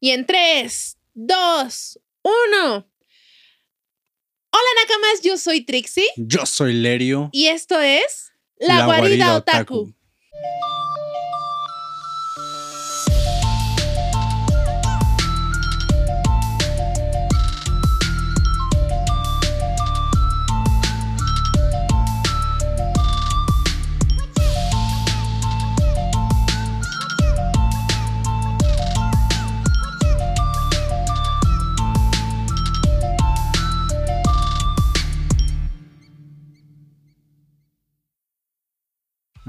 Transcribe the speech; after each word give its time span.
Y 0.00 0.10
en 0.10 0.26
3, 0.26 0.96
2, 1.14 2.00
1. 2.22 2.32
Hola 4.50 4.70
Nakamas, 4.80 5.22
yo 5.24 5.36
soy 5.36 5.64
Trixie. 5.64 6.06
Yo 6.16 6.46
soy 6.46 6.72
Lerio. 6.72 7.30
Y 7.32 7.46
esto 7.46 7.80
es 7.80 8.32
La, 8.58 8.86
Guarida, 8.86 9.36
Otaku. 9.36 9.92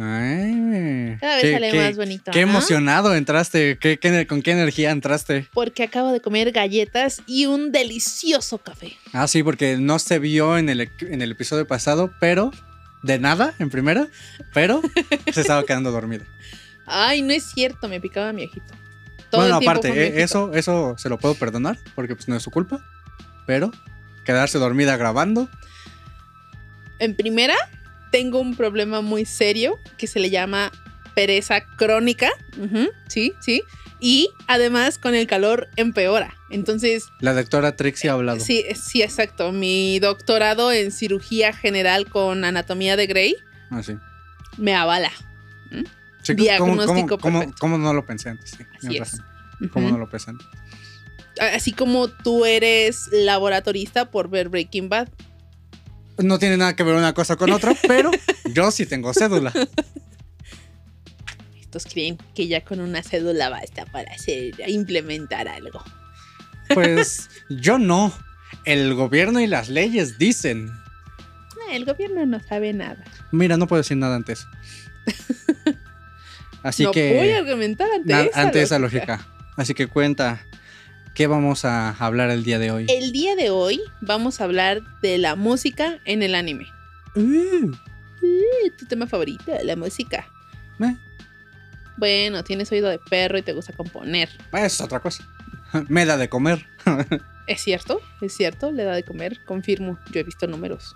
Ay, 0.01 1.17
Cada 1.19 1.35
vez 1.35 1.41
qué- 1.43 1.53
sale 1.53 1.71
qué- 1.71 1.77
más 1.77 1.95
bonito. 1.97 2.31
Qué 2.31 2.39
emocionado 2.41 3.13
entraste. 3.15 3.77
¿Qué, 3.79 3.99
qué- 3.99 4.25
con 4.27 4.41
qué 4.41 4.51
energía 4.51 4.91
entraste? 4.91 5.47
Porque 5.53 5.83
acabo 5.83 6.11
de 6.13 6.21
comer 6.21 6.51
galletas 6.51 7.21
y 7.27 7.47
un 7.47 7.71
delicioso 7.73 8.59
café. 8.59 8.93
Ah, 9.11 9.27
sí, 9.27 9.43
porque 9.43 9.77
no 9.77 9.99
se 9.99 10.19
vio 10.19 10.57
en 10.57 10.69
el, 10.69 10.89
en 11.01 11.21
el 11.21 11.31
episodio 11.31 11.67
pasado, 11.67 12.13
pero 12.19 12.51
de 13.03 13.19
nada 13.19 13.53
en 13.59 13.69
primera, 13.69 14.07
pero 14.53 14.81
se 15.33 15.41
estaba 15.41 15.63
quedando 15.65 15.91
dormido. 15.91 16.23
Ay, 16.85 17.21
no 17.21 17.33
es 17.33 17.43
cierto, 17.51 17.87
me 17.89 17.99
picaba 17.99 18.31
mi 18.31 18.45
ojito. 18.45 18.73
Todo 19.29 19.41
bueno, 19.41 19.57
el 19.59 19.63
aparte, 19.63 19.89
eh, 19.89 20.07
ojito. 20.07 20.19
eso, 20.23 20.53
eso 20.53 20.95
se 20.97 21.09
lo 21.09 21.19
puedo 21.19 21.35
perdonar 21.35 21.77
porque 21.93 22.15
pues 22.15 22.27
no 22.27 22.35
es 22.35 22.41
su 22.43 22.51
culpa, 22.51 22.83
pero 23.45 23.71
quedarse 24.25 24.57
dormida 24.59 24.95
grabando. 24.97 25.49
En 26.99 27.15
primera, 27.15 27.55
tengo 28.11 28.39
un 28.39 28.55
problema 28.55 29.01
muy 29.01 29.25
serio 29.25 29.77
que 29.97 30.07
se 30.07 30.19
le 30.19 30.29
llama 30.29 30.71
pereza 31.15 31.61
crónica. 31.77 32.29
Sí, 33.07 33.33
sí. 33.39 33.61
Y 33.99 34.29
además 34.47 34.97
con 34.97 35.13
el 35.15 35.27
calor 35.27 35.67
empeora. 35.75 36.33
Entonces, 36.49 37.03
La 37.19 37.33
doctora 37.33 37.75
Trixie 37.75 38.09
ha 38.09 38.13
hablado. 38.13 38.39
sí, 38.39 38.63
sí, 38.81 39.01
exacto. 39.03 39.51
Mi 39.51 39.99
doctorado 39.99 40.71
en 40.71 40.91
cirugía 40.91 41.51
general 41.53 42.07
con 42.07 42.45
anatomía 42.45 42.95
de 42.95 43.07
Grey 43.07 43.35
Ah, 43.69 43.83
sí. 43.83 43.97
me 44.57 44.73
avala. 44.73 45.11
Sí, 46.23 46.33
¿cómo- 46.35 46.43
Diagnóstico 46.43 47.07
¿cómo, 47.17 47.17
cómo, 47.21 47.39
perfecto. 47.39 47.57
cómo 47.59 47.77
no 47.77 47.93
lo 47.93 48.05
pensé 48.05 48.29
antes? 48.29 48.51
Sí, 48.51 48.63
Así 48.77 48.87
tienes 48.87 49.13
es. 49.13 49.19
razón. 49.19 49.69
¿Cómo 49.73 49.89
no 49.89 49.97
lo 49.97 50.09
pensé 50.09 50.29
antes? 50.31 50.47
Así 51.53 51.71
como 51.73 52.07
tú 52.09 52.45
eres 52.45 53.09
laboratorista 53.11 54.09
por 54.11 54.29
ver 54.29 54.49
Breaking 54.49 54.89
Bad. 54.89 55.09
No 56.19 56.37
tiene 56.37 56.57
nada 56.57 56.75
que 56.75 56.83
ver 56.83 56.95
una 56.95 57.13
cosa 57.13 57.35
con 57.35 57.51
otra, 57.51 57.75
pero 57.87 58.11
yo 58.53 58.71
sí 58.71 58.85
tengo 58.85 59.13
cédula. 59.13 59.53
Estos 61.59 61.85
creen 61.85 62.17
que 62.35 62.47
ya 62.47 62.61
con 62.61 62.79
una 62.79 63.03
cédula 63.03 63.49
basta 63.49 63.85
para 63.85 64.11
hacer, 64.13 64.53
implementar 64.67 65.47
algo. 65.47 65.83
Pues 66.73 67.29
yo 67.49 67.77
no. 67.79 68.13
El 68.65 68.93
gobierno 68.95 69.39
y 69.39 69.47
las 69.47 69.69
leyes 69.69 70.17
dicen. 70.17 70.69
Ah, 70.71 71.73
El 71.73 71.85
gobierno 71.85 72.25
no 72.25 72.39
sabe 72.41 72.73
nada. 72.73 73.03
Mira, 73.31 73.57
no 73.57 73.67
puedo 73.67 73.81
decir 73.81 73.97
nada 73.97 74.15
ante 74.15 74.33
eso. 74.33 74.47
Así 76.63 76.83
no 76.83 76.91
que. 76.91 77.15
voy 77.15 77.29
a 77.29 77.37
argumentar 77.37 77.87
ante, 77.91 78.27
esa, 78.27 78.41
ante 78.41 78.61
esa 78.61 78.79
lógica. 78.79 79.25
Así 79.55 79.73
que 79.73 79.87
cuenta. 79.87 80.41
¿Qué 81.19 81.27
vamos 81.27 81.65
a 81.65 81.89
hablar 81.89 82.29
el 82.29 82.45
día 82.45 82.59
de 82.59 82.71
hoy? 82.71 82.85
El 82.87 83.11
día 83.11 83.35
de 83.35 83.49
hoy 83.49 83.81
vamos 83.99 84.39
a 84.39 84.45
hablar 84.45 84.83
de 85.01 85.17
la 85.17 85.35
música 85.35 85.99
en 86.05 86.23
el 86.23 86.33
anime. 86.33 86.65
Uh, 87.13 87.71
Uh, 88.21 88.69
tu 88.77 88.85
tema 88.85 89.05
favorito, 89.05 89.51
la 89.65 89.75
música. 89.75 90.25
eh, 90.79 90.95
Bueno, 91.97 92.41
tienes 92.45 92.71
oído 92.71 92.87
de 92.87 92.99
perro 92.99 93.37
y 93.37 93.41
te 93.41 93.51
gusta 93.51 93.73
componer. 93.73 94.29
es 94.53 94.79
otra 94.79 95.01
cosa. 95.01 95.27
Me 95.89 96.05
da 96.05 96.15
de 96.15 96.29
comer. 96.29 96.65
¿Es 97.47 97.59
cierto? 97.63 97.99
¿Es 98.21 98.33
cierto? 98.37 98.71
Le 98.71 98.85
da 98.85 98.95
de 98.95 99.03
comer. 99.03 99.43
Confirmo. 99.43 99.99
Yo 100.13 100.21
he 100.21 100.23
visto 100.23 100.47
números. 100.47 100.95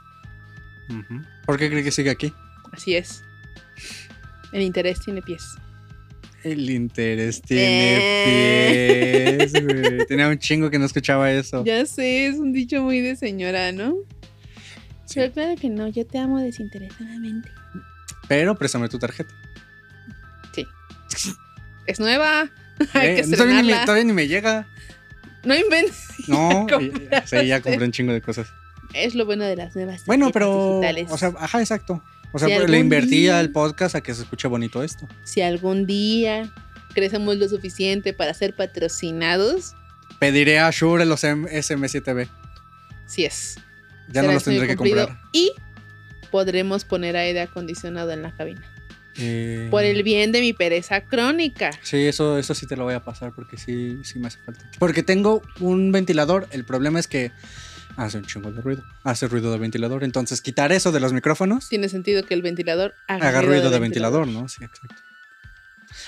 ¿Por 1.45 1.57
qué 1.57 1.69
cree 1.69 1.83
que 1.83 1.91
sigue 1.91 2.12
aquí? 2.12 2.33
Así 2.72 2.95
es. 2.95 3.25
El 4.53 4.62
interés 4.62 5.01
tiene 5.01 5.22
pies. 5.22 5.57
El 6.43 6.69
interés 6.69 7.41
tiene 7.41 9.37
pies, 9.47 9.53
güey. 9.63 10.05
Tenía 10.07 10.27
un 10.27 10.37
chingo 10.37 10.69
que 10.69 10.77
no 10.79 10.85
escuchaba 10.85 11.31
eso. 11.31 11.63
Ya 11.65 11.85
sé, 11.85 12.27
es 12.27 12.35
un 12.37 12.51
dicho 12.51 12.81
muy 12.83 12.99
de 13.01 13.15
señora, 13.15 13.71
¿no? 13.71 13.95
Sí. 15.05 15.15
Pero 15.15 15.31
claro 15.33 15.55
que 15.59 15.69
no, 15.69 15.87
yo 15.87 16.05
te 16.05 16.17
amo 16.19 16.39
desinteresadamente. 16.39 17.49
Pero 18.27 18.55
préstame 18.55 18.89
tu 18.89 18.99
tarjeta. 18.99 19.33
Es 21.85 21.99
nueva. 21.99 22.49
Hay 22.93 23.07
Eh, 23.09 23.15
que 23.15 23.23
todavía, 23.35 23.61
ni 23.61 23.67
me, 23.67 23.73
estrenarla. 23.73 23.85
todavía 23.85 24.03
ni 24.05 24.13
me 24.13 24.27
llega. 24.27 24.67
No 25.43 25.55
inventes. 25.55 25.99
No, 26.27 26.67
sí, 27.25 27.47
ya 27.47 27.59
compré 27.59 27.83
un 27.85 27.91
chingo 27.91 28.13
de 28.13 28.21
cosas. 28.21 28.47
Es 28.93 29.13
lo 29.15 29.25
bueno 29.25 29.43
de 29.43 29.55
las 29.57 29.75
nuevas. 29.75 30.05
Bueno, 30.05 30.29
pero. 30.31 30.79
digitales. 30.79 31.11
O 31.11 31.17
sea, 31.17 31.33
ajá, 31.37 31.59
exacto. 31.59 32.01
O 32.33 32.39
sea, 32.39 32.47
Si 32.59 32.67
le 32.67 32.79
invertí 32.79 33.29
al 33.29 33.51
podcast 33.51 33.95
a 33.95 34.01
que 34.01 34.13
se 34.13 34.23
escuche 34.23 34.47
bonito 34.47 34.83
esto. 34.83 35.07
si 35.23 35.41
algún 35.41 35.85
día 35.85 36.51
crecemos 36.94 37.38
lo 37.38 37.47
suficiente 37.47 38.11
para 38.13 38.33
ser 38.33 38.53
patrocinados, 38.55 39.75
Pediré 40.19 40.59
a 40.59 40.69
Shure 40.71 41.05
los 41.05 41.23
M- 41.23 41.47
SM7B. 41.49 42.27
sí 43.07 43.25
es. 43.25 43.55
Ya 44.07 44.16
Será 44.21 44.27
no 44.27 44.33
los 44.33 44.44
tendré 44.44 44.67
que 44.67 44.75
comprar. 44.75 45.19
Y 45.31 45.51
podremos 46.31 46.85
poner 46.85 47.16
aire 47.17 47.41
acondicionado 47.41 48.11
en 48.11 48.21
la 48.21 48.35
cabina. 48.35 48.61
Eh, 49.17 49.67
Por 49.69 49.83
el 49.83 50.01
bien 50.03 50.31
de 50.31 50.41
mi 50.41 50.53
pereza 50.53 51.01
crónica. 51.01 51.69
Sí, 51.83 51.97
eso, 52.07 52.38
eso 52.39 52.55
sí 52.55 52.65
te 52.65 52.75
lo 52.75 52.83
voy 52.85 52.95
a 52.95 53.03
pasar 53.03 53.31
porque 53.35 53.57
sí, 53.57 54.00
sí 54.03 54.17
me 54.17 54.27
hace 54.27 54.39
falta. 54.39 54.67
Porque 54.79 55.03
tengo 55.03 55.41
un 55.59 55.91
ventilador. 55.91 56.47
El 56.51 56.63
problema 56.65 57.00
es 57.00 57.07
que 57.07 57.31
hace 57.97 58.17
un 58.17 58.25
chingo 58.25 58.51
de 58.51 58.61
ruido. 58.61 58.83
Hace 59.03 59.27
ruido 59.27 59.51
de 59.51 59.57
ventilador. 59.59 60.03
Entonces, 60.03 60.41
quitar 60.41 60.71
eso 60.71 60.91
de 60.91 60.99
los 60.99 61.13
micrófonos 61.13 61.69
Tiene 61.69 61.89
sentido 61.89 62.23
que 62.25 62.33
el 62.33 62.41
ventilador 62.41 62.93
haga, 63.07 63.29
haga 63.29 63.41
ruido 63.41 63.69
de 63.69 63.79
ventilador, 63.79 64.27
¿no? 64.27 64.47
Sí, 64.49 64.63
exacto. 64.63 64.95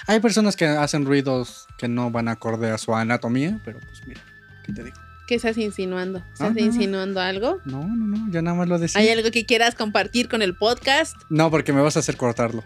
Hay 0.08 0.20
personas 0.20 0.56
que 0.56 0.66
hacen 0.66 1.06
ruidos 1.06 1.68
que 1.78 1.88
no 1.88 2.10
van 2.12 2.28
acorde 2.28 2.72
a 2.72 2.78
su 2.78 2.96
anatomía, 2.96 3.60
pero 3.64 3.80
pues 3.80 4.02
mira, 4.08 4.22
¿qué 4.66 4.74
te 4.74 4.84
digo? 4.84 4.98
¿Qué 5.28 5.36
estás 5.36 5.58
insinuando? 5.58 6.20
¿Estás 6.34 6.50
Ah, 6.50 6.54
no. 6.54 6.60
insinuando 6.60 7.20
algo? 7.22 7.60
No, 7.66 7.84
no, 7.88 8.18
no, 8.18 8.32
ya 8.32 8.42
nada 8.42 8.56
más 8.58 8.68
lo 8.68 8.78
decía. 8.78 9.02
¿Hay 9.02 9.10
algo 9.10 9.32
que 9.32 9.46
quieras 9.46 9.74
compartir 9.76 10.28
con 10.30 10.42
el 10.42 10.56
podcast? 10.56 11.16
No, 11.30 11.50
porque 11.50 11.74
me 11.74 11.82
vas 11.82 11.96
a 11.98 12.00
hacer 12.00 12.16
cortarlo. 12.18 12.64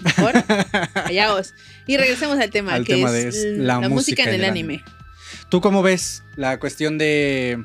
Mejor, 0.00 0.32
callaos. 0.94 1.52
Y 1.86 1.96
regresemos 1.98 2.38
al 2.38 2.50
tema, 2.50 2.72
Al 2.74 2.84
que 2.84 2.94
tema 2.94 3.16
es, 3.16 3.42
de 3.42 3.58
la, 3.58 3.78
la 3.80 3.88
música 3.90 4.22
en 4.22 4.34
el 4.34 4.44
anime. 4.44 4.82
¿Tú 5.50 5.60
cómo 5.60 5.82
ves 5.82 6.22
la 6.36 6.58
cuestión 6.58 6.96
de 6.96 7.62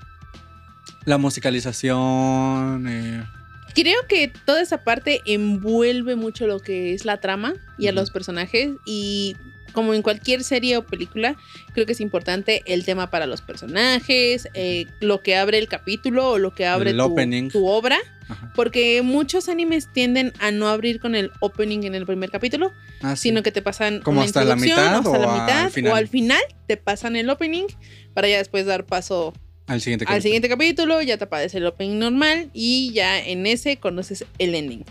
la 1.06 1.17
musicalización? 1.17 2.85
eh, 2.88 3.23
Creo 3.73 4.06
que 4.07 4.31
toda 4.45 4.62
esa 4.62 4.84
parte 4.84 5.22
envuelve 5.25 6.16
mucho 6.16 6.45
lo 6.47 6.59
que 6.59 6.94
es 6.94 7.06
la 7.06 7.22
trama 7.22 7.53
y 7.78 7.88
a 7.88 7.91
los 7.94 8.12
personajes 8.12 8.72
y 8.85 9.35
como 9.72 9.94
en 9.94 10.01
cualquier 10.01 10.44
serie 10.44 10.75
o 10.75 10.85
película, 10.85 11.38
creo 11.73 11.85
que 11.85 11.94
es 11.94 12.01
importante 12.01 12.61
el 12.66 12.84
tema 12.84 13.09
para 13.09 13.25
los 13.25 13.41
personajes, 13.41 14.50
eh, 14.53 14.88
lo 15.00 15.22
que 15.22 15.38
abre 15.38 15.57
el 15.59 15.69
capítulo 15.69 16.31
o 16.31 16.38
lo 16.38 16.53
que 16.53 16.66
abre 16.66 16.90
El 16.90 16.97
tu, 16.97 17.03
opening. 17.03 17.47
tu 17.50 17.66
obra, 17.66 17.97
ajá. 18.28 18.51
porque 18.53 19.01
muchos 19.01 19.47
animes 19.47 19.88
tienden 19.94 20.34
a 20.40 20.51
no 20.51 20.67
abrir 20.67 21.00
con 21.00 21.16
el 21.16 21.31
opening 21.40 21.84
en 21.84 21.95
el 21.95 22.06
primer 22.06 22.29
capítulo, 22.29 22.73
Ah, 23.01 23.16
sí. 23.16 23.29
sino 23.29 23.41
que 23.44 23.53
te 23.53 23.61
pasan 23.61 24.01
¿Como 24.01 24.19
una 24.19 24.25
hasta 24.25 24.44
la 24.44 24.56
introducción, 24.56 24.78
mitad 24.85 24.97
hasta 24.97 25.09
o 25.09 25.22
la 25.22 25.34
al 25.34 25.41
mitad 25.41 25.69
final? 25.72 25.94
o 25.94 25.95
al 25.95 26.07
final 26.09 26.41
te 26.67 26.75
pasan 26.75 27.16
el 27.16 27.29
opening 27.29 27.67
para 28.14 28.28
ya 28.28 28.40
después 28.40 28.66
dar 28.66 28.85
paso 28.85 29.34
al 29.72 29.82
siguiente 29.82 30.03
al 30.06 30.08
capítulo. 30.08 30.22
siguiente 30.22 30.50
capítulo, 30.50 31.02
ya 31.02 31.18
te 31.18 31.23
aparece 31.23 31.58
el 31.58 31.66
opening 31.66 31.97
normal 32.00 32.50
y 32.53 32.91
ya 32.94 33.20
en 33.20 33.46
ese 33.46 33.78
conoces 33.78 34.26
el 34.38 34.56
ending. 34.56 34.84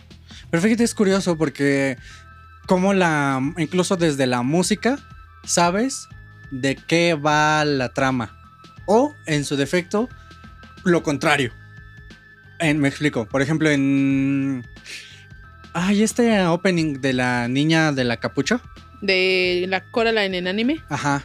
Pero 0.50 0.62
fíjate, 0.62 0.85
es 0.85 0.94
curioso 0.94 1.37
porque 1.37 1.97
como 2.67 2.93
la, 2.94 3.41
incluso 3.59 3.97
desde 3.97 4.27
la 4.27 4.43
música, 4.43 4.99
sabes 5.44 6.09
de 6.50 6.77
qué 6.77 7.15
va 7.15 7.65
la 7.65 7.91
trama. 7.91 8.37
O, 8.87 9.15
en 9.27 9.44
su 9.44 9.56
defecto, 9.56 10.09
lo 10.85 11.03
contrario. 11.03 11.53
En- 12.59 12.79
me 12.81 12.88
explico. 12.88 13.27
Por 13.27 13.43
ejemplo, 13.43 13.71
en... 13.71 14.67
Ay, 15.73 16.03
este 16.03 16.41
opening 16.47 17.00
de 17.00 17.12
la 17.12 17.47
niña 17.47 17.93
de 17.93 18.03
la 18.05 18.17
capucha. 18.17 18.61
De 19.00 19.67
la 19.69 19.81
Coraline 19.91 20.38
en 20.38 20.49
anime. 20.49 20.81
Ajá. 20.88 21.25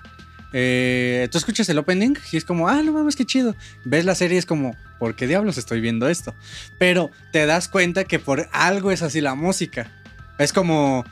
Eh, 0.54 1.28
tú 1.32 1.38
escuchas 1.38 1.68
el 1.70 1.78
opening 1.78 2.14
y 2.32 2.38
es 2.38 2.46
como, 2.46 2.70
ah, 2.70 2.82
no 2.82 2.94
mames, 2.94 3.16
qué 3.16 3.26
chido. 3.26 3.56
Ves 3.84 4.06
la 4.06 4.16
serie 4.16 4.36
y 4.36 4.40
es 4.40 4.46
como, 4.46 4.76
¿por 5.00 5.16
qué 5.16 5.28
diablos 5.28 5.58
estoy 5.58 5.82
viendo 5.82 6.08
esto? 6.08 6.34
Pero 6.80 7.12
te 7.32 7.46
das 7.46 7.68
cuenta 7.68 8.04
que 8.06 8.20
por 8.20 8.48
algo 8.52 8.92
es 8.92 9.02
así 9.02 9.22
la 9.22 9.36
música. 9.36 9.92
Es 10.38 10.54
como, 10.54 11.04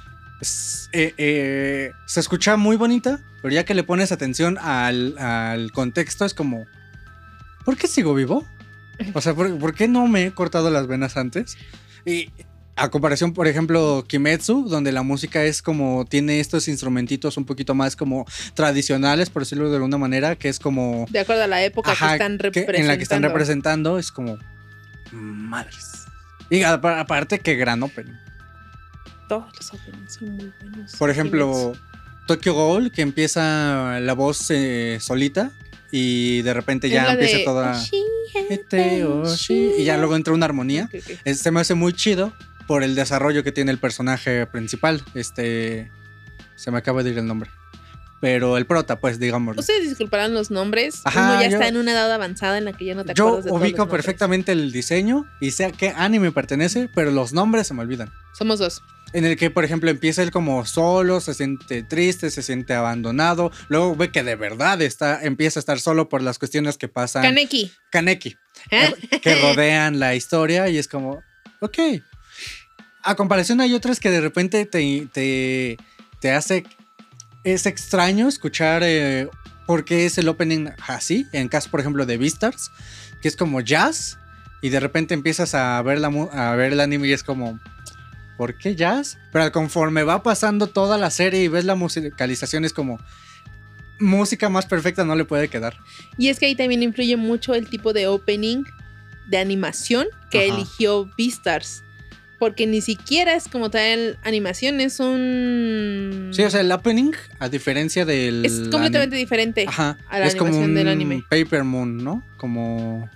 eh, 0.91 1.13
eh, 1.17 1.91
se 2.05 2.19
escucha 2.19 2.57
muy 2.57 2.75
bonita, 2.75 3.19
pero 3.41 3.53
ya 3.53 3.65
que 3.65 3.73
le 3.73 3.83
pones 3.83 4.11
atención 4.11 4.57
al, 4.59 5.17
al 5.17 5.71
contexto 5.71 6.25
es 6.25 6.33
como, 6.33 6.65
¿por 7.65 7.77
qué 7.77 7.87
sigo 7.87 8.13
vivo? 8.13 8.45
O 9.13 9.21
sea, 9.21 9.33
¿por, 9.33 9.57
por 9.57 9.73
qué 9.73 9.87
no 9.87 10.07
me 10.07 10.25
he 10.25 10.31
cortado 10.31 10.69
las 10.69 10.87
venas 10.87 11.17
antes? 11.17 11.57
Y 12.05 12.31
a 12.75 12.89
comparación, 12.89 13.33
por 13.33 13.47
ejemplo, 13.47 14.03
Kimetsu, 14.07 14.67
donde 14.67 14.91
la 14.91 15.03
música 15.03 15.43
es 15.43 15.61
como, 15.61 16.05
tiene 16.05 16.39
estos 16.39 16.67
instrumentitos 16.67 17.37
un 17.37 17.45
poquito 17.45 17.75
más 17.75 17.95
como 17.95 18.25
tradicionales, 18.55 19.29
por 19.29 19.43
decirlo 19.43 19.69
de 19.69 19.75
alguna 19.75 19.97
manera, 19.99 20.35
que 20.35 20.49
es 20.49 20.57
como... 20.59 21.05
De 21.11 21.19
acuerdo 21.19 21.43
a 21.43 21.47
la 21.47 21.63
época 21.63 21.91
Ajá, 21.91 22.07
que 22.07 22.13
están 22.13 22.37
que- 22.37 22.43
representando. 22.43 22.81
en 22.81 22.87
la 22.87 22.97
que 22.97 23.03
están 23.03 23.21
representando, 23.23 23.99
es 23.99 24.11
como... 24.11 24.37
Madres. 25.11 26.05
Y 26.49 26.63
apa- 26.63 26.99
aparte 26.99 27.39
que 27.39 27.55
gran 27.55 27.83
opening. 27.83 28.13
Todos 29.29 29.45
los 29.55 29.73
openings 29.73 30.13
son 30.13 30.31
muy 30.35 30.51
buenos. 30.61 30.95
Por 30.95 31.09
ejemplo, 31.09 31.73
Tokyo 32.27 32.53
Ghoul, 32.53 32.91
que 32.91 33.01
empieza 33.03 33.99
la 34.01 34.13
voz 34.13 34.47
eh, 34.49 34.97
solita 34.99 35.51
y 35.91 36.41
de 36.41 36.53
repente 36.55 36.89
ya 36.89 37.11
empieza 37.11 37.37
de 37.37 37.43
toda... 37.43 37.71
Oshi, 37.79 38.01
oshi, 39.03 39.71
y 39.77 39.83
ya 39.83 39.97
luego 39.97 40.15
entra 40.15 40.33
una 40.33 40.45
armonía. 40.45 40.85
Ok, 40.85 40.95
ok. 41.03 41.17
Es- 41.23 41.39
se 41.39 41.51
me 41.51 41.59
hace 41.61 41.75
muy 41.75 41.93
chido 41.93 42.33
por 42.67 42.83
el 42.83 42.95
desarrollo 42.95 43.43
que 43.43 43.51
tiene 43.51 43.71
el 43.71 43.77
personaje 43.79 44.45
principal. 44.47 45.01
Este. 45.15 45.91
Se 46.55 46.71
me 46.71 46.77
acaba 46.77 47.03
de 47.03 47.11
ir 47.11 47.17
el 47.17 47.25
nombre. 47.27 47.49
Pero 48.21 48.57
el 48.57 48.65
prota, 48.65 48.99
pues, 49.01 49.19
digámoslo. 49.19 49.59
Ustedes 49.59 49.89
disculparán 49.89 50.33
los 50.33 50.49
nombres. 50.49 51.01
Ajá, 51.03 51.31
Uno 51.33 51.41
ya 51.41 51.49
yo- 51.49 51.57
está 51.57 51.67
en 51.67 51.75
una 51.75 51.91
edad 51.91 52.09
avanzada 52.09 52.57
en 52.57 52.63
la 52.63 52.71
que 52.71 52.85
ya 52.85 52.95
no 52.95 53.03
te 53.03 53.13
Yo 53.13 53.27
acuerdas 53.27 53.51
los 53.51 53.61
ubico 53.61 53.89
perfectamente 53.89 54.53
el 54.53 54.71
diseño 54.71 55.25
y 55.41 55.51
sé 55.51 55.65
a 55.65 55.71
qué 55.73 55.89
anime 55.89 56.31
pertenece, 56.31 56.89
pero 56.95 57.11
los 57.11 57.33
nombres 57.33 57.67
se 57.67 57.73
me 57.73 57.81
olvidan. 57.81 58.13
Somos 58.37 58.59
dos. 58.59 58.81
En 59.11 59.25
el 59.25 59.35
que, 59.35 59.49
por 59.51 59.65
ejemplo, 59.65 59.89
empieza 59.91 60.23
él 60.23 60.31
como 60.31 60.65
solo, 60.65 61.19
se 61.19 61.33
siente 61.33 61.83
triste, 61.83 62.31
se 62.31 62.41
siente 62.43 62.73
abandonado. 62.73 63.51
Luego 63.67 63.93
ve 63.95 64.09
que 64.09 64.23
de 64.23 64.35
verdad 64.37 64.81
está, 64.81 65.21
empieza 65.21 65.59
a 65.59 65.61
estar 65.61 65.79
solo 65.81 66.07
por 66.07 66.21
las 66.21 66.39
cuestiones 66.39 66.77
que 66.77 66.87
pasan. 66.87 67.23
Kaneki. 67.23 67.71
Kaneki. 67.91 68.37
¿eh? 68.71 68.93
que 69.21 69.35
rodean 69.41 69.99
la 69.99 70.15
historia 70.15 70.69
y 70.69 70.77
es 70.77 70.87
como, 70.87 71.21
ok. 71.59 71.77
A 73.03 73.15
comparación 73.15 73.61
hay 73.61 73.73
otras 73.73 73.99
que 73.99 74.09
de 74.09 74.21
repente 74.21 74.65
te, 74.65 75.07
te, 75.11 75.77
te 76.19 76.31
hace, 76.31 76.63
es 77.43 77.65
extraño 77.65 78.27
escuchar 78.27 78.81
eh, 78.83 79.27
por 79.65 79.85
qué 79.85 80.05
es 80.05 80.17
el 80.17 80.29
opening 80.29 80.69
así, 80.87 81.27
en 81.33 81.49
caso 81.49 81.69
por 81.69 81.81
ejemplo 81.81 82.05
de 82.05 82.17
Beastars, 82.17 82.71
que 83.21 83.27
es 83.27 83.35
como 83.35 83.61
jazz 83.61 84.17
y 84.61 84.69
de 84.69 84.79
repente 84.79 85.13
empiezas 85.13 85.53
a 85.55 85.81
ver, 85.81 85.99
la, 85.99 86.07
a 86.07 86.55
ver 86.55 86.71
el 86.73 86.79
anime 86.79 87.09
y 87.09 87.11
es 87.11 87.23
como, 87.23 87.59
¿por 88.37 88.57
qué 88.57 88.75
jazz? 88.75 89.17
Pero 89.33 89.51
conforme 89.51 90.03
va 90.03 90.23
pasando 90.23 90.67
toda 90.67 90.97
la 90.97 91.09
serie 91.09 91.43
y 91.43 91.47
ves 91.49 91.65
la 91.65 91.75
musicalización 91.75 92.65
es 92.65 92.73
como... 92.73 92.99
Música 93.99 94.49
más 94.49 94.65
perfecta 94.65 95.05
no 95.05 95.15
le 95.15 95.23
puede 95.23 95.49
quedar. 95.49 95.77
Y 96.17 96.29
es 96.29 96.39
que 96.39 96.47
ahí 96.47 96.55
también 96.55 96.81
influye 96.81 97.15
mucho 97.15 97.53
el 97.53 97.69
tipo 97.69 97.93
de 97.93 98.07
opening 98.07 98.63
de 99.27 99.37
animación 99.37 100.07
que 100.31 100.49
Ajá. 100.49 100.55
eligió 100.55 101.09
Beastars. 101.17 101.83
Porque 102.43 102.67
ni 102.67 102.81
siquiera 102.81 103.35
es 103.35 103.47
como 103.47 103.69
tal 103.69 104.17
animación, 104.21 104.81
es 104.81 104.99
un. 104.99 106.31
Sí, 106.33 106.43
o 106.43 106.49
sea, 106.49 106.59
el 106.59 106.69
opening, 106.73 107.11
a 107.39 107.47
diferencia 107.47 108.03
del. 108.03 108.45
es 108.45 108.67
completamente 108.69 109.15
diferente 109.15 109.63
Ajá. 109.65 109.97
a 110.09 110.19
la 110.19 110.25
es 110.27 110.35
como 110.35 110.49
animación 110.49 110.71
un 110.71 110.75
del 110.75 110.87
anime. 110.89 111.23
Paper 111.29 111.63
Moon, 111.63 112.03
¿no? 112.03 112.21
Como. 112.35 113.09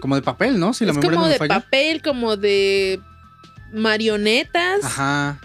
Como 0.00 0.14
de 0.14 0.22
papel, 0.22 0.60
¿no? 0.60 0.72
Si 0.72 0.84
la 0.84 0.92
es 0.92 0.98
memoria 0.98 1.16
como 1.16 1.22
no 1.22 1.26
me 1.26 1.32
de 1.32 1.38
falla. 1.38 1.54
papel, 1.60 2.00
como 2.00 2.36
de 2.36 3.00
marionetas. 3.72 4.84
Ajá. 4.84 5.40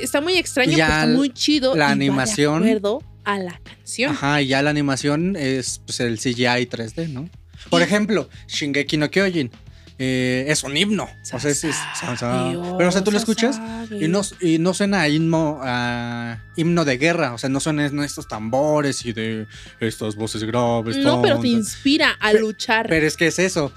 Está 0.00 0.22
muy 0.22 0.38
extraño, 0.38 0.72
pero 0.72 0.84
está 0.86 1.06
muy 1.08 1.28
chido. 1.34 1.74
la 1.74 1.84
y 1.84 1.88
va 1.88 1.92
animación- 1.92 2.62
De 2.62 2.70
acuerdo 2.70 3.02
a 3.24 3.38
la 3.40 3.60
canción. 3.62 4.12
Ajá, 4.12 4.40
y 4.40 4.46
ya 4.46 4.62
la 4.62 4.70
animación 4.70 5.36
es 5.36 5.82
pues, 5.84 6.00
el 6.00 6.18
CGI 6.18 6.64
3D, 6.66 7.08
¿no? 7.10 7.28
Por 7.68 7.82
ejemplo, 7.82 8.30
Shingeki 8.48 8.96
no 8.96 9.10
Kyojin. 9.10 9.50
Eh, 9.98 10.46
es 10.48 10.62
un 10.64 10.76
himno. 10.76 11.04
O 11.04 11.24
sea, 11.24 11.38
es, 11.50 11.64
es- 11.64 11.76
pero 12.78 12.88
o 12.88 12.92
sea, 12.92 13.04
tú 13.04 13.10
lo 13.12 13.18
escuchas 13.18 13.60
y 13.90 14.08
no, 14.08 14.22
y 14.40 14.58
no 14.58 14.74
suena 14.74 15.02
a 15.02 15.08
himno, 15.08 15.60
a 15.62 16.42
himno 16.56 16.84
de 16.84 16.98
guerra. 16.98 17.32
O 17.34 17.38
sea, 17.38 17.48
no 17.50 17.60
suenan 17.60 17.98
estos 18.02 18.26
tambores 18.28 19.04
y 19.06 19.12
de 19.12 19.46
estas 19.80 20.16
voces 20.16 20.42
graves. 20.44 20.96
No, 20.98 21.22
pero 21.22 21.38
te 21.40 21.48
inspira 21.48 22.10
a 22.20 22.32
luchar. 22.32 22.86
Pero 22.88 23.06
es 23.06 23.16
que 23.16 23.28
es 23.28 23.38
eso. 23.38 23.72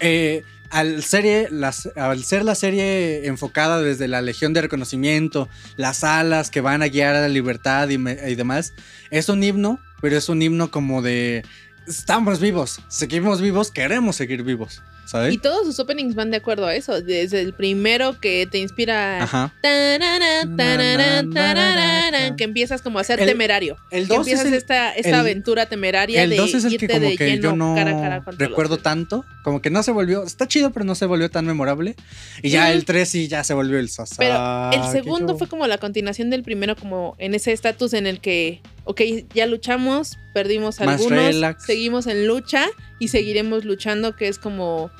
Eh, 0.00 0.42
al, 0.70 1.02
serie, 1.02 1.48
las- 1.50 1.88
al 1.96 2.24
ser 2.24 2.44
la 2.44 2.54
serie 2.54 3.26
enfocada 3.26 3.82
desde 3.82 4.08
la 4.08 4.22
Legión 4.22 4.52
de 4.54 4.62
Reconocimiento, 4.62 5.48
las 5.76 6.02
alas 6.04 6.50
que 6.50 6.60
van 6.62 6.82
a 6.82 6.88
guiar 6.88 7.14
a 7.14 7.20
la 7.20 7.28
libertad 7.28 7.88
y, 7.90 7.98
me- 7.98 8.18
y 8.30 8.34
demás, 8.36 8.72
es 9.10 9.28
un 9.28 9.42
himno, 9.44 9.78
pero 10.00 10.16
es 10.16 10.28
un 10.30 10.40
himno 10.40 10.70
como 10.70 11.02
de 11.02 11.44
estamos 11.86 12.40
vivos, 12.40 12.80
seguimos 12.88 13.40
vivos, 13.40 13.70
queremos 13.70 14.16
seguir 14.16 14.42
vivos, 14.42 14.82
¿sabes? 15.06 15.34
Y 15.34 15.38
todos 15.38 15.66
sus 15.66 15.78
openings 15.80 16.14
van 16.14 16.30
de 16.30 16.36
acuerdo 16.38 16.66
a 16.66 16.74
eso. 16.74 17.00
Desde 17.02 17.40
el 17.40 17.54
primero 17.54 18.18
que 18.20 18.46
te 18.50 18.58
inspira. 18.58 19.22
Ajá. 19.22 19.52
tarara, 19.62 20.46
tarara, 20.56 21.24
tarara, 21.32 22.36
que 22.36 22.44
empiezas 22.44 22.82
como 22.82 22.98
a 22.98 23.04
ser 23.04 23.20
El- 23.20 23.26
temerario. 23.28 23.76
El 23.90 24.08
Que 24.08 24.14
2 24.14 24.26
es 24.26 24.32
empiezas 24.32 24.46
el, 24.46 24.54
esta, 24.54 24.92
esta 24.92 25.08
el- 25.08 25.14
aventura 25.14 25.66
temeraria 25.66 26.22
el 26.22 26.30
de 26.30 26.36
2 26.36 26.54
es 26.54 26.64
el 26.64 26.72
irte 26.74 26.86
que 26.86 26.92
como 26.94 27.08
de 27.10 27.16
que 27.16 27.26
lleno 27.30 27.42
yo 27.42 27.56
no 27.56 27.74
cara 27.74 28.22
los 28.26 28.38
recuerdo 28.38 28.78
tanto, 28.78 29.24
como 29.42 29.60
que 29.60 29.70
no 29.70 29.82
se 29.82 29.90
volvió, 29.90 30.22
está 30.24 30.46
chido, 30.48 30.70
pero 30.72 30.84
no 30.84 30.94
se 30.94 31.06
volvió 31.06 31.30
tan 31.30 31.46
memorable. 31.46 31.96
Y 32.42 32.50
ya 32.50 32.72
el 32.72 32.84
3 32.84 33.08
sí 33.08 33.28
ya 33.28 33.44
se 33.44 33.54
volvió 33.54 33.78
el 33.78 33.88
Sasage. 33.88 34.16
Pero 34.18 34.70
el 34.72 34.92
segundo 34.92 35.32
yo- 35.34 35.38
fue 35.38 35.48
como 35.48 35.66
la 35.66 35.78
continuación 35.78 36.30
del 36.30 36.42
primero, 36.42 36.76
como 36.76 37.16
en 37.18 37.34
ese 37.34 37.52
estatus 37.52 37.92
en 37.94 38.06
el 38.06 38.20
que, 38.20 38.60
ok, 38.84 39.00
ya 39.34 39.46
luchamos, 39.46 40.18
perdimos 40.34 40.78
Más 40.80 40.88
algunos, 41.00 41.18
relax. 41.18 41.64
seguimos 41.64 42.06
en 42.06 42.26
lucha 42.26 42.66
y 42.98 43.08
seguiremos 43.08 43.64
luchando, 43.64 44.16
que 44.16 44.28
es 44.28 44.38
como... 44.38 44.90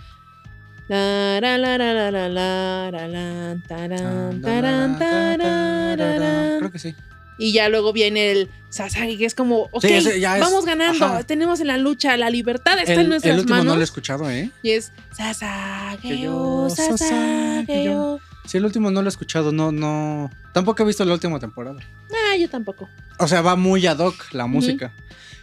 Creo 6.58 6.70
que 6.70 6.78
sí. 6.78 6.94
Y 7.38 7.52
ya 7.52 7.68
luego 7.68 7.92
viene 7.92 8.30
el 8.30 8.50
Sasagi, 8.68 9.16
que 9.18 9.24
es 9.24 9.34
como, 9.34 9.68
ok, 9.72 9.80
Sí, 9.82 9.92
ese 9.94 10.20
ya 10.20 10.36
es- 10.36 10.42
vamos 10.42 10.64
ganando, 10.64 11.04
ajá. 11.06 11.24
tenemos 11.24 11.60
en 11.60 11.66
la 11.68 11.76
lucha, 11.78 12.16
la 12.16 12.30
libertad 12.30 12.78
está 12.78 13.00
en 13.00 13.08
nuestras 13.08 13.32
el 13.34 13.40
último 13.40 13.56
manos. 13.58 13.72
no 13.72 13.74
lo 13.76 13.80
he 13.80 13.84
escuchado, 13.84 14.30
¿eh? 14.30 14.50
Y 14.62 14.70
es 14.70 14.92
Sasage, 15.16 16.18
yo, 16.20 16.68
Sasage, 16.70 16.98
Sasage, 16.98 17.84
yo. 17.84 18.20
Sí, 18.46 18.58
el 18.58 18.64
último 18.64 18.90
no 18.90 19.02
lo 19.02 19.08
he 19.08 19.10
escuchado, 19.10 19.52
no, 19.52 19.70
no. 19.72 20.30
Tampoco 20.52 20.82
he 20.82 20.86
visto 20.86 21.04
la 21.04 21.14
última 21.14 21.38
temporada. 21.38 21.78
Ah, 22.10 22.36
yo 22.36 22.48
tampoco. 22.50 22.88
O 23.18 23.28
sea, 23.28 23.40
va 23.40 23.56
muy 23.56 23.86
ad 23.86 23.98
hoc 23.98 24.32
la 24.32 24.46
música. 24.46 24.92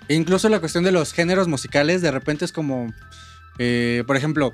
E 0.08 0.16
incluso 0.16 0.50
la 0.50 0.60
cuestión 0.60 0.84
de 0.84 0.92
los 0.92 1.14
géneros 1.14 1.48
musicales, 1.48 2.02
de 2.02 2.12
repente 2.12 2.46
es 2.46 2.52
como. 2.52 2.94
eh, 3.58 4.04
por 4.06 4.18
ejemplo, 4.18 4.54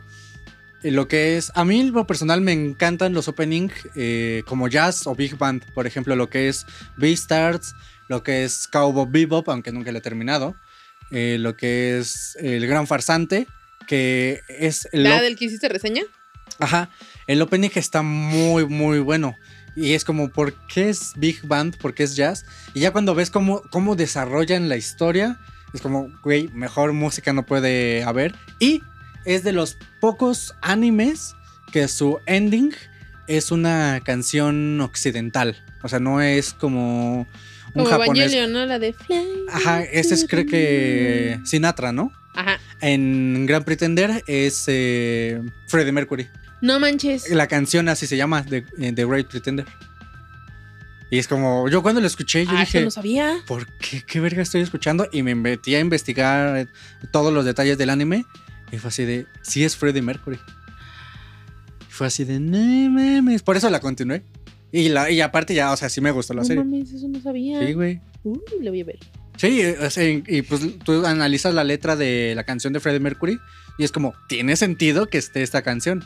eh, 0.84 0.92
lo 0.92 1.08
que 1.08 1.38
es. 1.38 1.52
A 1.56 1.66
mí, 1.66 1.90
lo 1.90 2.06
personal, 2.06 2.42
me 2.42 2.52
encantan 2.54 3.14
los 3.14 3.28
opening 3.28 3.70
eh, 3.96 4.44
como 4.48 4.68
jazz 4.68 5.08
o 5.08 5.16
big 5.16 5.38
band. 5.38 5.64
Por 5.74 5.88
ejemplo, 5.88 6.16
lo 6.16 6.30
que 6.30 6.48
es 6.50 6.66
Beastars, 6.98 7.74
lo 8.10 8.22
que 8.22 8.44
es 8.44 8.68
Cowboy 8.68 9.08
Bebop, 9.10 9.50
aunque 9.50 9.72
nunca 9.72 9.92
lo 9.92 9.98
he 9.98 10.02
terminado. 10.02 10.56
eh, 11.12 11.38
lo 11.40 11.56
que 11.58 11.98
es 11.98 12.36
El 12.40 12.68
Gran 12.68 12.86
Farsante, 12.88 13.48
que 13.88 14.42
es 14.50 14.88
el 14.92 15.04
¿La 15.04 15.22
del 15.22 15.36
que 15.36 15.46
hiciste 15.46 15.70
reseña? 15.70 16.04
Ajá, 16.60 16.90
el 17.28 17.42
opening 17.42 17.70
está 17.76 18.02
muy, 18.02 18.66
muy 18.66 19.00
bueno. 19.00 19.36
Y 19.76 19.94
es 19.94 20.06
como, 20.06 20.30
¿por 20.30 20.54
qué 20.68 20.90
es 20.90 21.14
Big 21.18 21.46
Band? 21.46 21.78
¿Por 21.78 21.94
qué 21.94 22.04
es 22.04 22.16
jazz? 22.16 22.46
Y 22.74 22.80
ya 22.82 22.92
cuando 22.92 23.14
ves 23.14 23.30
cómo, 23.30 23.62
cómo 23.72 23.96
desarrollan 23.96 24.70
la 24.70 24.78
historia, 24.78 25.38
es 25.74 25.82
como, 25.82 26.10
güey, 26.24 26.50
mejor 26.54 26.94
música 26.94 27.34
no 27.34 27.46
puede 27.46 28.04
haber. 28.04 28.36
Y 28.60 28.82
es 29.26 29.44
de 29.44 29.52
los 29.52 29.78
pocos 30.00 30.56
animes 30.62 31.36
que 31.74 31.88
su 31.90 32.20
ending 32.26 32.74
es 33.28 33.52
una 33.52 34.00
canción 34.04 34.80
occidental. 34.80 35.62
O 35.84 35.90
sea, 35.90 36.00
no 36.00 36.22
es 36.22 36.54
como 36.54 37.20
un 37.20 37.28
Como 37.74 37.86
japonés. 37.86 38.34
Evangelion, 38.34 38.54
¿no? 38.54 38.66
La 38.66 38.80
de 38.80 38.94
Fly. 38.94 39.46
Ajá, 39.52 39.84
ese 39.84 40.14
es 40.14 40.26
creo 40.28 40.46
que 40.46 41.40
Sinatra, 41.44 41.92
¿no? 41.92 42.14
Ajá. 42.34 42.60
En 42.82 43.46
Gran 43.46 43.64
Pretender 43.64 44.24
es 44.28 44.64
eh, 44.68 45.42
Freddie 45.68 45.92
Mercury. 45.92 46.30
No 46.62 46.80
manches. 46.80 47.30
La 47.30 47.48
canción 47.48 47.90
así 47.90 48.08
se 48.08 48.18
llama, 48.18 48.44
The, 48.46 48.66
eh, 48.80 48.94
The 48.94 49.06
Great 49.06 49.28
Pretender. 49.28 49.66
Y 51.12 51.20
es 51.20 51.28
como, 51.28 51.70
yo 51.70 51.84
cuando 51.84 52.02
lo 52.02 52.08
escuché, 52.08 52.46
yo 52.46 52.52
Ah, 52.56 52.62
dije, 52.62 52.82
no 52.84 52.90
sabía. 52.92 53.38
¿por 53.46 53.68
qué? 53.78 54.02
¿Qué 54.06 54.20
verga 54.20 54.42
estoy 54.42 54.62
escuchando? 54.62 55.08
Y 55.12 55.22
me 55.22 55.36
metí 55.36 55.76
a 55.76 55.80
investigar 55.80 56.68
todos 57.12 57.32
los 57.32 57.46
detalles 57.46 57.78
del 57.78 57.90
anime. 57.92 58.26
Y 58.72 58.78
fue 58.78 58.88
así 58.90 59.06
de, 59.06 59.28
sí 59.44 59.64
es 59.64 59.76
Freddie 59.76 60.02
Mercury. 60.02 60.40
Y 61.88 61.92
fue 61.92 62.08
así 62.08 62.24
de, 62.24 62.40
no 62.40 62.58
mames. 62.90 63.44
Por 63.44 63.56
eso 63.56 63.70
la 63.70 63.80
continué. 63.80 64.24
Y, 64.72 64.90
la, 64.90 65.10
y 65.12 65.22
aparte 65.22 65.54
ya, 65.54 65.72
o 65.72 65.78
sea, 65.78 65.90
sí 65.90 66.02
me 66.02 66.12
gustó 66.12 66.34
la 66.34 66.42
no 66.42 66.46
serie. 66.48 66.64
mames, 66.64 66.92
eso 66.92 67.08
no 67.08 67.22
sabía. 67.22 67.66
Sí, 67.66 67.74
güey. 67.74 68.02
Uy, 68.24 68.40
lo 68.62 68.72
voy 68.72 68.82
a 68.82 68.86
ver. 68.86 69.00
Sí, 69.38 69.62
eh, 69.62 69.78
o 69.80 69.90
sea, 69.90 70.04
y, 70.10 70.24
y 70.28 70.42
pues 70.42 70.62
tú 70.84 71.06
analizas 71.06 71.54
la 71.54 71.64
letra 71.64 71.96
de 71.96 72.34
la 72.36 72.44
canción 72.46 72.74
de 72.74 72.80
Freddie 72.80 73.00
Mercury 73.00 73.38
y 73.78 73.84
es 73.84 73.92
como, 73.92 74.14
tiene 74.28 74.56
sentido 74.56 75.06
que 75.08 75.18
esté 75.20 75.44
esta 75.44 75.62
canción. 75.62 76.04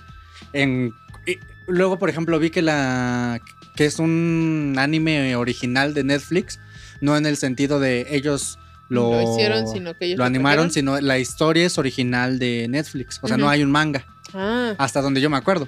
En, 0.54 0.94
y 1.26 1.38
luego, 1.68 2.00
por 2.00 2.10
ejemplo, 2.10 2.40
vi 2.40 2.50
que 2.50 2.62
la 2.62 3.40
que 3.76 3.86
es 3.86 4.00
un 4.00 4.76
anime 4.78 5.36
original 5.38 5.94
de 5.94 6.04
Netflix 6.04 6.60
no 7.02 7.16
en 7.16 7.26
el 7.26 7.38
sentido 7.38 7.80
de 7.80 8.08
ellos 8.10 8.60
lo, 8.90 9.12
Lo 9.14 9.22
hicieron, 9.22 9.68
sino 9.68 9.96
que 9.96 10.06
ellos 10.06 10.18
lo 10.18 10.24
lo 10.24 10.28
animaron, 10.28 10.72
sino 10.72 11.00
la 11.00 11.20
historia 11.20 11.66
es 11.66 11.78
original 11.78 12.40
de 12.40 12.68
Netflix. 12.68 13.20
O 13.22 13.28
sea, 13.28 13.38
no 13.38 13.48
hay 13.48 13.64
un 13.64 13.72
manga, 13.72 14.04
Ah, 14.34 14.74
hasta 14.78 15.02
donde 15.02 15.22
yo 15.22 15.30
me 15.30 15.38
acuerdo, 15.38 15.68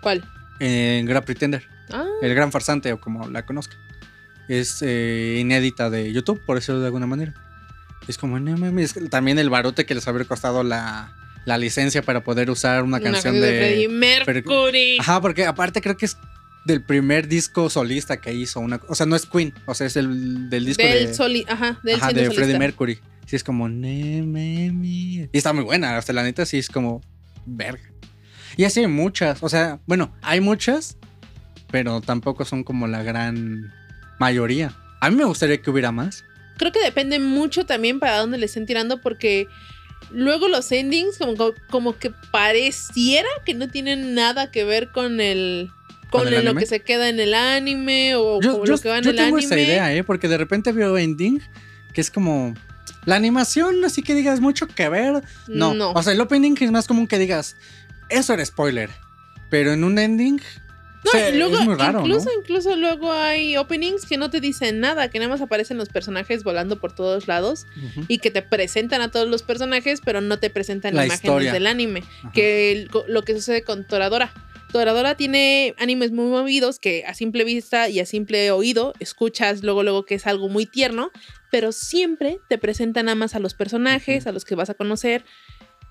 ¿cuál? 0.00 0.24
en 0.58 1.06
Gran 1.06 1.24
Pretender, 1.24 1.66
Ah, 1.92 2.04
el 2.22 2.34
Gran 2.34 2.52
Farsante 2.52 2.92
o 2.92 3.00
como 3.00 3.28
la 3.30 3.46
conozca. 3.46 3.76
Es 4.48 4.82
eh, 4.82 5.38
inédita 5.40 5.90
de 5.90 6.12
YouTube, 6.12 6.40
por 6.44 6.56
decirlo 6.56 6.80
de 6.80 6.86
alguna 6.86 7.06
manera. 7.06 7.34
Es 8.08 8.18
como, 8.18 8.38
no 8.40 8.56
mames, 8.56 8.94
también 9.10 9.38
el 9.38 9.48
barote 9.48 9.86
que 9.86 9.94
les 9.94 10.08
habría 10.08 10.26
costado 10.26 10.64
la, 10.64 11.14
la 11.44 11.58
licencia 11.58 12.02
para 12.02 12.22
poder 12.22 12.50
usar 12.50 12.82
una, 12.82 13.00
canción 13.00 13.34
de... 13.34 13.40
Freddie 13.40 13.88
Mercury. 13.88 14.98
Ajá, 14.98 15.20
porque 15.20 15.46
aparte 15.46 15.80
creo 15.80 15.96
que 15.96 16.06
es 16.06 16.16
del 16.64 16.82
primer 16.82 17.28
disco 17.28 17.70
solista 17.70 18.20
que 18.20 18.32
hizo 18.34 18.60
una, 18.60 18.80
o 18.88 18.94
sea, 18.94 19.06
no 19.06 19.16
es 19.16 19.26
Queen, 19.26 19.54
o 19.66 19.74
sea, 19.74 19.86
es 19.86 19.96
el 19.96 20.50
del 20.50 20.66
disco 20.66 20.82
del 20.82 21.08
de, 21.08 21.14
soli, 21.14 21.46
ajá, 21.48 21.80
del 21.82 21.96
ajá, 21.96 22.12
de 22.12 22.30
Freddie. 22.30 22.58
Mercury. 22.58 22.98
Sí 23.26 23.36
es 23.36 23.44
como 23.44 23.68
"Ne, 23.68 24.22
me, 24.22 24.72
mi". 24.72 25.20
y 25.20 25.28
está 25.32 25.52
muy 25.52 25.64
buena, 25.64 25.96
hasta 25.96 26.12
la 26.12 26.22
neta 26.22 26.44
sí 26.44 26.58
es 26.58 26.68
como 26.68 27.00
verga. 27.46 27.90
Y 28.56 28.64
así 28.64 28.80
hay 28.80 28.88
muchas, 28.88 29.42
o 29.42 29.48
sea, 29.48 29.80
bueno, 29.86 30.14
hay 30.20 30.40
muchas, 30.40 30.98
pero 31.70 32.00
tampoco 32.00 32.44
son 32.44 32.64
como 32.64 32.86
la 32.86 33.02
gran 33.02 33.72
mayoría. 34.18 34.74
A 35.00 35.08
mí 35.10 35.16
me 35.16 35.24
gustaría 35.24 35.62
que 35.62 35.70
hubiera 35.70 35.92
más. 35.92 36.24
Creo 36.58 36.72
que 36.72 36.82
depende 36.82 37.18
mucho 37.20 37.64
también 37.64 38.00
para 38.00 38.18
dónde 38.18 38.36
le 38.36 38.46
estén 38.46 38.66
tirando 38.66 39.00
porque 39.00 39.46
luego 40.10 40.48
los 40.48 40.70
endings 40.72 41.18
como, 41.18 41.36
como 41.70 41.98
que 41.98 42.10
pareciera 42.32 43.28
que 43.44 43.54
no 43.54 43.68
tienen 43.68 44.14
nada 44.14 44.50
que 44.50 44.64
ver 44.64 44.90
con 44.92 45.20
el 45.20 45.70
con, 46.10 46.22
¿Con 46.24 46.28
el 46.28 46.34
el- 46.40 46.44
lo 46.44 46.54
que 46.56 46.66
se 46.66 46.80
queda 46.80 47.08
en 47.08 47.20
el 47.20 47.34
anime 47.34 48.16
o 48.16 48.40
Yo, 48.40 48.58
con 48.58 48.66
yo- 48.66 48.72
lo 48.72 48.78
que 48.80 48.88
va 48.88 48.98
en 48.98 49.04
yo 49.04 49.10
el 49.10 49.16
tengo 49.16 49.36
anime. 49.36 49.44
esa 49.54 49.60
idea, 49.60 49.94
¿eh? 49.94 50.02
Porque 50.02 50.26
de 50.26 50.38
repente 50.38 50.72
veo 50.72 50.98
ending 50.98 51.40
que 51.94 52.00
es 52.00 52.10
como 52.10 52.54
la 53.04 53.14
animación, 53.16 53.84
así 53.84 54.02
que 54.02 54.14
digas 54.14 54.40
mucho 54.40 54.66
que 54.66 54.88
ver. 54.88 55.22
No. 55.46 55.72
No. 55.74 55.92
O 55.92 56.02
sea, 56.02 56.12
el 56.12 56.20
opening 56.20 56.56
es 56.60 56.70
más 56.72 56.86
común 56.88 57.06
que 57.06 57.18
digas, 57.18 57.56
eso 58.08 58.32
era 58.34 58.44
spoiler. 58.44 58.90
Pero 59.50 59.72
en 59.72 59.84
un 59.84 59.98
ending. 59.98 60.40
No, 61.04 61.10
o 61.10 61.12
sea, 61.12 61.30
y 61.30 61.38
luego, 61.38 61.58
es 61.58 61.64
muy 61.64 61.74
raro, 61.76 62.00
incluso, 62.00 62.26
¿no? 62.26 62.40
incluso 62.40 62.76
luego 62.76 63.10
hay 63.12 63.56
openings 63.56 64.04
que 64.04 64.18
no 64.18 64.28
te 64.28 64.40
dicen 64.40 64.80
nada, 64.80 65.08
que 65.08 65.18
nada 65.18 65.30
más 65.30 65.40
aparecen 65.40 65.78
los 65.78 65.88
personajes 65.88 66.44
volando 66.44 66.78
por 66.78 66.92
todos 66.94 67.26
lados 67.26 67.66
y 68.08 68.18
que 68.18 68.30
te 68.30 68.42
presentan 68.42 69.00
a 69.00 69.10
todos 69.10 69.26
los 69.28 69.42
personajes, 69.42 70.00
pero 70.04 70.20
no 70.20 70.38
te 70.38 70.50
presentan 70.50 70.94
La 70.94 71.06
imágenes 71.06 71.24
historia. 71.24 71.52
del 71.54 71.66
anime. 71.66 72.02
Ajá. 72.20 72.32
Que 72.32 72.72
el- 72.72 72.90
lo 73.08 73.22
que 73.22 73.34
sucede 73.34 73.62
con 73.62 73.86
Toradora. 73.86 74.32
Toradora 74.72 75.16
tiene 75.16 75.74
animes 75.78 76.12
muy 76.12 76.26
movidos 76.26 76.78
que 76.78 77.04
a 77.04 77.14
simple 77.14 77.42
vista 77.44 77.88
y 77.88 77.98
a 77.98 78.06
simple 78.06 78.52
oído 78.52 78.92
escuchas 79.00 79.64
luego 79.64 79.82
luego 79.82 80.04
que 80.04 80.14
es 80.14 80.28
algo 80.28 80.48
muy 80.48 80.64
tierno, 80.64 81.10
pero 81.50 81.72
siempre 81.72 82.38
te 82.48 82.56
presentan 82.56 83.06
nada 83.06 83.16
más 83.16 83.34
a 83.34 83.40
los 83.40 83.54
personajes, 83.54 84.28
a 84.28 84.32
los 84.32 84.44
que 84.44 84.54
vas 84.54 84.70
a 84.70 84.74
conocer, 84.74 85.24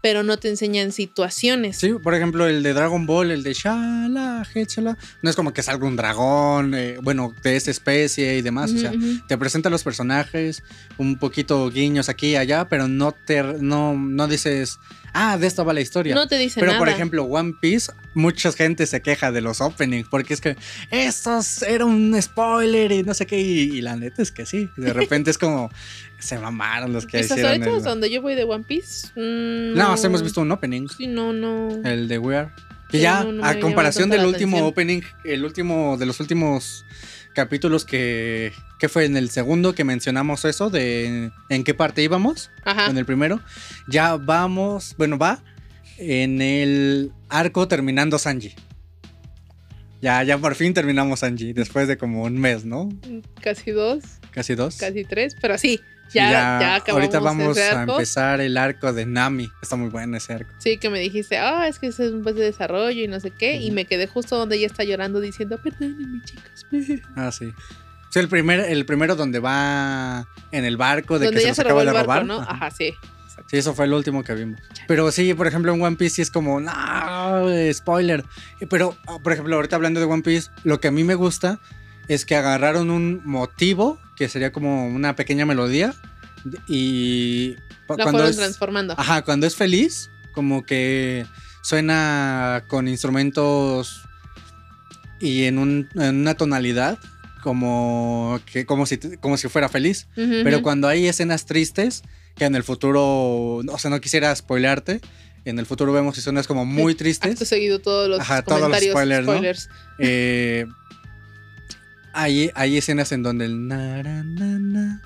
pero 0.01 0.24
no 0.24 0.38
te 0.38 0.50
enseñan 0.50 0.91
situaciones. 0.91 1.77
Sí, 1.77 1.94
por 1.94 2.13
ejemplo, 2.15 2.48
el 2.48 2.63
de 2.63 2.74
Dragon 2.74 3.06
Ball, 3.06 3.32
el 3.32 3.44
de 3.44 3.53
Shala, 3.53 4.46
Hetchala, 4.53 4.98
no 5.22 5.29
es 5.29 5.36
como 5.36 5.53
que 5.53 5.62
salga 5.62 5.86
un 5.86 5.96
dragón, 5.96 6.74
eh, 6.74 6.98
bueno, 7.01 7.34
de 7.44 7.56
esa 7.56 7.72
especie 7.72 8.38
y 8.38 8.41
demás. 8.41 8.72
o 8.72 8.77
sea, 8.77 8.94
te 9.27 9.38
presenta 9.38 9.70
los 9.70 9.84
personajes, 9.84 10.63
un 10.98 11.18
poquito 11.18 11.70
guiños 11.70 12.10
aquí 12.10 12.29
y 12.29 12.36
allá, 12.36 12.68
pero 12.70 12.88
no 12.88 13.12
te 13.12 13.44
no, 13.44 13.94
no 13.94 14.27
dices, 14.27 14.79
ah, 15.13 15.38
de 15.38 15.48
esto 15.48 15.63
va 15.66 15.74
la 15.74 15.82
historia. 15.82 16.16
No 16.16 16.28
te 16.28 16.38
dicen 16.38 16.62
Pero 16.62 16.74
nada. 16.74 16.80
por 16.80 16.89
ejemplo, 16.89 17.24
One 17.24 17.54
Piece, 17.62 17.92
mucha 18.13 18.51
gente 18.51 18.86
se 18.88 19.01
queja 19.01 19.32
de 19.32 19.42
los 19.42 19.62
openings 19.62 20.08
porque 20.10 20.34
es 20.34 20.42
que 20.42 20.56
estos 20.92 21.62
era 21.63 21.86
un 21.86 22.20
spoiler 22.22 22.92
y 22.92 23.04
no 23.04 23.13
sé 23.13 23.25
qué. 23.25 23.39
Y, 23.39 23.78
y 23.78 23.82
la 23.82 23.96
neta 23.96 24.22
es 24.22 24.32
que 24.32 24.46
sí. 24.46 24.70
De 24.78 24.94
repente 24.94 25.32
es 25.32 25.38
como 25.38 25.70
se 26.20 26.38
mamaron 26.39 26.92
los 26.94 27.06
que 27.06 27.20
hicieron. 27.22 27.46
ahorita 27.46 27.78
el- 27.78 27.84
donde 27.84 28.10
yo 28.12 28.22
voy 28.22 28.36
de 28.36 28.44
One 28.44 28.63
Piece. 28.68 29.08
mm, 29.16 29.74
No, 29.78 29.96
sí 29.98 30.06
hemos 30.06 30.22
visto 30.24 30.42
un 30.42 30.51
opening, 30.51 30.88
Sí, 30.89 31.08
no, 31.08 31.32
no. 31.34 31.70
el 31.86 32.08
de 32.08 32.18
We 32.18 32.36
Are. 32.38 32.51
Que 32.89 32.98
Sí, 32.98 33.04
ya, 33.04 33.24
no, 33.24 33.32
no 33.34 33.46
a 33.46 33.60
comparación 33.60 34.10
del 34.10 34.25
último 34.25 34.58
atención. 34.58 34.68
opening, 34.72 35.01
el 35.24 35.46
último 35.46 35.96
de 35.98 36.08
los 36.08 36.20
últimos 36.20 36.86
capítulos 37.39 37.86
que, 37.86 38.51
que 38.79 38.89
fue 38.89 39.05
en 39.05 39.15
el 39.15 39.29
segundo 39.29 39.74
que 39.74 39.86
mencionamos 39.86 40.43
eso, 40.43 40.69
de 40.69 41.31
en 41.50 41.63
qué 41.63 41.74
parte 41.74 42.03
íbamos. 42.03 42.51
Ajá. 42.65 42.88
en 42.89 42.98
el 42.98 43.05
primero. 43.05 43.39
Ya 43.88 44.17
vamos, 44.17 44.93
bueno, 44.98 45.17
va 45.17 45.41
en 45.98 46.41
el 46.41 47.12
arco 47.29 47.67
terminando 47.69 48.19
Sanji. 48.19 48.53
Ya, 50.01 50.22
ya 50.24 50.38
por 50.38 50.55
fin 50.55 50.74
terminamos 50.74 51.22
Sanji, 51.22 51.53
después 51.53 51.88
de 51.88 51.98
como 51.98 52.24
un 52.24 52.38
mes, 52.38 52.65
¿no? 52.65 52.89
Casi 53.41 53.72
dos, 53.72 54.03
Casi 54.31 54.55
dos. 54.55 54.75
casi 54.77 55.03
tres, 55.05 55.36
pero 55.41 55.58
sí. 55.58 55.79
Ya, 56.13 56.60
ya, 56.60 56.75
acabamos 56.75 57.04
ahorita 57.04 57.20
vamos 57.20 57.58
ese 57.58 57.72
a 57.72 57.84
empezar 57.84 58.42
el 58.42 58.58
arco 58.58 58.94
de 58.94 59.06
Nami. 59.06 59.51
Está 59.62 59.75
muy 59.75 59.89
bueno 59.89 60.18
ese 60.18 60.34
arco. 60.34 60.51
Sí, 60.58 60.78
que 60.78 60.89
me 60.89 61.00
dijiste, 61.00 61.38
ah, 61.38 61.68
es 61.68 61.80
que 61.80 61.88
ese 61.88 62.08
es 62.08 62.12
un 62.12 62.24
buen 62.24 62.36
de 62.36 62.44
desarrollo 62.44 63.04
y 63.04 63.08
no 63.08 63.20
sé 63.20 63.32
qué. 63.32 63.58
Y 63.58 63.72
me 63.72 63.86
quedé 63.86 64.08
justo 64.08 64.38
donde 64.38 64.58
ella 64.58 64.68
está 64.68 64.84
llorando 64.84 65.20
diciendo, 65.20 65.60
perdónenme, 65.62 66.22
chicos. 66.24 66.66
Ah, 67.16 67.32
sí. 67.32 67.54
Sí, 68.10 68.20
el, 68.20 68.28
primer, 68.28 68.60
el 68.62 68.86
primero 68.86 69.16
donde 69.16 69.39
va 69.39 70.28
en 70.51 70.66
el 70.66 70.78
barco 70.78 71.20
de 71.20 71.25
donde 71.25 71.42
que 71.42 71.48
se 71.48 71.54
se 71.56 71.63
los 71.63 71.72
robó 71.72 71.82
acaba 71.82 71.92
de 72.01 72.08
barco, 72.08 72.24
robar. 72.24 72.25
¿no? 72.25 72.42
Ajá. 72.42 72.51
Ajá, 72.54 72.72
sí. 72.72 72.94
Sí, 73.48 73.58
eso 73.58 73.74
fue 73.74 73.86
el 73.86 73.94
último 73.94 74.24
que 74.24 74.34
vimos. 74.36 74.60
Pero 74.88 75.12
sí, 75.12 75.34
por 75.34 75.48
ejemplo, 75.48 75.74
en 75.74 75.82
One 75.82 75.96
Piece 75.96 76.16
sí 76.16 76.22
es 76.22 76.32
como, 76.32 76.60
no, 76.60 76.72
spoiler. 77.74 78.24
Pero, 78.70 78.96
ah, 79.08 79.18
por 79.24 79.34
ejemplo, 79.34 79.56
ahorita 79.56 79.75
hablando 79.75 80.00
de 80.00 80.06
One 80.06 80.22
Piece, 80.22 80.51
lo 80.63 80.80
que 80.80 80.89
a 80.89 80.92
mí 80.92 81.04
me 81.04 81.16
gusta 81.16 81.60
es 82.10 82.25
que 82.25 82.36
agarraron 82.36 82.89
un 82.89 83.22
motivo, 83.24 83.98
que 84.18 84.28
sería 84.28 84.51
como 84.51 84.88
una 84.88 85.16
pequeña 85.16 85.46
melodía, 85.46 85.94
y 86.68 87.56
La 87.88 87.96
cuando 87.96 88.12
fueron 88.12 88.30
es, 88.32 88.36
transformando. 88.38 88.96
ajá, 88.98 89.22
cuando 89.24 89.48
es 89.48 89.56
feliz, 89.56 90.10
como 90.34 90.66
que 90.66 91.25
suena 91.62 92.63
con 92.68 92.88
instrumentos 92.88 94.01
y 95.20 95.46
en, 95.46 95.58
un- 95.60 95.89
en 95.96 96.16
una 96.22 96.36
tonalidad 96.36 96.98
como 97.44 98.39
que 98.51 98.66
como 98.66 98.86
si 98.86 98.98
como 98.98 99.38
si 99.38 99.48
fuera 99.48 99.70
feliz. 99.70 100.08
Pero 100.16 100.62
cuando 100.62 100.88
hay 100.89 101.08
escenas 101.08 101.46
tristes, 101.46 102.04
que 102.36 102.46
en 102.46 102.56
el 102.56 102.63
futuro, 102.63 103.01
o 103.66 103.78
sea, 103.78 103.89
no 103.92 104.01
quisiera 104.01 104.36
spoilearte, 104.36 105.00
en 105.46 105.58
el 105.60 105.66
futuro 105.66 105.94
vemos 105.94 106.18
escenas 106.18 106.48
como 106.48 106.66
muy 106.66 106.92
Acto 106.94 107.00
tristes. 107.04 107.39
seguido 107.48 107.80
todos 107.80 108.10
los 108.10 108.20
Ajá, 108.20 108.42
todos 108.42 108.60
los 108.60 108.68
comentarios 108.70 108.94
spoilers, 108.94 109.70
¿no? 109.70 109.75
eh, 110.00 110.66
hay, 112.13 112.51
hay 112.56 112.78
escenas 112.78 113.12
en 113.12 113.24
donde 113.24 113.46
el 113.46 113.68
na, 113.68 114.01
ra, 114.04 114.24
na, 114.24 114.46
na, 114.60 115.01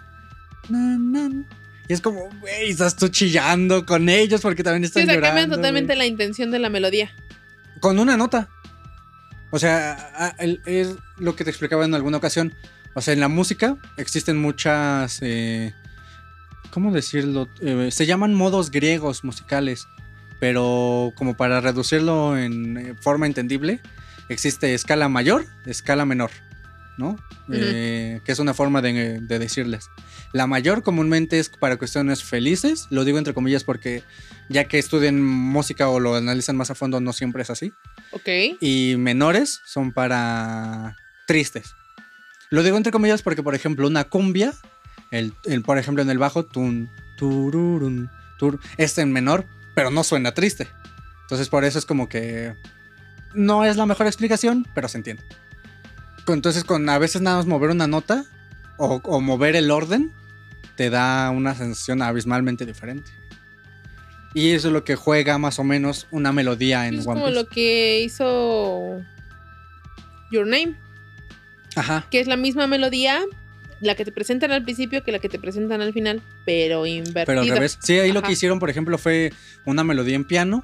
na, 0.69 0.97
na, 0.97 1.43
y 1.87 1.93
es 1.93 2.01
como, 2.01 2.29
güey, 2.39 2.69
estás 2.69 2.95
tú 2.95 3.09
chillando 3.09 3.85
con 3.85 4.07
ellos 4.07 4.41
porque 4.41 4.63
también 4.63 4.83
Sí, 4.83 4.87
están 4.87 5.03
o 5.03 5.05
sea, 5.05 5.15
llorando. 5.15 5.35
cambian 5.41 5.49
totalmente 5.49 5.95
la 5.95 6.05
intención 6.05 6.49
de 6.51 6.59
la 6.59 6.69
melodía. 6.69 7.11
Con 7.81 7.99
una 7.99 8.15
nota. 8.15 8.47
O 9.51 9.59
sea, 9.59 10.33
es 10.65 10.95
lo 11.17 11.35
que 11.35 11.43
te 11.43 11.49
explicaba 11.49 11.83
en 11.85 11.93
alguna 11.93 12.17
ocasión. 12.17 12.53
O 12.95 13.01
sea, 13.01 13.13
en 13.13 13.19
la 13.19 13.27
música 13.27 13.75
existen 13.97 14.37
muchas. 14.41 15.19
eh, 15.21 15.73
¿Cómo 16.71 16.91
decirlo? 16.93 17.49
Eh, 17.61 17.89
se 17.91 18.05
llaman 18.05 18.33
modos 18.33 18.71
griegos 18.71 19.23
musicales. 19.25 19.85
Pero 20.39 21.11
como 21.15 21.35
para 21.35 21.59
reducirlo 21.61 22.37
en 22.37 22.77
eh, 22.77 22.95
forma 22.99 23.25
entendible, 23.27 23.79
existe 24.29 24.73
escala 24.73 25.09
mayor, 25.09 25.45
escala 25.65 26.05
menor. 26.05 26.31
¿No? 26.97 27.17
Eh, 27.51 28.21
que 28.23 28.31
es 28.31 28.39
una 28.39 28.53
forma 28.53 28.81
de, 28.81 29.19
de 29.19 29.39
decirles. 29.39 29.89
La 30.31 30.45
mayor 30.47 30.83
comúnmente 30.83 31.39
es 31.39 31.49
para 31.49 31.77
cuestiones 31.77 32.23
felices. 32.23 32.87
Lo 32.91 33.03
digo 33.03 33.17
entre 33.17 33.33
comillas 33.33 33.63
porque 33.63 34.03
ya 34.49 34.65
que 34.65 34.77
estudian 34.77 35.21
música 35.21 35.89
o 35.89 35.99
lo 35.99 36.15
analizan 36.15 36.55
más 36.55 36.69
a 36.69 36.75
fondo, 36.75 36.99
no 36.99 37.11
siempre 37.13 37.41
es 37.41 37.49
así 37.49 37.71
Ok. 38.11 38.29
y 38.61 38.95
menores 38.97 39.61
son 39.65 39.91
para 39.91 40.95
tristes. 41.25 41.73
Lo 42.51 42.61
digo 42.61 42.77
entre 42.77 42.91
comillas 42.91 43.23
porque, 43.23 43.41
por 43.41 43.55
ejemplo, 43.55 43.87
una 43.87 44.03
cumbia, 44.03 44.53
el, 45.09 45.33
el, 45.45 45.63
por 45.63 45.79
ejemplo, 45.79 46.03
en 46.03 46.09
el 46.11 46.19
bajo, 46.19 46.45
tun, 46.45 46.89
tururun, 47.17 48.11
tur, 48.37 48.59
es 48.77 48.97
en 48.99 49.11
menor, 49.11 49.45
pero 49.73 49.89
no 49.89 50.03
suena 50.03 50.33
triste. 50.33 50.67
Entonces, 51.23 51.49
por 51.49 51.63
eso 51.65 51.79
es 51.79 51.85
como 51.85 52.07
que 52.09 52.53
no 53.33 53.65
es 53.65 53.77
la 53.77 53.87
mejor 53.87 54.05
explicación, 54.05 54.67
pero 54.75 54.87
se 54.87 54.97
entiende. 54.99 55.23
Entonces, 56.27 56.63
con 56.63 56.87
a 56.89 56.97
veces 56.97 57.21
nada 57.21 57.37
más 57.37 57.45
mover 57.45 57.69
una 57.71 57.87
nota 57.87 58.25
o, 58.77 59.01
o 59.03 59.19
mover 59.21 59.55
el 59.55 59.71
orden, 59.71 60.11
te 60.75 60.89
da 60.89 61.29
una 61.31 61.55
sensación 61.55 62.01
abismalmente 62.01 62.65
diferente. 62.65 63.11
Y 64.33 64.51
eso 64.51 64.69
es 64.69 64.73
lo 64.73 64.83
que 64.83 64.95
juega 64.95 65.37
más 65.37 65.59
o 65.59 65.63
menos 65.63 66.07
una 66.11 66.31
melodía 66.31 66.87
en 66.87 66.95
es 66.95 67.05
One 67.05 67.21
como 67.21 67.25
Piece. 67.27 67.39
lo 67.41 67.47
que 67.47 68.01
hizo 68.01 69.01
Your 70.31 70.47
Name, 70.47 70.75
Ajá. 71.75 72.07
que 72.09 72.19
es 72.19 72.27
la 72.27 72.35
misma 72.37 72.65
melodía, 72.65 73.21
la 73.79 73.93
que 73.95 74.05
te 74.05 74.11
presentan 74.11 74.51
al 74.51 74.63
principio 74.63 75.03
que 75.03 75.11
la 75.11 75.19
que 75.19 75.29
te 75.29 75.37
presentan 75.37 75.81
al 75.81 75.93
final, 75.93 76.21
pero 76.45 76.85
invertida. 76.87 77.25
Pero 77.25 77.41
al 77.41 77.49
revés. 77.49 77.77
Sí, 77.81 77.99
ahí 77.99 78.11
lo 78.11 78.23
que 78.23 78.31
hicieron, 78.31 78.57
por 78.59 78.69
ejemplo, 78.71 78.97
fue 78.97 79.31
una 79.65 79.83
melodía 79.83 80.15
en 80.15 80.25
piano. 80.25 80.63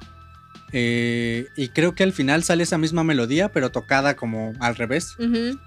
Eh, 0.72 1.46
y 1.56 1.68
creo 1.68 1.94
que 1.94 2.02
al 2.02 2.12
final 2.12 2.42
sale 2.44 2.62
esa 2.62 2.78
misma 2.78 3.04
melodía, 3.04 3.50
pero 3.50 3.70
tocada 3.70 4.16
como 4.16 4.52
al 4.60 4.76
revés. 4.76 5.14
Ujú. 5.18 5.58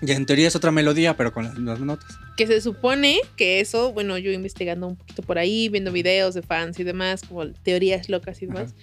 Y 0.00 0.12
en 0.12 0.26
teoría 0.26 0.46
es 0.46 0.54
otra 0.54 0.70
melodía, 0.70 1.16
pero 1.16 1.32
con 1.32 1.42
las 1.44 1.54
mismas 1.54 1.80
notas. 1.80 2.18
Que 2.36 2.46
se 2.46 2.60
supone 2.60 3.18
que 3.36 3.58
eso, 3.58 3.92
bueno, 3.92 4.16
yo 4.16 4.30
investigando 4.30 4.86
un 4.86 4.94
poquito 4.94 5.22
por 5.22 5.38
ahí, 5.38 5.68
viendo 5.68 5.90
videos 5.90 6.34
de 6.34 6.42
fans 6.42 6.78
y 6.78 6.84
demás, 6.84 7.22
como 7.28 7.48
teorías 7.50 8.08
locas 8.08 8.40
y 8.40 8.46
demás, 8.46 8.76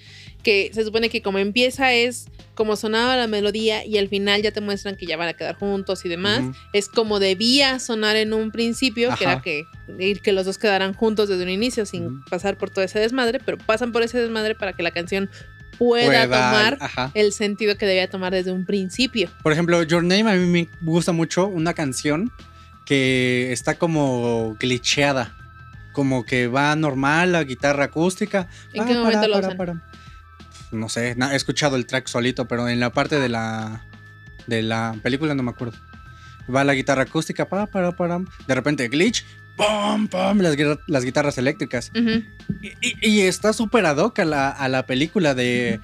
que 0.43 0.71
se 0.73 0.83
supone 0.83 1.07
que 1.07 1.21
como 1.21 1.37
empieza 1.37 1.93
es 1.93 2.25
como 2.53 2.75
sonaba 2.75 3.15
la 3.15 3.27
melodía 3.27 3.85
y 3.85 3.97
al 3.97 4.09
final 4.09 4.41
ya 4.41 4.51
te 4.51 4.59
muestran 4.59 4.97
que 4.97 5.05
ya 5.05 5.15
van 5.15 5.29
a 5.29 5.33
quedar 5.33 5.55
juntos 5.55 6.03
y 6.03 6.09
demás, 6.09 6.41
Ujú. 6.41 6.53
es 6.73 6.89
como 6.89 7.19
debía 7.19 7.79
sonar 7.79 8.17
en 8.17 8.33
un 8.33 8.51
principio, 8.51 9.07
que 9.17 9.23
Ajá. 9.25 9.33
era 9.33 9.41
que, 9.41 9.63
que 10.21 10.31
los 10.33 10.45
dos 10.45 10.57
quedaran 10.57 10.93
juntos 10.93 11.29
desde 11.29 11.43
un 11.43 11.49
inicio 11.49 11.85
sin 11.85 12.07
Ujú. 12.07 12.25
pasar 12.29 12.57
por 12.57 12.71
todo 12.71 12.83
ese 12.83 12.99
desmadre, 12.99 13.39
pero 13.39 13.57
pasan 13.57 13.93
por 13.93 14.03
ese 14.03 14.17
desmadre 14.19 14.53
para 14.53 14.73
que 14.73 14.83
la 14.83 14.91
canción 14.91 15.29
pueda, 15.77 16.05
Pueda- 16.27 16.51
tomar 16.51 16.77
ajá. 16.81 17.11
el 17.13 17.31
sentido 17.31 17.77
que 17.77 17.85
debía 17.85 18.09
tomar 18.09 18.33
desde 18.33 18.51
un 18.51 18.65
principio. 18.65 19.29
Por 19.43 19.51
ejemplo, 19.51 19.81
Your 19.83 20.03
Name 20.03 20.29
a 20.31 20.35
mí 20.35 20.45
me 20.45 20.69
gusta 20.81 21.11
mucho 21.11 21.47
una 21.47 21.73
canción 21.73 22.31
que 22.85 23.51
está 23.51 23.75
como 23.75 24.55
glitcheada. 24.59 25.35
Como 25.93 26.25
que 26.25 26.47
va 26.47 26.75
normal, 26.75 27.31
la 27.31 27.43
guitarra 27.43 27.85
acústica. 27.85 28.47
¿En 28.73 28.83
Ah, 28.83 28.85
qué 28.85 28.93
momento 28.95 29.19
para, 29.21 29.27
lo 29.27 29.33
para, 29.35 29.47
usan? 29.47 29.57
para. 29.57 29.81
No 30.71 30.89
sé, 30.89 31.15
he 31.17 31.35
escuchado 31.35 31.77
el 31.77 31.85
track 31.85 32.07
solito, 32.07 32.47
pero 32.47 32.67
en 32.67 32.79
la 32.81 32.89
parte 32.91 33.17
de 33.19 33.29
la 33.29 33.85
de 34.47 34.61
la 34.61 34.95
película 35.01 35.33
no 35.35 35.41
me 35.43 35.51
acuerdo. 35.51 35.77
Va 36.53 36.63
la 36.63 36.73
guitarra 36.73 37.03
acústica, 37.03 37.47
para, 37.47 37.65
para, 37.65 37.93
para. 37.93 38.19
De 38.45 38.53
repente 38.55 38.87
glitch, 38.89 39.25
pum, 39.57 40.07
pum, 40.07 40.39
las, 40.39 40.55
guitar- 40.55 40.79
las 40.87 41.03
guitarras 41.05 41.37
eléctricas. 41.37 41.91
Y, 42.61 42.67
y- 42.81 42.95
y 43.01 43.21
está 43.21 43.53
súper 43.53 43.85
ad 43.85 43.97
hoc 43.97 44.19
a 44.19 44.25
la, 44.25 44.49
a 44.49 44.67
la 44.69 44.85
película 44.85 45.33
de 45.33 45.79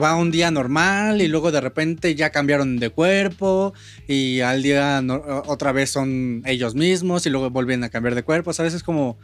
va 0.00 0.14
un 0.16 0.30
día 0.30 0.50
normal 0.50 1.20
y 1.20 1.28
luego 1.28 1.50
de 1.52 1.60
repente 1.60 2.14
ya 2.14 2.30
cambiaron 2.30 2.78
de 2.78 2.90
cuerpo 2.90 3.74
y 4.08 4.40
al 4.40 4.62
día 4.62 5.02
no- 5.02 5.22
otra 5.46 5.72
vez 5.72 5.90
son 5.90 6.42
ellos 6.46 6.74
mismos 6.74 7.26
y 7.26 7.30
luego 7.30 7.50
vuelven 7.50 7.84
a 7.84 7.88
cambiar 7.88 8.14
de 8.14 8.22
cuerpo, 8.22 8.52
¿sabes? 8.52 8.74
Es 8.74 8.82
como 8.82 9.18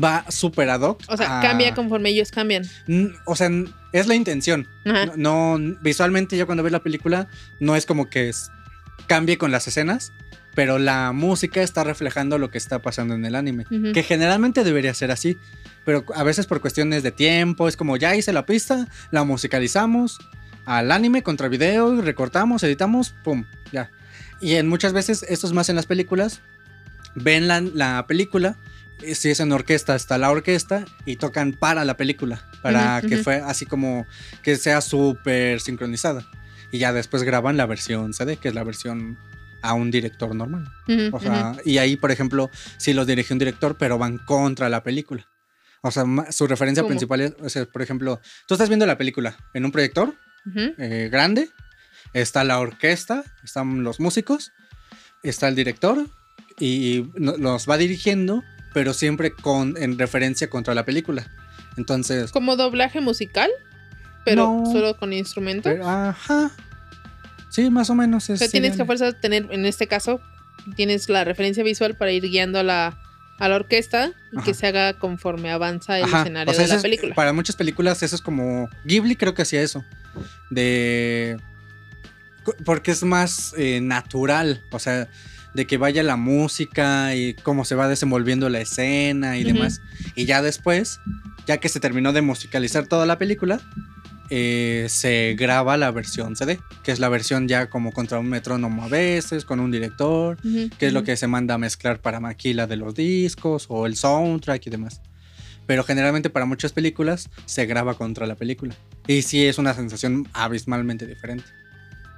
va 0.00 0.24
súper 0.30 0.70
ad 0.70 0.82
hoc. 0.82 1.00
O 1.08 1.16
sea, 1.16 1.38
a- 1.38 1.42
cambia 1.42 1.74
conforme 1.74 2.10
ellos 2.10 2.30
cambian. 2.30 2.64
O 3.26 3.34
sea, 3.34 3.50
es 3.92 4.06
la 4.06 4.14
intención. 4.14 4.68
Ajá. 4.84 5.06
No, 5.16 5.58
no- 5.58 5.76
visualmente 5.82 6.36
ya 6.36 6.46
cuando 6.46 6.62
ves 6.62 6.72
la 6.72 6.82
película 6.82 7.28
no 7.60 7.74
es 7.74 7.86
como 7.86 8.08
que 8.10 8.28
es- 8.28 8.50
cambie 9.08 9.38
con 9.38 9.50
las 9.50 9.66
escenas, 9.66 10.12
pero 10.58 10.80
la 10.80 11.12
música 11.12 11.62
está 11.62 11.84
reflejando 11.84 12.36
lo 12.36 12.50
que 12.50 12.58
está 12.58 12.80
pasando 12.80 13.14
en 13.14 13.24
el 13.24 13.36
anime. 13.36 13.64
Que 13.94 14.02
generalmente 14.02 14.64
debería 14.64 14.92
ser 14.92 15.12
así. 15.12 15.38
Pero 15.84 16.04
a 16.16 16.24
veces 16.24 16.46
por 16.46 16.60
cuestiones 16.60 17.04
de 17.04 17.12
tiempo, 17.12 17.68
es 17.68 17.76
como 17.76 17.96
ya 17.96 18.16
hice 18.16 18.32
la 18.32 18.44
pista, 18.44 18.88
la 19.12 19.22
musicalizamos 19.22 20.18
al 20.66 20.90
anime 20.90 21.22
contra 21.22 21.46
video, 21.46 22.00
recortamos, 22.00 22.64
editamos, 22.64 23.14
pum, 23.22 23.44
ya. 23.70 23.92
Y 24.40 24.54
en 24.54 24.66
muchas 24.66 24.92
veces, 24.92 25.24
esto 25.28 25.46
es 25.46 25.52
más 25.52 25.68
en 25.68 25.76
las 25.76 25.86
películas, 25.86 26.40
ven 27.14 27.46
la, 27.46 27.60
la 27.60 28.04
película, 28.08 28.56
eh, 29.02 29.14
si 29.14 29.30
es 29.30 29.38
en 29.38 29.52
orquesta, 29.52 29.94
está 29.94 30.18
la 30.18 30.28
orquesta 30.28 30.86
y 31.04 31.14
tocan 31.14 31.52
para 31.52 31.84
la 31.84 31.96
película, 31.96 32.42
para 32.62 33.00
que 33.00 33.18
fue 33.18 33.36
así 33.36 33.64
como 33.64 34.08
que 34.42 34.56
sea 34.56 34.80
súper 34.80 35.60
sincronizada. 35.60 36.26
Y 36.72 36.78
ya 36.78 36.92
después 36.92 37.22
graban 37.22 37.56
la 37.56 37.66
versión 37.66 38.12
CD, 38.12 38.38
que 38.38 38.48
es 38.48 38.56
la 38.56 38.64
versión 38.64 39.18
a 39.68 39.74
un 39.74 39.90
director 39.90 40.34
normal. 40.34 40.64
O 41.12 41.20
sea, 41.20 41.54
y 41.64 41.78
ahí, 41.78 41.96
por 41.96 42.10
ejemplo, 42.10 42.50
sí 42.78 42.92
los 42.94 43.06
dirige 43.06 43.32
un 43.34 43.38
director, 43.38 43.76
pero 43.78 43.98
van 43.98 44.18
contra 44.18 44.68
la 44.68 44.82
película. 44.82 45.26
O 45.82 45.90
sea, 45.90 46.04
su 46.30 46.46
referencia 46.46 46.82
¿Cómo? 46.82 46.88
principal 46.88 47.20
es, 47.20 47.34
o 47.40 47.48
sea, 47.48 47.66
por 47.66 47.82
ejemplo, 47.82 48.20
tú 48.46 48.54
estás 48.54 48.68
viendo 48.68 48.86
la 48.86 48.96
película 48.98 49.36
en 49.54 49.64
un 49.64 49.70
proyector 49.72 50.14
eh, 50.78 51.08
grande, 51.12 51.50
está 52.14 52.42
la 52.44 52.58
orquesta, 52.58 53.22
están 53.44 53.82
los 53.84 54.00
músicos, 54.00 54.52
está 55.22 55.48
el 55.48 55.54
director 55.54 56.06
y 56.58 57.04
los 57.14 57.68
va 57.68 57.76
dirigiendo, 57.76 58.42
pero 58.72 58.92
siempre 58.94 59.30
con 59.32 59.76
en 59.76 59.98
referencia 59.98 60.48
contra 60.50 60.74
la 60.74 60.84
película. 60.84 61.30
Entonces, 61.76 62.32
Como 62.32 62.56
doblaje 62.56 63.00
musical, 63.00 63.50
pero 64.24 64.62
No. 64.64 64.72
solo 64.72 64.96
con 64.96 65.12
instrumento. 65.12 65.64
pero- 65.70 65.86
ajá. 65.88 66.50
Sí, 67.50 67.70
más 67.70 67.90
o 67.90 67.94
menos 67.94 68.28
o 68.28 68.32
es 68.32 68.38
sea, 68.38 68.48
tienes 68.48 68.76
que 68.76 68.82
a 68.82 68.86
fuerza 68.86 69.12
tener, 69.12 69.46
en 69.50 69.64
este 69.66 69.86
caso, 69.86 70.20
tienes 70.76 71.08
la 71.08 71.24
referencia 71.24 71.62
visual 71.64 71.96
para 71.96 72.12
ir 72.12 72.22
guiando 72.22 72.58
a 72.58 72.62
la, 72.62 72.98
a 73.38 73.48
la 73.48 73.56
orquesta 73.56 74.12
y 74.32 74.42
que 74.42 74.52
se 74.54 74.66
haga 74.66 74.94
conforme 74.98 75.50
avanza 75.50 75.98
el 75.98 76.04
Ajá, 76.04 76.20
escenario 76.20 76.50
o 76.50 76.54
sea, 76.54 76.64
de 76.64 76.68
la 76.68 76.76
es- 76.76 76.82
película. 76.82 77.14
Para 77.14 77.32
muchas 77.32 77.56
películas 77.56 78.02
eso 78.02 78.14
es 78.16 78.22
como... 78.22 78.68
Ghibli 78.84 79.16
creo 79.16 79.34
que 79.34 79.42
hacía 79.42 79.62
eso. 79.62 79.84
De... 80.50 81.38
Porque 82.64 82.90
es 82.92 83.02
más 83.02 83.54
eh, 83.56 83.80
natural. 83.80 84.62
O 84.70 84.78
sea, 84.78 85.08
de 85.54 85.66
que 85.66 85.76
vaya 85.76 86.02
la 86.02 86.16
música 86.16 87.14
y 87.14 87.34
cómo 87.34 87.64
se 87.64 87.74
va 87.74 87.88
desenvolviendo 87.88 88.48
la 88.48 88.60
escena 88.60 89.38
y 89.38 89.44
demás. 89.44 89.80
Y 90.14 90.24
ya 90.24 90.40
después, 90.42 91.00
ya 91.46 91.58
que 91.58 91.68
se 91.68 91.80
terminó 91.80 92.12
de 92.12 92.22
musicalizar 92.22 92.86
toda 92.86 93.06
la 93.06 93.18
película, 93.18 93.60
eh, 94.30 94.86
se 94.88 95.34
graba 95.38 95.76
la 95.76 95.90
versión 95.90 96.36
CD, 96.36 96.58
que 96.82 96.92
es 96.92 97.00
la 97.00 97.08
versión 97.08 97.48
ya 97.48 97.68
como 97.70 97.92
contra 97.92 98.18
un 98.18 98.28
metrónomo 98.28 98.84
a 98.84 98.88
veces, 98.88 99.44
con 99.44 99.60
un 99.60 99.70
director 99.70 100.38
Ujú, 100.44 100.70
que 100.78 100.86
es 100.88 100.92
lo 100.92 101.00
ujú. 101.00 101.06
que 101.06 101.16
se 101.16 101.26
manda 101.26 101.54
a 101.54 101.58
mezclar 101.58 102.00
para 102.00 102.20
maquila 102.20 102.66
de 102.66 102.76
los 102.76 102.94
discos 102.94 103.66
o 103.68 103.86
el 103.86 103.96
soundtrack 103.96 104.66
y 104.66 104.70
demás. 104.70 105.00
Pero 105.66 105.84
generalmente 105.84 106.30
para 106.30 106.46
muchas 106.46 106.72
películas 106.72 107.28
se 107.44 107.66
graba 107.66 107.94
contra 107.94 108.26
la 108.26 108.34
película. 108.36 108.74
Y 109.06 109.22
sí 109.22 109.44
es 109.46 109.58
una 109.58 109.74
sensación 109.74 110.26
abismalmente 110.32 111.06
diferente. 111.06 111.44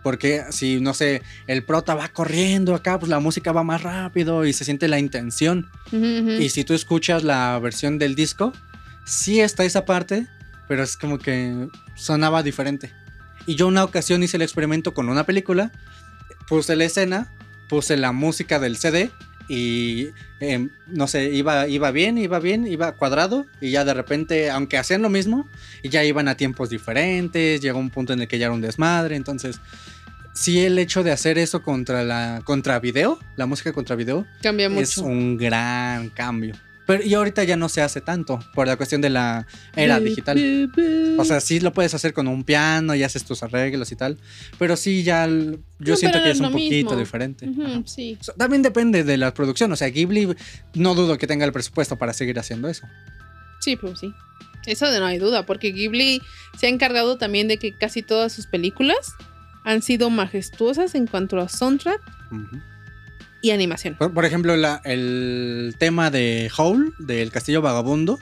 Porque 0.02 0.44
si, 0.50 0.80
no 0.80 0.94
sé, 0.94 1.20
el 1.46 1.62
prota 1.64 1.94
va 1.94 2.08
corriendo 2.08 2.74
acá, 2.74 2.98
pues 2.98 3.10
la 3.10 3.20
música 3.20 3.52
va 3.52 3.62
más 3.62 3.82
rápido 3.82 4.46
y 4.46 4.52
se 4.52 4.64
siente 4.64 4.88
la 4.88 4.98
intención. 4.98 5.68
Ujú, 5.92 5.98
ujú. 5.98 6.30
Y 6.40 6.48
si 6.48 6.64
tú 6.64 6.72
escuchas 6.74 7.22
la 7.22 7.58
versión 7.58 7.98
del 7.98 8.14
disco, 8.14 8.52
sí 9.04 9.40
está 9.40 9.64
esa 9.64 9.84
parte, 9.84 10.26
pero 10.68 10.82
es 10.82 10.96
como 10.96 11.18
que 11.18 11.68
sonaba 12.00 12.42
diferente. 12.42 12.92
Y 13.46 13.54
yo 13.54 13.66
una 13.66 13.84
ocasión 13.84 14.22
hice 14.22 14.36
el 14.36 14.42
experimento 14.42 14.94
con 14.94 15.08
una 15.08 15.24
película, 15.24 15.70
puse 16.48 16.76
la 16.76 16.84
escena, 16.84 17.32
puse 17.68 17.96
la 17.96 18.12
música 18.12 18.58
del 18.58 18.76
CD 18.76 19.10
y 19.48 20.08
em, 20.40 20.70
no 20.86 21.06
sé, 21.08 21.30
iba, 21.30 21.66
iba 21.68 21.90
bien, 21.90 22.18
iba 22.18 22.38
bien, 22.38 22.66
iba 22.66 22.92
cuadrado 22.92 23.46
y 23.60 23.70
ya 23.70 23.84
de 23.84 23.94
repente, 23.94 24.50
aunque 24.50 24.78
hacían 24.78 25.02
lo 25.02 25.10
mismo, 25.10 25.48
ya 25.82 26.04
iban 26.04 26.28
a 26.28 26.36
tiempos 26.36 26.70
diferentes, 26.70 27.60
llegó 27.60 27.78
un 27.78 27.90
punto 27.90 28.12
en 28.12 28.20
el 28.20 28.28
que 28.28 28.38
ya 28.38 28.46
era 28.46 28.54
un 28.54 28.60
desmadre, 28.60 29.16
entonces 29.16 29.60
sí 30.34 30.60
el 30.60 30.78
hecho 30.78 31.02
de 31.02 31.10
hacer 31.12 31.36
eso 31.38 31.62
contra 31.62 32.04
la 32.04 32.42
contra 32.44 32.78
video, 32.78 33.18
la 33.36 33.46
música 33.46 33.72
contra 33.72 33.96
video, 33.96 34.26
Cambia 34.42 34.66
es 34.66 34.72
mucho. 34.72 35.02
un 35.08 35.36
gran 35.36 36.08
cambio. 36.10 36.54
Pero 36.90 37.04
y 37.04 37.14
ahorita 37.14 37.44
ya 37.44 37.56
no 37.56 37.68
se 37.68 37.82
hace 37.82 38.00
tanto 38.00 38.40
por 38.54 38.66
la 38.66 38.76
cuestión 38.76 39.00
de 39.00 39.10
la 39.10 39.46
era 39.76 40.00
digital. 40.00 40.70
O 41.18 41.24
sea, 41.24 41.40
sí 41.40 41.60
lo 41.60 41.72
puedes 41.72 41.94
hacer 41.94 42.12
con 42.12 42.26
un 42.26 42.42
piano 42.44 42.94
y 42.94 43.02
haces 43.04 43.24
tus 43.24 43.42
arreglos 43.42 43.92
y 43.92 43.96
tal, 43.96 44.18
pero 44.58 44.76
sí 44.76 45.02
ya 45.04 45.26
yo 45.26 45.56
No, 45.78 45.96
siento 45.96 46.22
que 46.22 46.30
es 46.30 46.36
es 46.36 46.40
un 46.40 46.50
poquito 46.52 46.74
mismo. 46.90 46.96
diferente. 46.96 47.48
Sí. 47.86 48.18
También 48.36 48.62
depende 48.62 49.04
de 49.04 49.16
la 49.16 49.32
producción, 49.32 49.70
o 49.72 49.76
sea, 49.76 49.88
Ghibli 49.88 50.34
no 50.74 50.94
dudo 50.94 51.16
que 51.16 51.26
tenga 51.26 51.44
el 51.44 51.52
presupuesto 51.52 51.96
para 51.96 52.12
seguir 52.12 52.38
haciendo 52.38 52.68
eso. 52.68 52.86
Sí, 53.60 53.76
pues 53.76 54.00
sí. 54.00 54.12
Eso 54.66 54.90
de 54.90 54.98
no 55.00 55.06
hay 55.06 55.18
duda, 55.18 55.46
porque 55.46 55.72
Ghibli 55.72 56.20
se 56.58 56.66
ha 56.66 56.68
encargado 56.68 57.16
también 57.18 57.48
de 57.48 57.56
que 57.58 57.72
casi 57.76 58.02
todas 58.02 58.32
sus 58.32 58.46
películas 58.46 59.14
han 59.64 59.82
sido 59.82 60.10
majestuosas 60.10 60.94
en 60.94 61.06
cuanto 61.06 61.38
a 61.38 61.48
soundtrack 61.48 62.00
Ujú. 62.32 62.60
Y 63.42 63.50
animación. 63.52 63.94
Por, 63.96 64.12
por 64.12 64.24
ejemplo, 64.24 64.56
la- 64.56 64.80
el 64.84 65.74
tema 65.78 66.10
de 66.10 66.50
Howl, 66.56 66.94
del 66.98 67.30
Castillo 67.30 67.62
Vagabundo. 67.62 68.18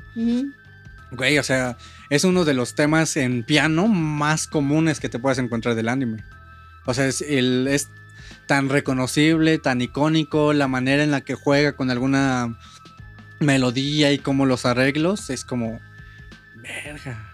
Güey, 1.10 1.38
o 1.38 1.42
sea, 1.42 1.76
es 2.10 2.24
uno 2.24 2.44
de 2.44 2.54
los 2.54 2.74
temas 2.74 3.16
en 3.16 3.42
piano 3.42 3.88
más 3.88 4.46
comunes 4.46 5.00
que 5.00 5.08
te 5.08 5.18
puedes 5.18 5.38
encontrar 5.38 5.74
del 5.74 5.88
anime. 5.88 6.22
O 6.84 6.94
sea, 6.94 7.06
es, 7.06 7.22
el, 7.22 7.66
es 7.68 7.88
tan 8.46 8.68
reconocible, 8.68 9.58
tan 9.58 9.80
icónico, 9.80 10.52
la 10.52 10.68
manera 10.68 11.02
en 11.02 11.10
la 11.10 11.20
que 11.22 11.34
juega 11.34 11.72
con 11.72 11.90
alguna 11.90 12.58
melodía 13.40 14.12
y 14.12 14.18
como 14.18 14.46
los 14.46 14.66
arreglos, 14.66 15.30
es 15.30 15.44
como... 15.44 15.80
Verga. 16.56 17.32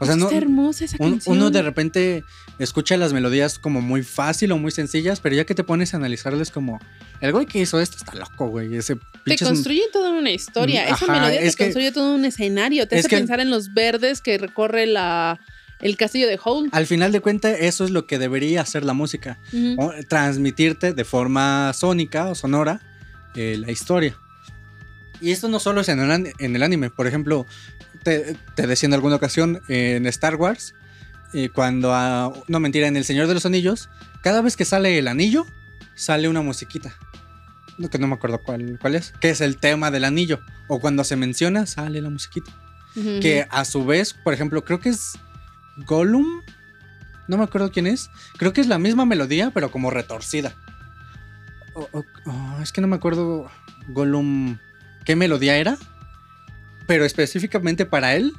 O 0.00 0.06
sea, 0.06 0.16
no, 0.16 0.26
Está 0.26 0.36
hermosa 0.38 0.84
esa 0.84 0.96
un- 0.98 1.12
canción. 1.12 1.36
uno 1.36 1.50
de 1.50 1.62
repente 1.62 2.24
escucha 2.58 2.96
las 2.96 3.12
melodías 3.12 3.58
como 3.58 3.80
muy 3.80 4.02
fácil 4.02 4.50
o 4.52 4.58
muy 4.58 4.70
sencillas, 4.72 5.20
pero 5.20 5.34
ya 5.36 5.44
que 5.46 5.54
te 5.54 5.64
pones 5.64 5.94
a 5.94 5.98
analizarles 5.98 6.50
como... 6.50 6.80
El 7.20 7.32
güey 7.32 7.46
que 7.46 7.60
hizo 7.60 7.80
esto 7.80 7.96
está 7.96 8.14
loco, 8.14 8.48
güey. 8.48 8.74
Ese 8.76 8.96
Te 9.24 9.36
construye 9.38 9.82
toda 9.92 10.10
una 10.10 10.30
historia. 10.30 10.86
Esa 10.88 11.06
melodía 11.06 11.40
es 11.40 11.52
te 11.54 11.58
que- 11.58 11.64
construye 11.66 11.92
todo 11.92 12.14
un 12.14 12.24
escenario. 12.24 12.86
Te 12.88 12.96
es 12.96 13.00
hace 13.06 13.08
que- 13.08 13.16
pensar 13.18 13.40
en 13.40 13.50
los 13.50 13.72
verdes 13.72 14.20
que 14.20 14.36
recorre 14.36 14.86
la, 14.86 15.40
el 15.80 15.96
castillo 15.96 16.26
de 16.26 16.38
Howl. 16.44 16.68
Al 16.72 16.86
final 16.86 17.12
de 17.12 17.20
cuentas, 17.20 17.56
eso 17.60 17.84
es 17.84 17.90
lo 17.90 18.06
que 18.06 18.18
debería 18.18 18.60
hacer 18.62 18.84
la 18.84 18.92
música. 18.92 19.38
O 19.78 19.92
transmitirte 20.08 20.92
de 20.92 21.04
forma 21.04 21.72
sónica 21.72 22.26
o 22.26 22.34
sonora 22.34 22.80
eh, 23.36 23.56
la 23.58 23.70
historia. 23.70 24.16
Y 25.20 25.30
esto 25.30 25.48
no 25.48 25.60
solo 25.60 25.80
es 25.80 25.88
en 25.88 26.00
el, 26.00 26.10
an- 26.10 26.28
en 26.38 26.56
el 26.56 26.62
anime, 26.62 26.90
por 26.90 27.06
ejemplo, 27.06 27.46
te, 28.04 28.36
te 28.54 28.66
decía 28.66 28.86
en 28.86 28.94
alguna 28.94 29.16
ocasión 29.16 29.60
en 29.68 30.06
Star 30.06 30.36
Wars, 30.36 30.74
eh, 31.32 31.48
cuando, 31.48 31.92
a- 31.94 32.32
no 32.46 32.60
mentira, 32.60 32.86
en 32.86 32.96
El 32.96 33.04
Señor 33.04 33.26
de 33.26 33.34
los 33.34 33.46
Anillos, 33.46 33.88
cada 34.22 34.40
vez 34.42 34.56
que 34.56 34.64
sale 34.64 34.98
el 34.98 35.08
anillo, 35.08 35.46
sale 35.96 36.28
una 36.28 36.42
musiquita. 36.42 36.94
No, 37.76 37.90
que 37.90 37.98
no 37.98 38.06
me 38.06 38.14
acuerdo 38.14 38.40
cuál, 38.40 38.78
cuál 38.80 38.94
es. 38.94 39.12
Que 39.20 39.30
es 39.30 39.40
el 39.40 39.56
tema 39.56 39.90
del 39.90 40.04
anillo. 40.04 40.38
O 40.68 40.78
cuando 40.80 41.02
se 41.02 41.16
menciona, 41.16 41.66
sale 41.66 42.00
la 42.00 42.08
musiquita. 42.10 42.52
Que 43.20 43.48
a 43.50 43.64
su 43.64 43.84
vez, 43.84 44.14
por 44.14 44.32
ejemplo, 44.32 44.64
creo 44.64 44.78
que 44.78 44.90
es 44.90 45.18
Gollum. 45.78 46.42
No 47.26 47.36
me 47.36 47.42
acuerdo 47.42 47.72
quién 47.72 47.88
es. 47.88 48.10
Creo 48.36 48.52
que 48.52 48.60
es 48.60 48.68
la 48.68 48.78
misma 48.78 49.04
melodía, 49.06 49.50
pero 49.52 49.72
como 49.72 49.90
retorcida. 49.90 50.54
Oh, 51.74 52.04
es 52.62 52.70
que 52.70 52.80
no 52.80 52.86
me 52.86 52.94
acuerdo 52.96 53.50
Gollum 53.88 54.58
qué 55.04 55.16
melodía 55.16 55.56
era. 55.56 55.76
Pero 56.86 57.04
específicamente 57.04 57.86
para 57.86 58.14
él 58.14 58.32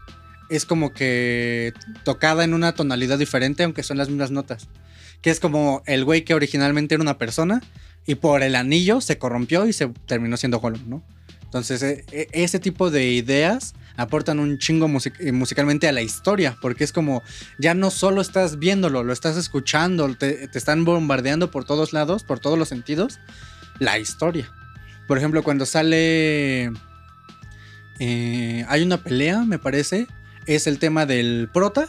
es 0.50 0.66
como 0.66 0.94
que 0.94 1.74
tocada 2.04 2.44
en 2.44 2.54
una 2.54 2.74
tonalidad 2.74 3.18
diferente, 3.18 3.64
aunque 3.64 3.84
son 3.84 3.98
las 3.98 4.10
mismas 4.10 4.32
notas. 4.32 4.68
Que 5.22 5.32
es 5.32 5.40
como 5.40 5.82
el 5.86 6.06
güey 6.06 6.24
que 6.24 6.34
originalmente 6.36 6.96
era 6.96 7.02
una 7.02 7.18
persona 7.18 7.62
y 8.06 8.16
por 8.16 8.44
el 8.44 8.56
anillo 8.56 9.02
se 9.02 9.18
corrompió 9.18 9.66
y 9.66 9.74
se 9.74 9.88
terminó 10.06 10.38
siendo 10.38 10.60
Gollum, 10.60 10.88
¿no? 10.88 11.04
Entonces, 11.44 11.82
e- 11.82 12.06
e- 12.12 12.28
ese 12.32 12.60
tipo 12.60 12.92
de 12.92 13.10
ideas 13.12 13.74
aportan 13.98 14.40
un 14.40 14.58
chingo 14.60 14.88
eh, 15.20 15.32
musicalmente 15.32 15.88
a 15.88 15.92
la 15.94 16.02
historia, 16.02 16.58
porque 16.62 16.84
es 16.84 16.92
como, 16.92 17.24
ya 17.58 17.74
no 17.74 17.92
solo 17.92 18.22
estás 18.22 18.60
viéndolo, 18.60 19.04
lo 19.04 19.14
estás 19.14 19.38
escuchando, 19.38 20.14
te, 20.16 20.48
te 20.50 20.58
están 20.58 20.84
bombardeando 20.84 21.50
por 21.52 21.64
todos 21.66 21.94
lados, 21.94 22.24
por 22.24 22.40
todos 22.40 22.60
los 22.60 22.68
sentidos, 22.68 23.20
la 23.80 23.98
historia. 23.98 24.52
Por 25.08 25.18
ejemplo, 25.18 25.44
cuando 25.44 25.66
sale... 25.66 26.72
eh, 28.00 28.66
hay 28.68 28.84
una 28.84 28.98
pelea, 28.98 29.44
me 29.44 29.60
parece, 29.60 30.08
es 30.46 30.68
el 30.68 30.80
tema 30.80 31.06
del 31.06 31.50
prota, 31.52 31.88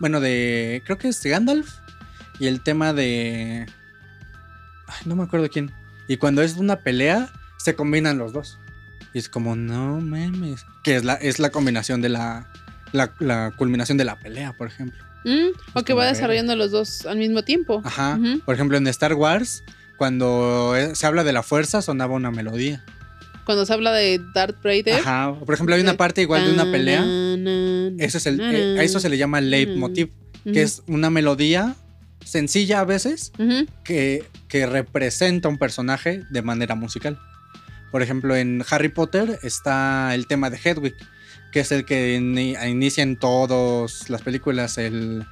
bueno, 0.00 0.20
de... 0.20 0.82
creo 0.84 0.98
que 0.98 1.08
es 1.08 1.22
Gandalf, 1.22 1.76
y 2.38 2.46
el 2.46 2.60
tema 2.60 2.92
de... 2.92 3.66
Ay, 4.86 5.00
no 5.06 5.16
me 5.16 5.22
acuerdo 5.22 5.48
quién. 5.48 5.70
Y 6.08 6.16
cuando 6.16 6.42
es 6.42 6.56
una 6.56 6.80
pelea, 6.80 7.30
se 7.58 7.74
combinan 7.74 8.18
los 8.18 8.32
dos. 8.32 8.58
Y 9.12 9.18
es 9.18 9.28
como, 9.28 9.56
no 9.56 10.00
memes. 10.00 10.66
Que 10.82 10.96
es 10.96 11.04
la, 11.04 11.14
es 11.14 11.38
la 11.38 11.50
combinación 11.50 12.02
de 12.02 12.08
la, 12.08 12.50
la, 12.92 13.12
la 13.20 13.52
culminación 13.56 13.96
de 13.96 14.04
la 14.04 14.18
pelea, 14.18 14.52
por 14.52 14.66
ejemplo. 14.66 15.02
Mm, 15.24 15.56
o 15.72 15.82
que 15.82 15.94
va 15.94 16.04
ver. 16.04 16.14
desarrollando 16.14 16.56
los 16.56 16.70
dos 16.70 17.06
al 17.06 17.16
mismo 17.16 17.42
tiempo. 17.42 17.80
Ajá. 17.84 18.18
Por 18.44 18.54
ejemplo, 18.54 18.76
en 18.76 18.86
Star 18.88 19.14
Wars, 19.14 19.64
cuando 19.96 20.76
eh, 20.76 20.94
se 20.94 21.06
habla 21.06 21.24
de 21.24 21.32
la 21.32 21.42
fuerza, 21.42 21.80
sonaba 21.80 22.14
una 22.14 22.30
melodía. 22.30 22.84
Cuando 23.44 23.66
se 23.66 23.72
habla 23.72 23.92
de 23.92 24.20
Darth 24.34 24.62
Vader. 24.62 24.94
Ajá. 25.00 25.34
Por 25.44 25.54
ejemplo, 25.54 25.74
hay 25.74 25.80
una 25.82 25.96
parte 25.96 26.22
igual 26.22 26.46
de 26.46 26.52
una 26.52 26.70
pelea. 26.70 27.02
Eso 27.98 28.18
es 28.18 28.26
el, 28.26 28.40
eh, 28.40 28.78
a 28.80 28.82
eso 28.82 29.00
se 29.00 29.08
le 29.08 29.18
llama 29.18 29.40
leitmotiv, 29.40 30.08
Ujú. 30.44 30.52
que 30.52 30.62
es 30.62 30.82
una 30.86 31.10
melodía 31.10 31.74
sencilla 32.24 32.80
a 32.80 32.84
veces, 32.84 33.32
que, 33.84 34.24
que 34.48 34.66
representa 34.66 35.48
un 35.48 35.58
personaje 35.58 36.22
de 36.30 36.42
manera 36.42 36.74
musical. 36.74 37.18
Por 37.92 38.02
ejemplo, 38.02 38.34
en 38.34 38.64
Harry 38.70 38.88
Potter 38.88 39.38
está 39.42 40.14
el 40.14 40.26
tema 40.26 40.48
de 40.50 40.58
Hedwig, 40.62 40.94
que 41.52 41.60
es 41.60 41.70
el 41.70 41.84
que 41.84 42.18
ini- 42.18 42.56
inicia 42.68 43.02
en 43.02 43.16
todas 43.16 44.08
las 44.10 44.22
películas. 44.22 44.78
El, 44.78 45.24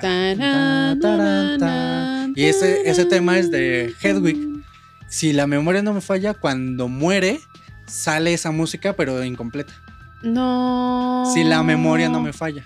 Tarán, 0.00 0.98
Tarán, 0.98 1.58
tarán. 1.58 2.32
Y 2.34 2.44
ese, 2.44 2.88
ese 2.88 3.04
tema 3.04 3.38
es 3.38 3.50
de 3.50 3.92
Hedwig. 4.02 4.38
Si 5.14 5.32
la 5.32 5.46
memoria 5.46 5.80
no 5.80 5.92
me 5.92 6.00
falla, 6.00 6.34
cuando 6.34 6.88
muere, 6.88 7.38
sale 7.86 8.34
esa 8.34 8.50
música, 8.50 8.94
pero 8.94 9.22
incompleta. 9.22 9.72
No. 10.22 11.30
Si 11.32 11.44
la 11.44 11.62
memoria 11.62 12.08
no 12.08 12.20
me 12.20 12.32
falla. 12.32 12.64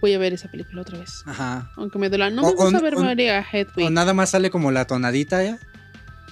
Voy 0.00 0.14
a 0.14 0.18
ver 0.18 0.32
esa 0.32 0.48
película 0.50 0.82
otra 0.82 0.98
vez. 0.98 1.22
Ajá. 1.26 1.70
Aunque 1.76 1.96
me 2.00 2.08
duela. 2.08 2.28
No 2.30 2.42
O- 2.42 2.46
me 2.46 2.52
gusta 2.56 2.78
o- 2.78 2.82
ver 2.82 2.96
o- 2.96 3.04
María 3.04 3.40
Hedwig. 3.40 3.86
O 3.86 3.90
nada 3.90 4.12
más 4.14 4.30
sale 4.30 4.50
como 4.50 4.72
la 4.72 4.84
tonadita 4.88 5.44
ya 5.44 5.58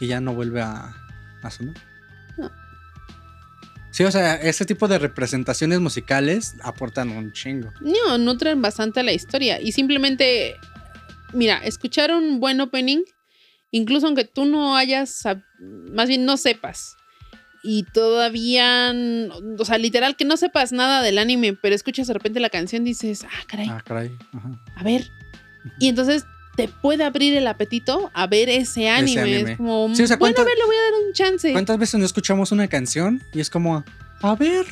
y 0.00 0.08
ya 0.08 0.20
no 0.20 0.34
vuelve 0.34 0.60
a, 0.60 0.92
a 1.40 1.50
sonar. 1.52 1.76
No. 2.36 2.50
Sí, 3.92 4.02
o 4.02 4.10
sea, 4.10 4.34
ese 4.34 4.64
tipo 4.66 4.88
de 4.88 4.98
representaciones 4.98 5.78
musicales 5.78 6.56
aportan 6.64 7.10
un 7.10 7.32
chingo. 7.32 7.72
No, 7.80 8.18
nutren 8.18 8.60
bastante 8.60 8.98
a 8.98 9.02
la 9.04 9.12
historia. 9.12 9.60
Y 9.60 9.70
simplemente, 9.70 10.56
mira, 11.32 11.58
escuchar 11.58 12.10
un 12.10 12.40
buen 12.40 12.60
opening, 12.60 13.04
incluso 13.72 14.06
aunque 14.06 14.24
tú 14.24 14.44
no 14.44 14.76
hayas, 14.76 15.24
más 15.92 16.06
bien 16.08 16.24
no 16.24 16.36
sepas, 16.36 16.96
y 17.64 17.84
todavía, 17.92 18.92
o 19.58 19.64
sea, 19.64 19.78
literal 19.78 20.16
que 20.16 20.24
no 20.24 20.36
sepas 20.36 20.72
nada 20.72 21.02
del 21.02 21.18
anime, 21.18 21.52
pero 21.54 21.74
escuchas 21.74 22.06
de 22.06 22.12
repente 22.14 22.38
la 22.40 22.50
canción, 22.50 22.84
dices, 22.84 23.24
ah, 23.24 23.42
caray, 23.46 23.68
Ah, 23.70 23.82
caray. 23.84 24.10
Ajá. 24.32 24.50
a 24.76 24.82
ver. 24.84 25.08
Y 25.78 25.88
entonces 25.88 26.24
te 26.56 26.68
puede 26.68 27.04
abrir 27.04 27.34
el 27.36 27.46
apetito 27.46 28.10
a 28.14 28.26
ver 28.26 28.48
ese 28.48 28.88
anime. 28.90 29.20
anime. 29.22 29.50
Es 29.52 29.56
como, 29.58 29.94
Sí, 29.94 30.02
o 30.02 30.06
sea, 30.06 30.16
bueno, 30.16 30.32
a 30.32 30.34
¿cuántas- 30.34 30.44
ver, 30.44 30.58
le 30.58 30.64
voy 30.66 30.76
a 30.76 30.82
dar 30.82 30.92
un 31.06 31.12
chance. 31.12 31.52
¿Cuántas 31.52 31.78
veces 31.78 32.00
no 32.00 32.04
escuchamos 32.06 32.50
una 32.52 32.66
canción 32.68 33.22
y 33.32 33.40
es 33.40 33.48
como, 33.48 33.84
a 34.22 34.34
ver? 34.34 34.66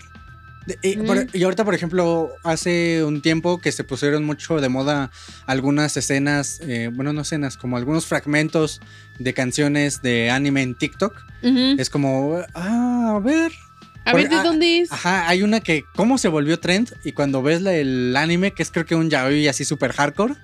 Y, 0.82 0.96
por- 0.98 1.26
y 1.32 1.42
ahorita, 1.42 1.64
por 1.64 1.74
ejemplo, 1.74 2.30
hace 2.44 3.02
un 3.04 3.22
tiempo 3.22 3.60
que 3.60 3.72
se 3.72 3.82
pusieron 3.82 4.24
mucho 4.24 4.60
de 4.60 4.68
moda 4.68 5.10
algunas 5.46 5.96
escenas, 5.96 6.60
eh, 6.62 6.90
bueno, 6.92 7.12
no 7.12 7.22
escenas, 7.22 7.56
como 7.56 7.76
algunos 7.76 8.06
fragmentos 8.06 8.80
de 9.18 9.34
canciones 9.34 10.02
de 10.02 10.30
anime 10.30 10.62
en 10.62 10.74
TikTok. 10.74 11.14
Es 11.42 11.88
como, 11.90 12.38
ah, 12.54 13.14
a 13.16 13.18
ver. 13.20 13.52
A 14.04 14.14
ver, 14.14 14.28
¿de 14.30 14.36
ah, 14.36 14.42
dónde 14.42 14.78
es? 14.80 14.92
Ajá, 14.92 15.28
hay 15.28 15.42
una 15.42 15.60
que, 15.60 15.84
¿cómo 15.94 16.16
se 16.18 16.28
volvió 16.28 16.58
trend? 16.58 16.90
Y 17.04 17.12
cuando 17.12 17.42
ves 17.42 17.60
la- 17.62 17.74
el 17.74 18.14
anime, 18.16 18.52
que 18.52 18.62
es 18.62 18.70
creo 18.70 18.84
que 18.86 18.94
un 18.94 19.10
yaoi 19.10 19.46
así 19.48 19.64
súper 19.64 19.92
hardcore, 19.92 20.34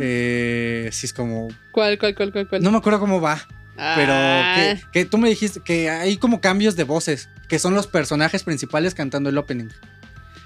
eh, 0.00 0.88
sí 0.92 1.06
es 1.06 1.12
como, 1.12 1.48
¿Cuál, 1.72 1.98
cuál, 1.98 2.14
cuál, 2.14 2.32
cuál, 2.32 2.48
cuál? 2.48 2.62
no 2.62 2.70
me 2.70 2.78
acuerdo 2.78 3.00
cómo 3.00 3.20
va. 3.20 3.46
Pero 3.78 4.12
Ah, 4.12 4.54
que, 4.56 4.82
que 4.92 5.04
tú 5.04 5.18
me 5.18 5.28
dijiste 5.28 5.60
que 5.60 5.88
hay 5.88 6.16
como 6.16 6.40
cambios 6.40 6.74
de 6.74 6.84
voces, 6.84 7.28
que 7.48 7.58
son 7.58 7.74
los 7.74 7.86
personajes 7.86 8.42
principales 8.42 8.94
cantando 8.94 9.30
el 9.30 9.38
opening. 9.38 9.68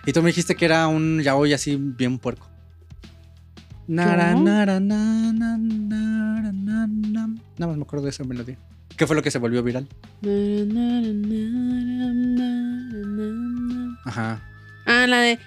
Y 0.04 0.12
tú 0.12 0.22
me 0.22 0.28
dijiste 0.28 0.54
que 0.54 0.64
era 0.66 0.86
un 0.88 1.20
yaoi 1.22 1.52
así 1.54 1.76
bien 1.76 2.18
puerco. 2.18 2.48
Nara, 3.88 4.34
nara, 4.34 4.80
na, 4.80 5.32
na, 5.32 5.56
nara, 5.58 6.52
na, 6.52 6.86
na. 6.86 7.26
Nada 7.58 7.66
más 7.68 7.76
me 7.76 7.82
acuerdo 7.82 8.04
de 8.04 8.10
esa 8.10 8.24
melodía. 8.24 8.58
¿Qué 8.96 9.06
fue 9.06 9.16
lo 9.16 9.22
que 9.22 9.30
se 9.30 9.38
volvió 9.38 9.62
viral? 9.62 9.88
Ajá. 14.04 14.42
Ah, 14.86 15.06
la 15.06 15.20
de. 15.20 15.38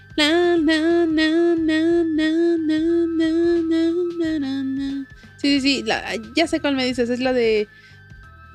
Sí, 5.37 5.59
sí, 5.59 5.61
sí. 5.61 5.83
La, 5.83 6.15
ya 6.35 6.47
sé 6.47 6.59
cuál 6.59 6.75
me 6.75 6.85
dices. 6.85 7.09
Es 7.09 7.19
la 7.19 7.33
de 7.33 7.67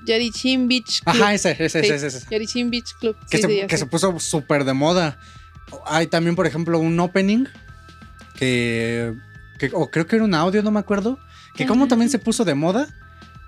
Yarichin 0.07 0.69
Beach 0.69 1.03
Club. 1.03 1.15
Ajá, 1.17 1.35
ese, 1.35 1.57
ese, 1.59 1.81
ese. 1.81 2.07
ese. 2.07 2.27
Yarichin 2.31 2.71
Beach 2.71 2.95
Club. 2.99 3.17
Que, 3.31 3.39
se, 3.39 3.67
que 3.67 3.77
se, 3.77 3.87
puso 3.87 4.19
súper 4.19 4.65
de 4.65 4.73
moda. 4.73 5.19
Hay 5.87 6.07
también, 6.07 6.37
por 6.37 6.47
ejemplo, 6.47 6.79
un 6.79 6.99
opening 7.01 7.47
que. 8.37 9.15
que 9.59 9.71
o 9.73 9.91
creo 9.91 10.07
que 10.07 10.17
era 10.17 10.25
un 10.25 10.35
audio, 10.35 10.63
no 10.63 10.71
me 10.71 10.81
acuerdo. 10.81 11.19
Que 11.55 11.67
como 11.67 11.89
también 11.89 12.11
se 12.11 12.19
puso 12.19 12.45
de 12.45 12.55
moda. 12.55 12.89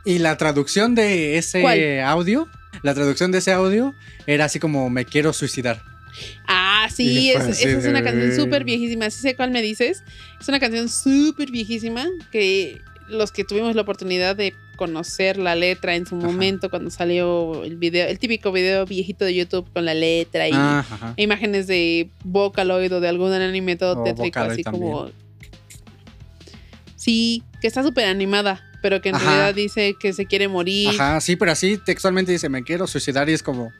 Y 0.05 0.19
la 0.19 0.37
traducción 0.37 0.95
de 0.95 1.39
ese 1.39 2.03
audio. 2.03 2.49
La 2.83 2.95
traducción 2.95 3.31
de 3.31 3.39
ese 3.39 3.53
audio 3.53 3.95
era 4.27 4.47
así 4.47 4.59
como 4.59 4.91
me 4.91 5.05
quiero 5.05 5.33
suicidar. 5.33 5.83
Ah, 6.47 6.89
sí, 6.95 7.31
esa 7.31 7.49
es 7.51 7.87
una 7.87 8.03
canción 8.03 8.35
súper 8.35 8.65
viejísima. 8.65 9.09
Sí 9.11 9.21
sé 9.21 9.37
cuál 9.37 9.51
me 9.51 9.63
dices. 9.63 10.03
Es 10.41 10.49
una 10.49 10.61
canción 10.61 10.89
súper 10.89 11.51
viejísima 11.51 12.07
que 12.31 12.83
los 13.09 13.33
que 13.33 13.45
tuvimos 13.45 13.75
la 13.77 13.83
oportunidad 13.83 14.35
de 14.37 14.55
conocer 14.77 15.37
la 15.37 15.55
letra 15.55 15.95
en 15.95 16.07
su 16.07 16.17
Ajá. 16.17 16.27
momento 16.27 16.71
cuando 16.71 16.91
salió 16.91 17.63
el 17.65 17.77
video, 17.77 18.09
el 18.09 18.19
típico 18.19 18.51
video 18.53 18.85
viejito 18.87 19.25
de 19.25 19.35
YouTube 19.35 19.67
con 19.73 19.85
la 19.85 19.95
letra 19.95 20.49
y 20.49 20.53
Ah, 20.55 21.15
e 21.17 21.23
imágenes 21.23 21.67
de 21.67 22.11
Vocaloid 22.25 22.95
o 22.95 23.01
de 23.01 23.09
algún 23.09 23.33
anime 23.33 23.77
todo 23.77 24.01
O 24.01 24.05
tétrico, 24.05 24.25
Vocaloid 24.41 24.53
así 24.53 24.63
también. 24.63 24.83
como. 24.93 25.11
Sí, 26.97 27.43
que 27.61 27.67
está 27.67 27.83
súper 27.83 28.07
animada, 28.07 28.63
pero 28.81 29.01
que 29.03 29.09
en 29.11 29.17
Ajá. 29.17 29.25
realidad 29.25 29.55
dice 29.55 29.95
que 29.99 30.13
se 30.13 30.27
quiere 30.27 30.49
morir. 30.49 30.89
Ajá, 30.91 31.21
sí, 31.21 31.37
pero 31.37 31.53
así 31.53 31.79
textualmente 31.79 32.33
dice 32.33 32.49
me 32.49 32.63
quiero 32.63 32.87
suicidar 32.87 33.29
y 33.29 33.33
es 33.33 33.43
como. 33.43 33.73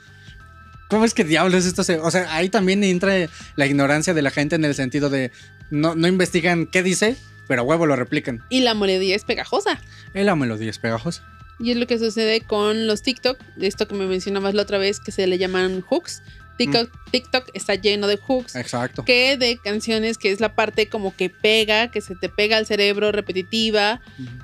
¿Cómo 0.89 1.05
es 1.07 1.15
que 1.15 1.25
diablos 1.25 1.65
esto 1.65 1.85
se.? 1.85 1.99
O 2.01 2.11
sea, 2.11 2.35
ahí 2.37 2.51
también 2.51 2.85
entra 2.85 3.15
la 3.57 3.67
ignorancia 3.67 4.13
de 4.13 4.21
la 4.23 4.31
gente 4.31 4.57
en 4.57 4.65
el 4.65 4.75
sentido 4.75 5.09
de. 5.09 5.31
No, 5.71 5.95
no 5.95 6.07
investigan 6.07 6.67
qué 6.67 6.83
dice, 6.83 7.17
pero 7.49 7.63
a 7.63 7.65
huevo 7.65 7.87
lo 7.87 7.97
replican. 7.97 8.45
Y 8.49 8.61
la 8.61 8.75
melodía 8.75 9.17
es 9.17 9.25
pegajosa. 9.25 9.81
Es 10.15 10.25
la 10.25 10.37
melodía 10.37 10.71
es 10.71 10.79
pegajosa. 10.79 11.27
Y 11.59 11.71
es 11.71 11.77
lo 11.77 11.87
que 11.87 11.99
sucede 11.99 12.41
con 12.41 12.87
los 12.87 13.03
TikTok, 13.03 13.39
de 13.57 13.67
esto 13.67 13.87
que 13.87 13.95
me 13.95 14.07
mencionabas 14.07 14.55
la 14.55 14.63
otra 14.63 14.79
vez, 14.79 15.01
que 15.01 15.13
se 15.13 15.27
le 15.27 15.39
llaman 15.39 15.81
hooks. 15.83 16.23
TikTok, 16.59 16.91
TikTok 17.11 17.51
está 17.55 17.75
lleno 17.75 18.07
de 18.07 18.17
hooks. 18.17 18.57
Exacto. 18.57 19.05
Que 19.05 19.37
de 19.37 19.59
canciones 19.59 20.19
que 20.19 20.31
es 20.31 20.41
la 20.41 20.55
parte 20.55 20.89
como 20.89 21.15
que 21.15 21.31
pega, 21.31 21.91
que 21.91 22.01
se 22.01 22.15
te 22.15 22.29
pega 22.29 22.57
al 22.57 22.67
cerebro, 22.67 23.13
repetitiva, 23.13 24.01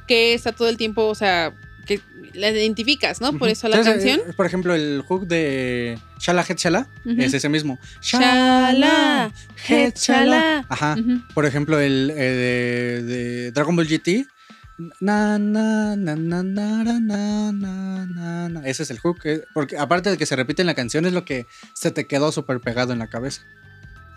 que 0.07 0.35
está 0.35 0.53
todo 0.53 0.69
el 0.69 0.77
tiempo, 0.77 1.07
o 1.07 1.15
sea, 1.15 1.55
que 1.89 2.01
la 2.35 2.51
identificas, 2.51 3.21
¿no? 3.21 3.33
Por 3.39 3.49
eso 3.49 3.67
la 3.67 3.83
canción. 3.83 4.21
Eh, 4.21 4.33
por 4.37 4.47
ejemplo, 4.47 4.75
el 4.75 5.03
hook 5.09 5.27
de 5.27 5.99
Shala 6.21 6.45
Het 6.47 6.59
Shala 6.59 6.87
es 7.05 7.33
ese 7.35 7.49
mismo. 7.49 7.79
Shala 8.03 9.33
Het 9.67 9.97
Shala. 9.97 10.67
Ajá. 10.69 10.97
Por 11.35 11.47
ejemplo, 11.47 11.81
el 11.81 12.13
eh, 12.15 13.03
de, 13.03 13.53
Dragon 13.53 13.75
Ball 13.75 13.89
GT. 13.89 14.27
Na, 15.01 15.39
na, 15.39 15.97
na, 15.97 16.15
na, 16.15 16.43
na, 16.45 16.85
na, 16.85 17.51
na, 17.51 18.49
na, 18.49 18.61
Ese 18.65 18.85
es 18.85 18.91
el 18.91 19.01
hook. 19.01 19.23
Eh, 19.25 19.43
porque 19.53 19.77
aparte 19.77 20.11
de 20.11 20.17
que 20.17 20.27
se 20.27 20.37
repite 20.37 20.63
en 20.63 20.67
la 20.67 20.75
canción, 20.75 21.05
es 21.07 21.13
lo 21.13 21.25
que 21.25 21.47
se 21.73 21.91
te 21.91 22.07
quedó 22.07 22.31
súper 22.31 22.61
pegado 22.61 22.93
en 22.93 23.01
la 23.01 23.09
cabeza. 23.09 23.43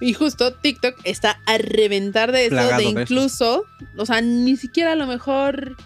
Y 0.01 0.13
justo 0.13 0.53
TikTok 0.53 0.95
está 1.03 1.39
a 1.45 1.57
reventar 1.57 2.31
de 2.31 2.47
eso, 2.47 2.77
de 2.77 2.83
incluso, 2.83 3.65
o 3.97 4.05
sea, 4.05 4.21
ni 4.21 4.57
siquiera 4.57 4.91
a 4.91 4.95
lo 4.95 5.07
mejor 5.07 5.77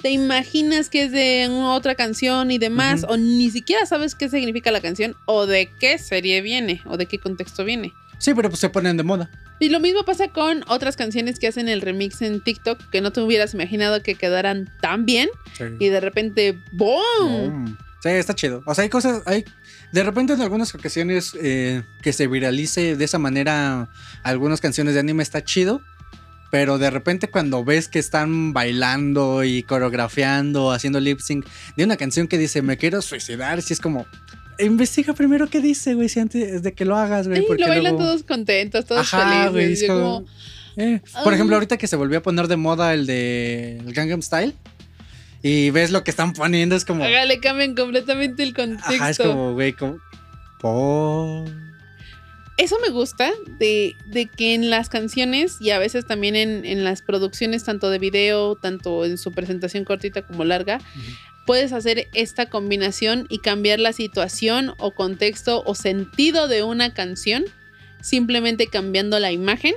te 0.00 0.10
imaginas 0.10 0.88
que 0.90 1.04
es 1.04 1.12
de 1.12 1.48
otra 1.50 1.94
canción 1.94 2.50
y 2.50 2.58
demás, 2.58 3.02
Ujú. 3.02 3.14
o 3.14 3.16
ni 3.16 3.50
siquiera 3.50 3.84
sabes 3.86 4.14
qué 4.14 4.28
significa 4.28 4.70
la 4.70 4.80
canción, 4.80 5.16
o 5.26 5.46
de 5.46 5.70
qué 5.80 5.98
serie 5.98 6.40
viene, 6.40 6.82
o 6.86 6.96
de 6.96 7.06
qué 7.06 7.18
contexto 7.18 7.64
viene. 7.64 7.92
Sí, 8.18 8.32
pero 8.34 8.48
pues 8.48 8.60
se 8.60 8.68
ponen 8.68 8.96
de 8.96 9.02
moda. 9.04 9.30
Y 9.60 9.68
lo 9.70 9.80
mismo 9.80 10.04
pasa 10.04 10.28
con 10.28 10.64
otras 10.68 10.96
canciones 10.96 11.38
que 11.38 11.48
hacen 11.48 11.68
el 11.68 11.80
remix 11.80 12.22
en 12.22 12.40
TikTok, 12.40 12.90
que 12.90 13.00
no 13.00 13.12
te 13.12 13.20
hubieras 13.20 13.54
imaginado 13.54 14.02
que 14.02 14.14
quedaran 14.14 14.70
tan 14.80 15.04
bien, 15.06 15.28
Sí. 15.56 15.64
y 15.80 15.88
de 15.88 16.00
repente, 16.00 16.58
¡boom! 16.72 17.64
Mm. 17.64 17.78
Sí, 18.02 18.10
está 18.10 18.34
chido. 18.34 18.62
O 18.66 18.74
sea, 18.74 18.82
hay 18.84 18.88
cosas, 18.90 19.22
hay 19.26 19.44
de 19.92 20.02
repente 20.04 20.32
en 20.32 20.40
algunas 20.40 20.72
ocasiones 20.74 21.32
eh, 21.40 21.82
que 22.02 22.12
se 22.12 22.28
viralice 22.28 22.94
de 22.94 23.04
esa 23.04 23.18
manera 23.18 23.88
algunas 24.22 24.60
canciones 24.60 24.94
de 24.94 25.00
anime 25.00 25.22
está 25.24 25.42
chido, 25.42 25.82
pero 26.50 26.78
de 26.78 26.90
repente 26.90 27.28
cuando 27.28 27.64
ves 27.64 27.88
que 27.88 27.98
están 27.98 28.52
bailando 28.52 29.44
y 29.44 29.62
coreografiando, 29.62 30.72
haciendo 30.72 31.00
lip 31.00 31.20
sync 31.20 31.46
de 31.76 31.84
una 31.84 31.96
canción 31.96 32.26
que 32.28 32.38
dice 32.38 32.62
me 32.62 32.76
quiero 32.76 33.02
suicidar, 33.02 33.60
si 33.62 33.72
es 33.74 33.80
como 33.80 34.06
investiga 34.58 35.12
primero 35.14 35.46
qué 35.48 35.60
dice, 35.60 35.94
güey, 35.94 36.08
si 36.08 36.18
antes 36.20 36.62
de 36.62 36.72
que 36.72 36.84
lo 36.84 36.96
hagas, 36.96 37.28
güey, 37.28 37.46
porque 37.46 37.62
lo 37.62 37.68
bailan 37.68 37.92
luego- 37.94 38.08
todos 38.08 38.22
contentos, 38.24 38.84
todos 38.86 39.12
Ajá, 39.12 39.48
güey, 39.50 39.64
felices. 39.66 39.88
como- 39.88 40.00
como, 40.24 40.26
Eh, 40.80 41.00
Por 41.24 41.32
Ah. 41.32 41.34
ejemplo, 41.34 41.56
ahorita 41.56 41.76
que 41.76 41.88
se 41.88 41.96
volvió 41.96 42.18
a 42.18 42.22
poner 42.22 42.46
de 42.46 42.56
moda 42.56 42.94
el 42.94 43.04
de 43.06 43.78
el 43.84 43.92
Gangnam 43.92 44.22
Style 44.22 44.54
y 45.42 45.70
ves 45.70 45.90
lo 45.90 46.04
que 46.04 46.10
están 46.12 46.32
poniendo 46.34 46.76
es 46.76 46.84
como 46.84 47.02
Haga, 47.02 47.24
le 47.24 47.40
cambian 47.40 47.74
completamente 47.74 48.44
el 48.44 48.54
contexto. 48.54 48.94
Ajá, 48.94 49.10
es 49.10 49.18
como, 49.18 49.54
güey, 49.54 49.72
como. 49.72 49.98
Por. 50.60 51.48
Eso 52.58 52.76
me 52.82 52.90
gusta 52.90 53.30
de, 53.58 53.96
de 54.06 54.26
que 54.26 54.52
en 54.52 54.68
las 54.68 54.88
canciones 54.88 55.56
y 55.60 55.70
a 55.70 55.78
veces 55.78 56.06
también 56.06 56.36
en, 56.36 56.64
en 56.64 56.84
las 56.84 57.00
producciones, 57.02 57.64
tanto 57.64 57.88
de 57.88 57.98
video, 57.98 58.56
tanto 58.56 59.04
en 59.04 59.16
su 59.16 59.32
presentación 59.32 59.84
cortita 59.84 60.22
como 60.26 60.44
larga, 60.44 60.80
puedes 61.46 61.72
hacer 61.72 62.08
esta 62.14 62.50
combinación 62.50 63.26
y 63.30 63.38
cambiar 63.38 63.78
la 63.78 63.92
situación 63.92 64.74
o 64.78 64.90
contexto 64.92 65.62
o 65.66 65.74
sentido 65.74 66.48
de 66.48 66.62
una 66.64 66.92
canción 66.92 67.44
simplemente 68.02 68.66
cambiando 68.66 69.18
la 69.18 69.32
imagen 69.32 69.74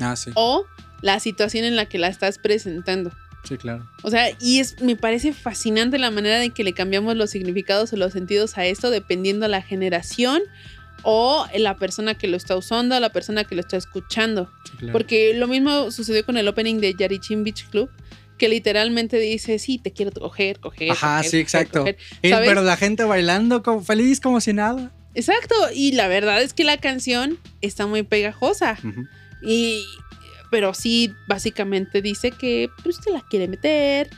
Ah, 0.00 0.16
sí. 0.16 0.30
o 0.34 0.64
la 1.02 1.20
situación 1.20 1.64
en 1.64 1.76
la 1.76 1.86
que 1.86 1.98
la 1.98 2.08
estás 2.08 2.38
presentando. 2.38 3.12
Sí, 3.44 3.56
claro. 3.56 3.88
O 4.02 4.10
sea, 4.10 4.26
y 4.40 4.60
es, 4.60 4.80
me 4.80 4.96
parece 4.96 5.32
fascinante 5.32 5.98
la 5.98 6.10
manera 6.10 6.42
en 6.44 6.52
que 6.52 6.62
le 6.62 6.72
cambiamos 6.72 7.16
los 7.16 7.30
significados 7.30 7.92
o 7.92 7.96
los 7.96 8.12
sentidos 8.12 8.56
a 8.58 8.66
esto 8.66 8.90
dependiendo 8.90 9.48
la 9.48 9.62
generación 9.62 10.40
o 11.02 11.46
la 11.56 11.76
persona 11.76 12.14
que 12.14 12.26
lo 12.28 12.36
está 12.36 12.56
usando, 12.56 12.98
la 13.00 13.10
persona 13.10 13.44
que 13.44 13.54
lo 13.54 13.60
está 13.60 13.76
escuchando. 13.76 14.50
Sí, 14.64 14.72
claro. 14.78 14.92
Porque 14.92 15.32
lo 15.34 15.48
mismo 15.48 15.90
sucedió 15.90 16.24
con 16.24 16.36
el 16.36 16.46
opening 16.48 16.76
de 16.80 16.94
Yarichin 16.94 17.44
Beach 17.44 17.68
Club, 17.70 17.90
que 18.38 18.48
literalmente 18.48 19.18
dice, 19.18 19.58
sí, 19.58 19.78
te 19.78 19.92
quiero 19.92 20.12
coger, 20.12 20.60
coger. 20.60 20.90
Ajá, 20.92 21.18
coger, 21.18 21.30
sí, 21.30 21.38
exacto. 21.38 21.80
coger". 21.80 21.96
Y- 22.22 22.30
¿sabes? 22.30 22.48
pero 22.48 22.62
la 22.62 22.76
gente 22.76 23.04
bailando 23.04 23.62
como 23.62 23.82
feliz 23.82 24.20
como 24.20 24.40
si 24.40 24.52
nada. 24.52 24.92
Exacto, 25.14 25.54
y 25.74 25.92
la 25.92 26.08
verdad 26.08 26.40
es 26.40 26.54
que 26.54 26.64
la 26.64 26.76
canción 26.78 27.38
está 27.60 27.86
muy 27.86 28.02
pegajosa. 28.04 28.78
Y, 29.42 29.84
pero 30.50 30.72
sí, 30.72 31.12
básicamente 31.26 32.00
dice 32.00 32.30
que 32.30 32.70
pues 32.82 33.00
te 33.00 33.10
la 33.10 33.20
quiere 33.28 33.48
meter, 33.48 34.08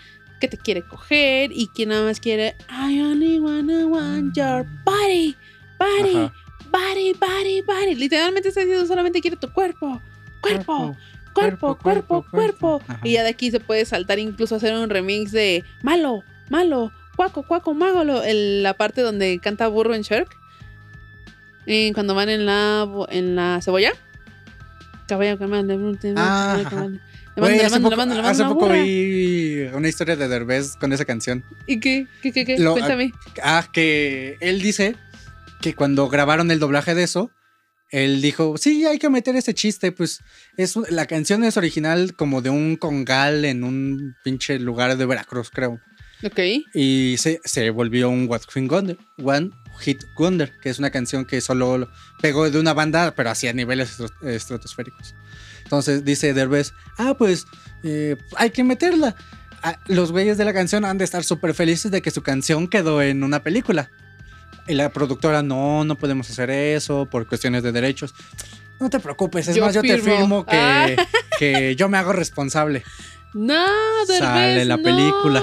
que 0.40 0.49
te 0.49 0.59
quiere 0.59 0.83
coger 0.83 1.51
y 1.53 1.68
que 1.75 1.87
nada 1.87 2.05
más 2.05 2.21
quiere 2.21 2.57
I 2.68 3.01
only 3.01 3.38
wanna 3.38 3.87
want 3.87 4.37
your 4.37 4.66
body, 4.85 5.37
body, 5.79 6.16
Ajá. 6.16 6.35
Body, 6.72 7.12
body, 7.14 7.61
body. 7.61 7.94
Literalmente 7.94 8.48
está 8.48 8.61
diciendo 8.61 8.87
solamente 8.87 9.20
quiere 9.20 9.37
tu 9.37 9.52
cuerpo, 9.52 10.00
cuerpo, 10.40 10.96
cuerpo, 11.35 11.76
cuerpo, 11.76 12.24
cuerpo. 12.30 12.82
Y 13.04 13.12
ya 13.12 13.22
de 13.22 13.28
aquí 13.30 13.50
se 13.50 13.61
puede 13.61 13.85
saltar 13.85 14.18
incluso 14.18 14.56
hacer 14.56 14.74
un 14.74 14.88
remix 14.90 15.30
de 15.32 15.62
malo, 15.82 16.22
malo, 16.50 16.90
cuaco, 17.16 17.42
cuaco, 17.42 17.74
mágolo, 17.74 18.22
el- 18.22 18.62
la 18.62 18.74
parte 18.74 19.02
donde 19.02 19.38
canta 19.42 19.68
burro 19.68 19.94
en 19.94 20.02
Shark. 20.02 20.28
Eh, 21.66 21.92
cuando 21.94 22.14
van 22.14 22.28
en 22.28 22.44
la 22.46 22.88
en 23.11 23.37
la 23.37 23.61
cebolla. 23.62 23.92
Caballo 25.06 25.38
que 25.38 25.46
manda, 25.46 25.74
Ah, 26.16 26.56
le 27.37 27.64
hace 27.64 27.80
mando, 27.80 27.88
le 27.90 27.96
poco, 27.96 27.96
mando, 27.96 28.14
le 28.14 28.22
mando 28.22 28.28
hace 28.30 28.42
una 28.42 28.48
poco 28.50 28.66
burra. 28.66 28.82
vi 28.82 29.62
una 29.74 29.88
historia 29.88 30.16
de 30.16 30.28
Derbez 30.28 30.76
con 30.76 30.92
esa 30.92 31.04
canción. 31.04 31.42
¿Y 31.66 31.80
qué? 31.80 32.06
¿Qué, 32.22 32.32
qué, 32.32 32.44
qué? 32.44 32.58
Lo- 32.58 32.72
Cuéntame. 32.72 33.12
Ah, 33.42 33.66
que 33.72 34.37
él 34.40 34.61
dice 34.62 34.96
que 35.62 35.75
cuando 35.75 36.09
grabaron 36.11 36.51
el 36.51 36.59
doblaje 36.59 36.94
de 36.94 37.05
eso, 37.05 37.31
él 37.90 38.20
dijo, 38.20 38.57
sí, 38.59 38.85
hay 38.87 38.98
que 38.98 39.09
meter 39.11 39.37
ese 39.37 39.55
chiste, 39.55 39.92
pues 39.92 40.20
es 40.57 40.77
la 40.90 41.07
canción 41.07 41.44
es 41.44 41.57
original 41.57 42.14
como 42.16 42.42
de 42.42 42.51
un 42.51 42.77
congal 42.77 43.44
en 43.44 43.64
un 43.64 44.14
pinche 44.25 44.59
lugar 44.59 44.96
de 44.96 45.07
Veracruz, 45.07 45.51
creo. 45.51 45.79
Ok. 46.25 46.38
Y 46.75 47.16
se, 47.18 47.40
se 47.44 47.70
volvió 47.70 48.09
un 48.09 48.29
One 48.31 48.40
Hit 48.55 48.68
Wonder, 48.70 48.98
One 49.22 49.51
Hit 49.81 50.03
Wonder, 50.16 50.53
que 50.62 50.70
es 50.70 50.79
una 50.79 50.90
canción 50.90 51.25
que 51.25 51.40
solo 51.40 51.79
lo- 51.79 51.90
pegó 52.20 52.48
de 52.51 52.59
una 52.61 52.72
banda, 52.75 53.14
pero 53.14 53.31
así 53.31 53.48
a 53.48 53.53
niveles 53.53 53.98
estratosféricos. 54.22 55.14
Entonces 55.64 56.05
dice 56.05 56.33
Derbez, 56.35 56.72
ah, 56.98 57.14
pues 57.18 57.44
eh, 57.83 58.16
hay 58.37 58.51
que 58.51 58.64
meterla. 58.64 59.14
Ah, 59.62 59.79
los 59.87 60.12
güeyes 60.12 60.38
de 60.38 60.44
la 60.44 60.53
canción 60.53 60.85
han 60.85 60.98
de 60.98 61.05
estar 61.05 61.25
súper 61.25 61.55
felices 61.55 61.90
de 61.90 62.03
que 62.03 62.11
su 62.11 62.22
canción 62.22 62.68
quedó 62.68 63.01
en 63.03 63.22
una 63.22 63.42
película. 63.42 63.90
Y 64.68 64.75
la 64.75 64.90
productora, 64.90 65.42
no, 65.42 65.85
no 65.85 65.96
podemos 65.96 66.31
hacer 66.31 66.51
eso 66.51 67.07
por 67.11 67.27
cuestiones 67.27 67.62
de 67.62 67.72
derechos. 67.72 68.14
No 68.81 68.90
te 68.90 69.01
preocupes, 69.01 69.48
es 69.48 69.57
Yo 69.57 69.64
más, 69.64 69.75
yo 69.75 69.83
te 69.83 69.98
firmo. 69.98 70.44
que, 70.46 70.57
Ah. 70.57 70.87
que 71.38 71.75
yo 71.77 71.88
me 71.88 71.98
hago 71.98 72.12
responsable. 72.12 72.83
No, 73.35 73.64
Derbez, 74.07 74.18
Sale 74.20 74.64
la 74.64 74.77
no. 74.77 74.83
película. 74.83 75.42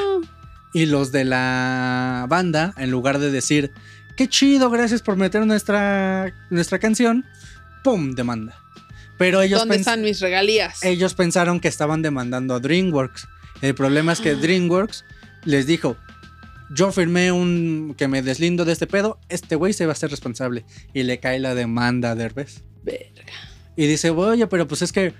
Y 0.73 0.85
los 0.85 1.11
de 1.11 1.25
la 1.25 2.25
banda, 2.29 2.73
en 2.77 2.91
lugar 2.91 3.19
de 3.19 3.31
decir, 3.31 3.71
qué 4.15 4.27
chido, 4.29 4.69
gracias 4.69 5.01
por 5.01 5.15
meter 5.15 5.45
nuestra, 5.45 6.31
nuestra 6.49 6.77
canción, 6.79 7.25
¡pum! 7.83 8.11
demanda. 8.13 8.55
Pero 9.17 9.41
ellos, 9.41 9.59
¿Dónde 9.59 9.75
están 9.77 10.01
mis 10.01 10.19
regalías? 10.21 10.83
ellos 10.83 11.13
pensaron 11.13 11.59
que 11.59 11.67
estaban 11.67 12.01
demandando 12.01 12.53
a 12.55 12.59
DreamWorks. 12.59 13.27
El 13.61 13.73
problema 13.75 14.13
es 14.13 14.19
que 14.21 14.35
DreamWorks 14.35 15.03
les 15.43 15.65
dijo, 15.65 15.97
yo 16.69 16.91
firmé 16.91 17.31
un 17.31 17.95
que 17.97 18.07
me 18.07 18.21
deslindo 18.21 18.65
de 18.65 18.73
este 18.73 18.87
pedo, 18.87 19.19
este 19.29 19.55
güey 19.55 19.73
se 19.73 19.85
va 19.85 19.93
a 19.93 19.95
ser 19.95 20.11
responsable. 20.11 20.65
Y 20.93 21.03
le 21.03 21.19
cae 21.19 21.39
la 21.39 21.55
demanda 21.55 22.11
a 22.11 22.15
Derbez. 22.15 22.63
Verga. 22.83 23.33
Y 23.75 23.87
dice, 23.87 24.09
oye, 24.09 24.47
pero 24.47 24.67
pues 24.67 24.81
es 24.81 24.91
que 24.91 25.13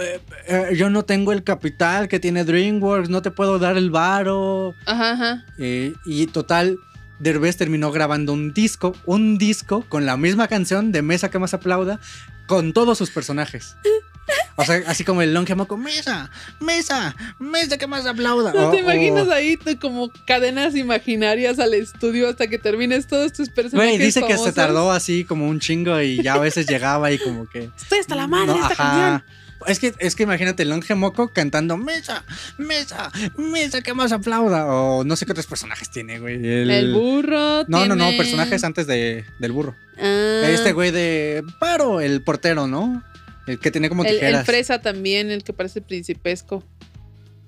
eh, 0.00 0.20
eh, 0.48 0.74
yo 0.76 0.90
no 0.90 1.04
tengo 1.04 1.32
el 1.32 1.44
capital 1.44 2.08
que 2.08 2.18
tiene 2.18 2.44
DreamWorks, 2.44 3.08
no 3.08 3.22
te 3.22 3.30
puedo 3.30 3.58
dar 3.58 3.76
el 3.76 3.90
varo. 3.90 4.74
Ajá, 4.86 5.12
ajá. 5.12 5.44
Eh, 5.58 5.92
y 6.06 6.26
total, 6.26 6.78
Derbez 7.20 7.56
terminó 7.56 7.92
grabando 7.92 8.32
un 8.32 8.52
disco, 8.52 8.94
un 9.06 9.38
disco 9.38 9.84
con 9.88 10.06
la 10.06 10.16
misma 10.16 10.48
canción 10.48 10.92
de 10.92 11.02
Mesa 11.02 11.30
que 11.30 11.38
más 11.38 11.54
aplauda, 11.54 12.00
con 12.46 12.72
todos 12.72 12.98
sus 12.98 13.10
personajes. 13.10 13.76
O 14.56 14.64
sea, 14.64 14.82
así 14.86 15.02
como 15.04 15.20
el 15.22 15.34
longe 15.34 15.54
moco, 15.54 15.76
Mesa, 15.76 16.30
Mesa, 16.60 17.16
Mesa 17.40 17.76
que 17.76 17.86
más 17.88 18.06
aplauda. 18.06 18.52
¿No 18.52 18.70
te 18.70 18.78
imaginas 18.80 19.26
o- 19.26 19.32
ahí 19.32 19.56
tú 19.56 19.76
como 19.80 20.10
cadenas 20.26 20.76
imaginarias 20.76 21.58
al 21.58 21.74
estudio 21.74 22.28
hasta 22.28 22.46
que 22.46 22.58
termines 22.58 23.06
todos 23.08 23.32
tus 23.32 23.48
personajes 23.48 23.96
Güey, 23.96 23.98
dice 23.98 24.22
que 24.24 24.38
se 24.38 24.52
tardó 24.52 24.92
así 24.92 25.24
como 25.24 25.48
un 25.48 25.58
chingo 25.60 26.00
y 26.00 26.22
ya 26.22 26.34
a 26.34 26.38
veces 26.38 26.66
llegaba 26.68 27.10
y 27.10 27.18
como 27.18 27.48
que... 27.48 27.70
Estoy 27.76 27.98
hasta 27.98 28.14
la 28.14 28.26
madre 28.28 28.46
No, 28.46 28.54
esta 28.54 28.66
ajá. 28.68 28.76
canción. 28.76 29.24
Es 29.66 29.78
que, 29.78 29.94
es 29.98 30.14
que 30.14 30.24
imagínate 30.24 30.62
el 30.62 30.68
longe 30.68 30.94
moco 30.94 31.28
cantando 31.32 31.76
Mesa, 31.78 32.22
Mesa, 32.58 33.10
Mesa 33.36 33.80
que 33.80 33.94
más 33.94 34.12
aplauda. 34.12 34.66
O 34.66 35.04
no 35.04 35.16
sé 35.16 35.24
qué 35.26 35.32
otros 35.32 35.46
personajes 35.46 35.90
tiene, 35.90 36.18
güey. 36.18 36.34
El, 36.34 36.70
El 36.70 36.92
burro. 36.92 37.64
No, 37.66 37.86
no, 37.86 37.96
no, 37.96 38.10
personajes 38.16 38.62
antes 38.62 38.86
de, 38.86 39.24
del 39.38 39.52
burro. 39.52 39.74
Ah, 39.98 40.42
Este 40.50 40.72
güey 40.72 40.90
de 40.90 41.42
Paro, 41.58 42.00
el 42.02 42.20
portero, 42.22 42.66
¿no? 42.66 43.02
El 43.46 43.58
que 43.58 43.70
tiene 43.70 43.88
como 43.88 44.04
tijeras. 44.04 44.40
el 44.40 44.46
fresa 44.46 44.80
también, 44.80 45.30
el 45.30 45.44
que 45.44 45.52
parece 45.52 45.80
principesco. 45.80 46.64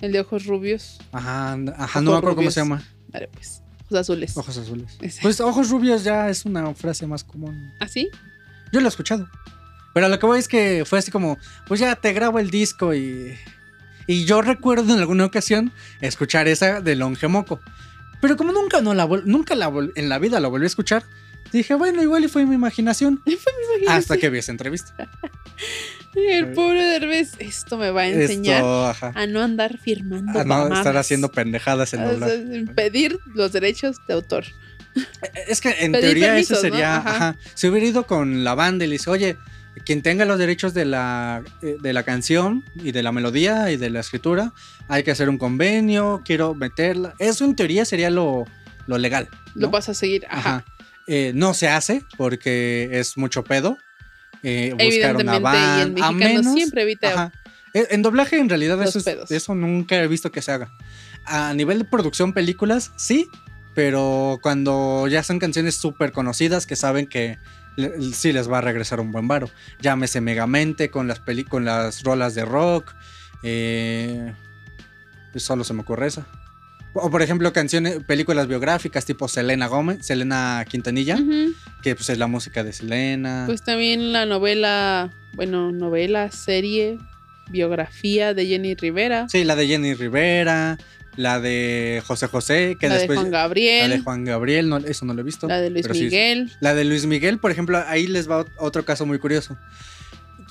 El 0.00 0.12
de 0.12 0.20
ojos 0.20 0.44
rubios. 0.44 0.98
Ajá, 1.12 1.54
ajá, 1.54 1.84
Ojos 1.84 2.02
no 2.02 2.10
me 2.12 2.18
acuerdo 2.18 2.36
cómo 2.36 2.50
se 2.50 2.60
llama. 2.60 2.82
Vale, 3.08 3.28
pues. 3.28 3.62
Ojos 3.86 3.98
azules. 3.98 4.36
Ojos 4.36 4.58
azules. 4.58 4.98
Pues 5.22 5.40
ojos 5.40 5.70
rubios 5.70 6.04
ya 6.04 6.28
es 6.28 6.44
una 6.44 6.74
frase 6.74 7.06
más 7.06 7.24
común. 7.24 7.72
¿Así? 7.80 8.08
Yo 8.72 8.80
lo 8.80 8.86
he 8.86 8.88
escuchado. 8.88 9.28
Pero 9.94 10.08
lo 10.08 10.18
que 10.18 10.26
voy 10.26 10.38
es 10.38 10.48
que 10.48 10.84
fue 10.84 10.98
así 10.98 11.10
como, 11.10 11.38
pues 11.66 11.80
ya 11.80 11.94
te 11.96 12.12
grabo 12.12 12.38
el 12.38 12.50
disco 12.50 12.94
y. 12.94 13.34
Y 14.06 14.24
yo 14.24 14.42
recuerdo 14.42 14.92
en 14.92 15.00
alguna 15.00 15.24
ocasión 15.24 15.72
escuchar 16.00 16.46
esa 16.48 16.80
de 16.80 16.94
Longe 16.96 17.28
Moco. 17.28 17.60
Pero 18.20 18.36
como 18.36 18.52
nunca, 18.52 18.80
no 18.80 18.94
la 18.94 19.06
nunca 19.24 19.54
la 19.54 19.72
en 19.94 20.08
la 20.08 20.18
vida 20.18 20.38
la 20.40 20.48
volví 20.48 20.64
a 20.64 20.66
escuchar, 20.66 21.04
dije, 21.56 21.74
bueno, 21.74 22.02
igual 22.02 22.24
y 22.24 22.28
fue 22.28 22.46
mi 22.46 22.54
imaginación. 22.54 23.20
Fue 23.24 23.34
mi 23.34 23.64
imaginación. 23.64 23.98
Hasta 23.98 24.16
que 24.16 24.30
vi 24.30 24.38
esa 24.38 24.52
entrevista. 24.52 25.08
El 26.14 26.52
pobre 26.52 26.82
Derbez, 26.82 27.32
esto 27.38 27.76
me 27.76 27.90
va 27.90 28.02
a 28.02 28.08
enseñar 28.08 28.58
Esto, 28.58 29.10
a 29.14 29.26
no 29.26 29.42
andar 29.42 29.76
firmando 29.76 30.40
A 30.40 30.44
no 30.44 30.74
estar 30.74 30.96
haciendo 30.96 31.30
pendejadas 31.30 31.92
en 31.92 32.00
O 32.04 32.18
sea, 32.18 32.74
pedir 32.74 33.18
los 33.34 33.52
derechos 33.52 33.96
de 34.08 34.14
autor. 34.14 34.44
Es 35.46 35.60
que 35.60 35.70
en 35.80 35.92
Pedir 35.92 36.06
teoría 36.06 36.28
permisos, 36.28 36.56
¿no? 36.56 36.60
sería, 36.62 36.96
Ajá. 36.96 37.10
ajá. 37.10 37.36
Si 37.54 37.68
hubiera 37.68 37.86
ido 37.86 38.06
con 38.06 38.44
la 38.44 38.54
banda 38.54 38.86
y 38.86 38.88
le 38.88 38.94
dice, 38.94 39.10
oye, 39.10 39.36
quien 39.84 40.00
tenga 40.02 40.24
los 40.24 40.38
derechos 40.38 40.72
de 40.72 40.86
la, 40.86 41.42
eh, 41.62 41.76
de 41.80 41.92
la 41.92 42.02
canción 42.02 42.64
y 42.76 42.92
de 42.92 43.02
la 43.02 43.12
melodía 43.12 43.70
y 43.70 43.76
de 43.76 43.90
la 43.90 44.00
escritura, 44.00 44.52
hay 44.88 45.02
que 45.02 45.10
hacer 45.10 45.28
un 45.28 45.36
convenio, 45.36 46.22
quiero 46.24 46.54
meterla. 46.54 47.14
Eso 47.18 47.44
en 47.44 47.54
teoría 47.54 47.84
sería 47.84 48.08
lo, 48.08 48.46
lo 48.86 48.96
legal. 48.98 49.28
Lo 49.54 49.70
vas 49.70 49.88
a 49.88 49.94
seguir. 49.94 50.24
Ajá. 50.30 50.56
Ajá. 50.56 50.64
Eh, 51.06 51.32
no 51.34 51.54
se 51.54 51.68
hace 51.68 52.02
porque 52.16 52.88
es 52.92 53.16
mucho 53.16 53.44
pedo. 53.44 53.78
eh, 54.42 54.72
buscar 54.78 55.16
una 55.16 55.36
y 55.38 55.40
banda. 55.40 56.06
a 56.06 56.12
menos- 56.12 56.52
siempre 56.54 56.82
evita. 56.82 57.08
Ajá. 57.12 57.32
Eh, 57.74 57.88
En 57.90 58.02
doblaje, 58.02 58.38
en 58.38 58.48
realidad, 58.48 58.80
eso, 58.82 58.98
es- 59.00 59.30
eso 59.30 59.54
nunca 59.54 59.96
he 59.96 60.06
visto 60.08 60.30
que 60.30 60.40
se 60.42 60.52
haga. 60.52 60.70
A 61.24 61.52
nivel 61.54 61.78
de 61.80 61.84
producción, 61.84 62.32
películas, 62.32 62.92
sí, 62.96 63.26
pero 63.74 64.38
cuando 64.42 65.08
ya 65.08 65.22
son 65.24 65.38
canciones 65.40 65.74
súper 65.76 66.12
conocidas 66.12 66.64
que 66.66 66.76
saben 66.76 67.06
que 67.08 67.38
le- 67.76 68.00
sí 68.12 68.32
les 68.32 68.48
va 68.50 68.58
a 68.58 68.60
regresar 68.60 69.00
un 69.00 69.10
buen 69.10 69.26
varo. 69.26 69.50
Llámese 69.80 70.20
Megamente 70.20 70.90
con 70.90 71.08
las, 71.08 71.18
peli 71.20 71.42
con 71.44 71.64
las 71.64 72.02
rolas 72.04 72.34
de 72.34 72.44
rock. 72.44 72.94
eh, 73.42 74.32
pues 75.32 75.44
solo 75.44 75.62
se 75.64 75.72
me 75.74 75.82
ocurre 75.82 76.06
esa. 76.06 76.26
O 76.98 77.10
por 77.10 77.22
ejemplo, 77.22 77.52
canciones, 77.52 78.02
películas 78.04 78.48
biográficas 78.48 79.04
tipo 79.04 79.28
Selena 79.28 79.66
Gómez, 79.66 80.04
Selena 80.06 80.64
Quintanilla, 80.68 81.18
que 81.82 81.94
pues 81.94 82.08
es 82.10 82.18
la 82.18 82.26
música 82.26 82.64
de 82.64 82.72
Selena. 82.72 83.44
Pues 83.46 83.62
también 83.62 84.12
la 84.12 84.24
novela, 84.26 85.12
bueno, 85.34 85.72
novela, 85.72 86.30
serie, 86.30 86.98
biografía 87.50 88.34
de 88.34 88.46
Jenny 88.46 88.74
Rivera. 88.74 89.28
Sí, 89.28 89.44
la 89.44 89.56
de 89.56 89.66
Jenny 89.66 89.94
Rivera, 89.94 90.78
la 91.16 91.40
de 91.40 92.02
José 92.06 92.26
José, 92.28 92.76
que 92.80 92.88
la 92.88 92.94
después 92.96 93.16
de 93.18 93.22
Juan 93.22 93.30
la 93.32 93.38
Gabriel. 93.40 93.90
de 93.90 94.00
Juan 94.00 94.24
Gabriel, 94.24 94.68
no, 94.68 94.78
eso 94.78 95.04
no 95.04 95.14
lo 95.14 95.20
he 95.20 95.24
visto. 95.24 95.46
la 95.48 95.60
de 95.60 95.70
Luis 95.70 95.86
sí- 95.92 96.04
Miguel. 96.04 96.50
la 96.60 96.74
de 96.74 96.84
Luis 96.84 97.06
Miguel, 97.06 97.38
por 97.38 97.50
ejemplo, 97.50 97.82
ahí 97.86 98.06
les 98.06 98.28
va 98.28 98.44
ot- 98.44 98.50
otro 98.58 98.84
caso 98.84 99.06
muy 99.06 99.18
curioso. 99.18 99.56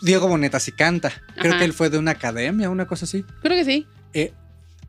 Diego 0.01 0.27
Boneta 0.27 0.59
sí 0.59 0.71
canta. 0.71 1.11
Creo 1.37 1.51
Ajá. 1.53 1.59
que 1.59 1.65
él 1.65 1.73
fue 1.73 1.89
de 1.89 1.97
una 1.97 2.11
academia, 2.11 2.69
una 2.69 2.85
cosa 2.85 3.05
así. 3.05 3.23
Creo 3.41 3.57
que 3.57 3.65
sí. 3.65 3.87
Eh, 4.13 4.33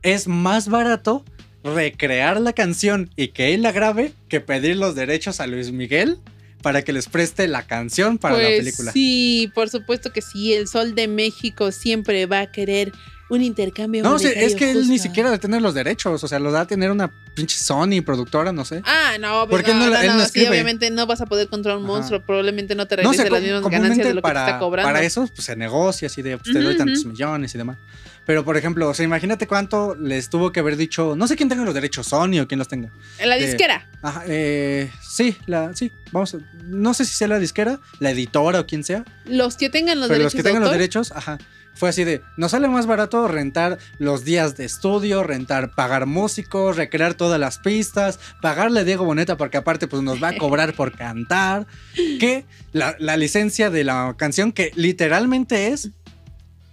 es 0.03 0.29
más 0.29 0.69
barato 0.69 1.25
recrear 1.75 2.41
la 2.41 2.53
canción 2.53 3.11
y 3.17 3.29
que 3.29 3.55
él 3.55 3.63
la 3.63 3.73
grabe 3.73 4.13
que 4.29 4.41
pedir 4.41 4.77
los 4.77 4.95
derechos 4.95 5.41
a 5.41 5.47
Luis 5.47 5.73
Miguel 5.73 6.19
para 6.63 6.83
que 6.83 6.93
les 6.93 7.07
preste 7.09 7.47
la 7.49 7.63
canción 7.67 8.19
para 8.19 8.35
pues 8.37 8.49
la 8.49 8.57
película. 8.57 8.93
sí, 8.93 9.51
por 9.55 9.69
supuesto 9.69 10.13
que 10.13 10.23
sí. 10.23 10.53
El 10.53 10.69
Sol 10.69 10.95
de 10.95 11.07
México 11.09 11.71
siempre 11.73 12.27
va 12.27 12.41
a 12.41 12.53
querer 12.53 12.93
un 13.29 13.43
intercambio. 13.43 14.03
No, 14.03 14.19
sí, 14.19 14.27
monetario 14.27 14.49
es 14.49 14.55
que 14.55 14.71
él 14.71 14.89
ni 14.89 14.99
siquiera 14.99 15.31
de 15.31 15.39
tener 15.39 15.61
los 15.61 15.75
derechos, 15.75 16.23
o 16.23 16.29
sea, 16.29 16.39
los 16.39 16.53
da 16.53 16.63
a 16.63 16.67
tener 16.67 16.91
una 16.91 17.11
pinche 17.35 17.57
Sony 17.59 18.01
productora, 18.05 18.53
no 18.53 18.65
sé. 18.65 18.83
Ah, 18.85 19.17
no, 19.21 19.49
¿Por 19.49 19.63
qué 19.65 19.75
no, 19.75 19.81
no 19.81 19.91
no, 19.91 20.01
él 20.01 20.17
no 20.17 20.25
sí, 20.27 20.47
obviamente 20.47 20.91
no 20.91 21.07
vas 21.07 21.21
a 21.21 21.27
poder 21.27 21.49
controlar 21.49 21.79
un 21.79 21.85
Ajá. 21.85 21.93
monstruo, 21.93 22.21
probablemente 22.21 22.75
no 22.75 22.87
te 22.87 22.97
No 22.97 23.11
regrese 23.11 23.25
sé, 23.25 23.31
las 23.31 23.43
mismas 23.43 23.63
ganancias 23.69 24.07
de 24.07 24.15
lo 24.15 24.23
que 24.23 24.29
te 24.29 24.33
para, 24.33 24.47
está 24.47 24.59
cobrando. 24.59 24.89
para 24.89 25.03
eso 25.05 25.27
pues, 25.27 25.45
se 25.45 25.57
negocia 25.57 26.07
así 26.07 26.23
de 26.23 26.39
pues, 26.39 26.53
te 26.53 26.61
doy 26.63 26.77
tantos 26.77 27.05
millones 27.05 27.55
y 27.55 27.59
demás. 27.59 27.79
Pero 28.27 28.45
por 28.45 28.57
ejemplo, 28.57 28.89
o 28.89 28.95
sea, 28.95 29.05
imagínate 29.05 29.47
cuánto 29.47 29.95
les 29.95 30.29
tuvo 30.29 30.51
que 30.53 30.61
haber 30.61 30.77
dicho, 30.77 31.15
no 31.17 31.29
sé 31.29 31.37
quién 31.37 31.49
tenga 31.49 31.65
los 31.65 31.75
derechos, 31.75 32.09
Sony 32.09 32.41
o 32.43 32.49
quién 32.49 32.59
los 32.59 32.67
tenga. 32.69 32.91
En 33.19 33.29
la 33.29 33.37
de- 33.37 33.47
disquera. 33.47 33.89
Ajá, 34.03 34.25
eh, 34.27 34.91
sí, 35.01 35.37
la, 35.47 35.75
sí, 35.75 35.93
vamos, 36.13 36.35
a- 36.35 36.39
no 36.65 36.93
sé 36.93 37.05
si 37.05 37.15
sea 37.15 37.29
la 37.29 37.39
disquera, 37.39 37.79
la 38.01 38.11
editora 38.11 38.61
o 38.61 38.67
quien 38.67 38.83
sea, 38.85 39.05
Los 39.27 39.57
que 39.57 39.71
tengan 39.71 40.01
los 40.01 40.09
pero 40.09 40.19
derechos 40.19 40.35
los 40.35 40.43
que 40.43 40.43
tengan 40.43 40.63
de 40.63 40.67
los 40.69 40.73
derechos, 40.77 41.13
ajá, 41.15 41.39
fue 41.75 41.91
así 41.91 42.05
de, 42.05 42.23
nos 42.39 42.53
sale 42.53 42.69
más 42.69 42.87
barato 42.87 43.29
rentar 43.29 43.79
los 43.99 44.25
días 44.25 44.57
de 44.57 44.65
estudio, 44.65 45.23
rentar, 45.23 45.73
pagar 45.75 46.07
músicos, 46.07 46.77
recrear 46.77 47.15
todas 47.15 47.39
las 47.39 47.59
pistas, 47.59 48.19
pagarle 48.43 48.81
a 48.81 48.85
Diego 48.85 49.05
Boneta 49.05 49.37
porque 49.37 49.59
aparte 49.59 49.87
pues 49.87 50.03
nos 50.03 50.21
va 50.23 50.29
a 50.31 50.37
cobrar 50.39 50.73
por 50.73 50.97
cantar, 50.97 51.67
que 52.19 52.45
la, 52.73 52.97
la 52.99 53.17
licencia 53.17 53.71
de 53.71 53.85
la 53.85 54.15
canción 54.19 54.53
que 54.53 54.73
literalmente 54.75 55.69
es, 55.69 55.91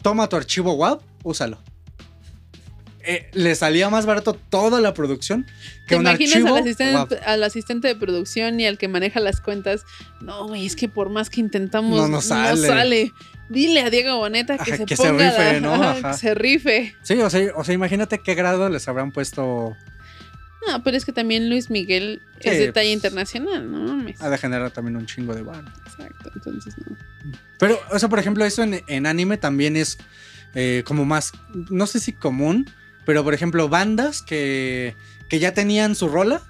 toma 0.02 0.28
tu 0.30 0.36
archivo 0.38 0.74
WAV, 0.74 1.02
úsalo. 1.24 1.60
Eh, 3.06 3.30
le 3.34 3.54
salía 3.56 3.90
más 3.90 4.06
barato 4.06 4.32
toda 4.34 4.80
la 4.80 4.94
producción 4.94 5.46
que 5.88 5.90
¿Te 5.90 5.96
un 5.98 6.04
imaginas 6.04 6.36
archivo 6.36 6.56
al 6.56 6.62
asistente, 6.62 7.16
WAV. 7.16 7.24
al 7.26 7.44
asistente 7.44 7.88
de 7.90 7.96
producción 7.98 8.60
y 8.62 8.66
al 8.66 8.78
que 8.78 8.88
maneja 8.88 9.20
las 9.20 9.42
cuentas? 9.42 9.84
No, 10.22 10.48
güey, 10.48 10.66
es 10.66 10.78
que 10.78 10.88
por 10.88 11.10
más 11.10 11.30
que 11.30 11.42
intentamos, 11.42 12.00
No 12.00 12.08
no, 12.08 12.22
sale. 12.22 12.66
sale. 12.66 13.12
Dile 13.50 13.82
a 13.82 13.90
Diego 13.90 14.16
Boneta 14.18 14.58
que 14.58 14.72
Ajá, 14.72 14.78
se 14.78 14.86
que 14.86 14.96
se 14.96 15.04
ponga 15.10 15.32
rife, 15.32 15.54
la- 15.54 15.60
¿no? 15.60 15.74
Ajá. 15.74 16.12
que 16.12 16.18
se 16.18 16.34
rife. 16.34 16.96
Sí, 17.04 17.20
o 17.20 17.30
sea, 17.30 17.52
o 17.58 17.64
sea, 17.66 17.74
imagínate 17.76 18.20
qué 18.20 18.36
grado 18.36 18.70
les 18.70 18.88
habrán 18.88 19.12
puesto 19.12 19.76
No, 20.66 20.82
pero 20.82 20.96
es 20.96 21.04
que 21.04 21.12
también 21.12 21.50
Luis 21.50 21.70
Miguel 21.70 22.22
Sí, 22.40 22.48
es 22.48 22.58
de 22.58 22.72
talla 22.72 22.86
pues, 22.86 22.94
internacional, 22.94 23.70
¿no? 23.70 23.80
mames. 23.80 24.22
ha 24.22 24.30
de 24.30 24.38
generar 24.38 24.72
también 24.72 24.96
un 24.96 25.06
chingo 25.08 25.36
de 25.36 25.42
bar. 25.42 25.66
Exacto, 25.86 26.32
entonces 26.34 26.74
no. 26.88 26.96
Pero, 27.60 27.78
o 27.92 28.00
sea, 28.00 28.08
por 28.08 28.20
ejemplo, 28.20 28.46
eso 28.46 28.64
en, 28.64 28.82
en 28.88 29.06
anime 29.06 29.36
también 29.38 29.76
es 29.76 29.98
eh, 30.54 30.84
como 30.86 31.06
más, 31.06 31.32
no 31.54 31.88
sé 31.88 32.00
si 32.00 32.14
común, 32.14 32.70
pero 33.06 33.24
por 33.24 33.34
ejemplo, 33.34 33.70
bandas 33.70 34.22
que, 34.22 34.96
que 35.30 35.40
ya 35.40 35.54
tenían 35.54 35.96
su 35.96 36.08
rola 36.08 36.42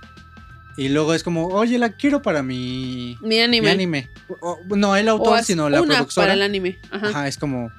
y 0.75 0.89
luego 0.89 1.13
es 1.13 1.23
como, 1.23 1.47
oye, 1.47 1.77
la 1.77 1.91
quiero 1.93 2.21
para 2.21 2.41
mi, 2.43 3.15
anime. 3.21 3.61
mi 3.61 3.67
anime. 3.69 4.09
O- 4.41 4.59
o- 4.69 4.75
no 4.75 4.95
el 4.95 5.07
autor, 5.07 5.43
sino 5.43 5.69
la 5.69 5.81
una 5.81 5.95
productora. 5.95 6.25
para 6.25 6.33
el 6.33 6.41
anime. 6.41 6.79
Ajá. 6.91 7.07
Ajá, 7.09 7.27
es 7.27 7.37
como. 7.37 7.71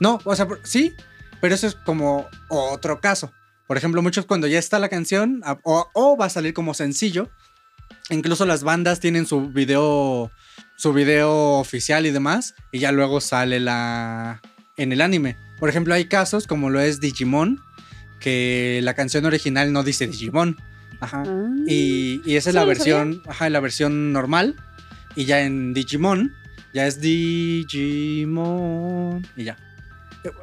No, 0.00 0.20
o 0.24 0.34
sea, 0.36 0.46
sí, 0.62 0.94
pero 1.40 1.54
eso 1.54 1.66
es 1.66 1.74
como 1.74 2.28
otro 2.48 3.00
caso. 3.00 3.32
Por 3.66 3.76
ejemplo, 3.76 4.02
muchos 4.02 4.26
cuando 4.26 4.46
ya 4.46 4.58
está 4.58 4.78
la 4.78 4.88
canción 4.88 5.42
o, 5.64 5.88
o 5.94 6.16
va 6.16 6.26
a 6.26 6.30
salir 6.30 6.54
como 6.54 6.74
sencillo, 6.74 7.30
incluso 8.10 8.44
las 8.46 8.62
bandas 8.64 9.00
tienen 9.00 9.26
su 9.26 9.48
video, 9.48 10.30
su 10.76 10.92
video 10.92 11.58
oficial 11.58 12.04
y 12.06 12.10
demás, 12.10 12.54
y 12.70 12.78
ya 12.80 12.92
luego 12.92 13.20
sale 13.20 13.60
la 13.60 14.40
en 14.76 14.92
el 14.92 15.00
anime. 15.00 15.36
Por 15.58 15.68
ejemplo, 15.68 15.94
hay 15.94 16.06
casos 16.06 16.46
como 16.46 16.70
lo 16.70 16.80
es 16.80 17.00
Digimon, 17.00 17.60
que 18.20 18.80
la 18.82 18.94
canción 18.94 19.24
original 19.24 19.72
no 19.72 19.82
dice 19.82 20.06
Digimon. 20.06 20.56
Ajá. 21.00 21.24
Ah. 21.26 21.50
Y, 21.66 22.22
y 22.24 22.36
esa 22.36 22.50
es 22.50 22.54
la 22.54 22.64
versión, 22.64 23.22
ajá, 23.26 23.50
la 23.50 23.60
versión 23.60 24.12
normal. 24.12 24.56
Y 25.14 25.24
ya 25.24 25.42
en 25.42 25.74
Digimon, 25.74 26.32
ya 26.72 26.86
es 26.86 27.00
Digimon. 27.00 28.46
Y 29.36 29.44
ya. 29.44 29.56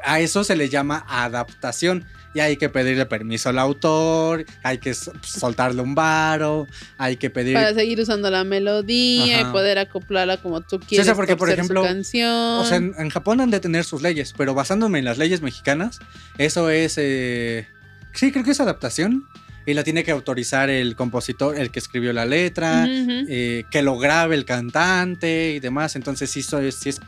A 0.04 0.20
eso 0.20 0.44
se 0.44 0.56
le 0.56 0.70
llama 0.70 1.06
adaptación. 1.08 2.06
Y 2.34 2.42
hay 2.42 2.58
que 2.58 2.70
pedirle 2.70 3.06
permiso 3.08 3.50
al 3.50 3.58
autor, 3.58 4.46
hay 4.62 4.78
que 4.78 4.94
soltarle 4.94 5.82
un 5.82 5.96
varo, 5.96 6.68
hay 7.00 7.18
que 7.18 7.32
pedir... 7.32 7.56
Para 7.56 7.74
seguir 7.74 8.00
usando 8.00 8.30
la 8.30 8.44
melodía 8.44 9.40
Ajá. 9.40 9.50
y 9.50 9.52
poder 9.52 9.80
acoplarla 9.80 10.38
como 10.38 10.62
tú 10.62 10.78
Sí, 10.82 10.86
quieres. 10.90 11.06
sea, 11.08 11.16
porque, 11.16 11.36
por 11.36 11.50
ejemplo, 11.50 11.82
canción. 11.82 12.30
O 12.60 12.66
sea, 12.66 12.78
en, 12.78 12.94
en 13.00 13.10
Japón 13.10 13.42
han 13.42 13.50
de 13.50 13.60
tener 13.60 13.84
sus 13.84 14.04
leyes, 14.04 14.34
pero 14.38 14.54
basándome 14.54 15.00
en 15.00 15.06
las 15.06 15.18
leyes 15.18 15.42
mexicanas, 15.42 16.00
eso 16.38 16.70
es... 16.70 16.96
eh, 17.00 17.68
sí, 18.14 18.32
creo 18.32 18.44
que 18.44 18.52
es 18.52 18.60
adaptación. 18.60 19.26
Y 19.70 19.74
la 19.74 19.84
tiene 19.84 20.04
que 20.04 20.12
autorizar 20.12 20.70
el 20.70 20.96
compositor, 20.96 21.58
el 21.58 21.70
que 21.72 21.80
escribió 21.80 22.12
la 22.14 22.26
letra. 22.26 22.86
Eh, 22.90 23.64
que 23.72 23.82
lo 23.82 23.98
grabe 23.98 24.36
el 24.36 24.46
cantante 24.46 25.54
y 25.56 25.60
demás. 25.60 25.96
Entonces 25.96 26.30
sí, 26.32 26.42
so- 26.42 26.60
sí 26.72 26.90
es, 26.90 27.00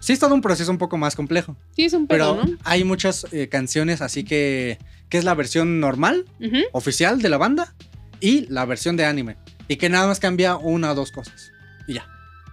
sí 0.00 0.12
es 0.12 0.18
todo 0.18 0.34
un 0.34 0.40
proceso 0.40 0.70
un 0.70 0.78
poco 0.78 0.96
más 0.98 1.16
complejo. 1.16 1.56
sí, 1.74 1.84
es 1.84 1.92
un 1.92 2.06
Pero 2.06 2.36
pedo, 2.36 2.44
¿no? 2.46 2.58
hay 2.64 2.84
muchas 2.84 3.26
eh, 3.32 3.48
canciones 3.48 4.00
así 4.00 4.22
que, 4.24 4.78
que 5.08 5.18
es 5.18 5.24
la 5.24 5.34
versión 5.34 5.80
normal, 5.80 6.24
oficial 6.72 7.20
de 7.20 7.28
la 7.28 7.36
banda, 7.38 7.74
y 8.20 8.46
la 8.48 8.64
versión 8.64 8.96
de 8.96 9.04
anime. 9.06 9.36
Y 9.68 9.76
que 9.76 9.88
nada 9.88 10.06
más 10.06 10.20
cambia 10.20 10.56
una 10.56 10.92
o 10.92 10.94
dos 10.94 11.10
cosas. 11.10 11.50
Y 11.88 11.94
ya. 11.94 12.06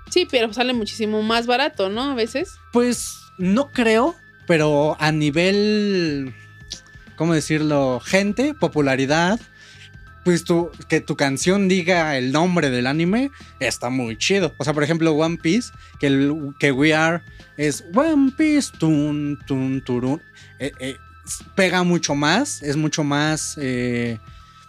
Sí, 0.10 0.28
pero 0.30 0.52
sale 0.54 0.74
muchísimo 0.74 1.22
más 1.22 1.46
barato, 1.46 1.90
¿no? 1.90 2.12
A 2.12 2.16
veces. 2.16 2.50
Pues 2.74 3.10
no 3.38 3.70
creo, 3.72 4.16
pero 4.48 4.96
a 5.00 5.12
nivel, 5.12 6.34
¿cómo 7.16 7.34
decirlo? 7.34 8.00
Gente, 8.04 8.54
popularidad. 8.54 9.40
Pues 10.24 10.44
tu, 10.44 10.70
que 10.88 11.02
tu 11.02 11.16
canción 11.16 11.68
diga 11.68 12.16
el 12.18 12.32
nombre 12.32 12.70
del 12.70 12.86
anime 12.88 13.32
está 13.60 13.90
muy 13.90 14.18
chido. 14.18 14.54
O 14.58 14.64
sea, 14.64 14.74
por 14.74 14.84
ejemplo, 14.84 15.14
One 15.14 15.38
Piece, 15.42 15.72
que, 16.00 16.08
el, 16.08 16.54
que 16.60 16.72
We 16.72 16.94
Are 16.94 17.22
es 17.58 17.84
One 17.96 18.32
Piece, 18.38 18.72
tun, 18.78 19.40
tun, 19.48 19.82
turun. 19.84 20.22
Eh, 20.60 20.72
eh, 20.80 20.98
pega 21.56 21.84
mucho 21.84 22.14
más, 22.14 22.62
es 22.62 22.76
mucho 22.78 23.04
más. 23.04 23.56
eh, 23.60 24.20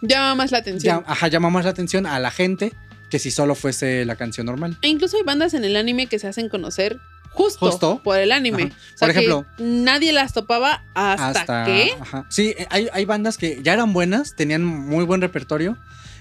Llama 0.01 0.35
más 0.35 0.51
la 0.53 0.59
atención. 0.59 1.05
ajá, 1.07 1.29
llama 1.29 1.51
más 1.51 1.65
la 1.65 1.71
atención 1.71 2.07
a 2.07 2.19
la 2.19 2.31
gente 2.31 2.73
que 3.11 3.19
si 3.19 3.31
solo 3.31 3.55
fuese 3.55 4.05
la 4.07 4.17
canción 4.17 4.47
normal. 4.47 4.79
E 4.81 4.89
incluso 4.89 5.19
hay 5.19 5.23
bandas 5.23 5.53
en 5.55 5.65
el 5.65 5.77
anime 5.77 6.07
que 6.07 6.19
se 6.19 6.27
hacen 6.29 6.49
conocer 6.49 6.99
justo, 7.33 7.66
Justo. 7.70 8.01
por 8.05 8.18
el 8.18 8.33
anime. 8.33 8.64
Ajá. 8.64 8.74
O 8.74 8.99
sea, 8.99 9.07
Por 9.07 9.11
ejemplo, 9.11 9.47
que 9.57 9.62
nadie 9.64 10.12
las 10.12 10.33
topaba 10.33 10.85
hasta, 10.95 11.64
que. 11.64 11.95
ajá. 12.01 12.26
Sí, 12.30 12.55
eh, 12.59 12.66
hay, 12.70 12.89
hay 12.93 13.05
bandas 13.05 13.39
que 13.39 13.61
ya 13.62 13.72
eran 13.72 13.93
buenas, 13.93 14.35
tenían 14.37 14.64
muy 14.64 15.05
buen 15.05 15.20
repertorio, 15.20 15.76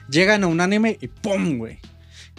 llegan 0.10 0.44
a 0.44 0.48
un 0.48 0.62
anime 0.62 0.98
y 1.02 1.08
¡pum, 1.08 1.58
güey! 1.58 1.80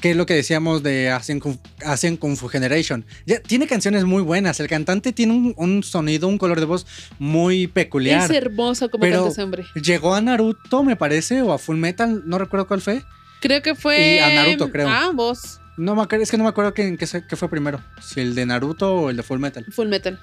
que 0.01 0.11
es 0.11 0.17
lo 0.17 0.27
que 0.27 0.35
decíamos 0.35 0.83
de 0.83 1.11
Asian 1.11 1.39
Kung, 1.39 1.59
Asian 1.85 2.17
Kung 2.17 2.37
Fu 2.37 2.49
Generation. 2.49 3.05
Ya, 3.25 3.39
tiene 3.41 3.69
canciones 3.69 4.05
muy 4.05 4.21
buenas. 4.21 4.59
El 4.59 4.67
cantante 4.67 5.13
tiene 5.13 5.33
un, 5.33 5.55
un 5.57 5.85
sonido, 5.85 6.27
un 6.27 6.39
color 6.39 6.59
de 6.59 6.67
voz 6.67 6.87
muy 7.21 7.69
peculiar. 7.69 8.29
Es 8.29 8.37
hermoso 8.37 8.91
como 8.91 9.03
Pero- 9.03 9.19
canta 9.19 9.31
ese 9.31 9.43
hombre. 9.45 9.65
Llegó 9.81 10.13
a 10.17 10.21
Naruto, 10.21 10.83
me 10.83 10.97
parece, 10.97 11.41
o 11.43 11.53
a 11.53 11.59
Full 11.59 11.77
Metal, 11.77 12.23
no 12.27 12.39
recuerdo 12.39 12.67
cuál 12.67 12.81
fue. 12.81 13.03
Creo 13.41 13.63
que 13.63 13.77
fue. 13.77 14.17
Y 14.17 14.19
a 14.19 14.35
Naruto, 14.35 14.73
creo. 14.73 14.89
Ah, 14.89 15.13
vos. 15.15 15.61
No 15.83 15.97
me 15.97 16.03
acuerdo, 16.03 16.23
es 16.23 16.31
que 16.31 16.39
no 16.39 16.45
me 16.45 16.51
acuerdo 16.51 16.73
qué, 16.75 16.97
fue 17.37 17.49
primero. 17.51 17.81
Si 18.01 18.21
el 18.21 18.37
de 18.37 18.47
Naruto 18.47 18.95
o 18.95 19.11
el 19.11 19.17
de 19.17 19.25
Full 19.25 19.41
Metal. 19.41 19.65
Full 19.69 19.89
Metal. 19.89 20.17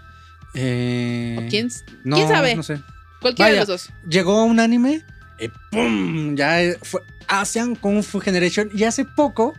Eh, 0.54 1.36
¿O 1.38 1.50
¿Quién, 1.50 1.70
no, 2.06 2.16
quién 2.16 2.30
sabe? 2.30 2.56
No 2.56 2.64
sé. 2.64 2.82
Cualquiera 3.20 3.50
Vaya. 3.50 3.66
de 3.66 3.68
los 3.68 3.68
dos. 3.68 3.94
Llegó 4.08 4.46
un 4.46 4.62
anime 4.62 5.04
y 5.38 5.50
¡pum! 5.70 6.36
Ya 6.38 6.64
eh, 6.64 6.78
fue 6.82 7.02
Asian 7.28 7.76
Kung 7.76 8.04
Fu 8.04 8.22
Generation. 8.22 8.70
Y 8.74 8.86
hace 8.86 9.04
poco, 9.04 9.54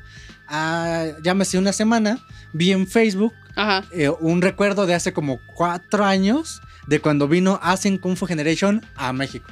ah, 0.48 1.04
ya 1.22 1.34
me 1.34 1.42
hace 1.42 1.58
una 1.58 1.74
semana, 1.74 2.18
vi 2.54 2.72
en 2.72 2.86
Facebook 2.86 3.34
Ajá. 3.54 3.84
eh, 3.92 4.08
un 4.08 4.40
recuerdo 4.40 4.86
de 4.86 4.94
hace 4.94 5.12
como 5.12 5.38
cuatro 5.54 6.06
años 6.06 6.62
de 6.86 7.00
cuando 7.00 7.28
vino 7.28 7.60
Asian 7.62 7.98
Kung 7.98 8.16
Fu 8.16 8.24
Generation 8.24 8.84
a 8.96 9.12
México, 9.12 9.50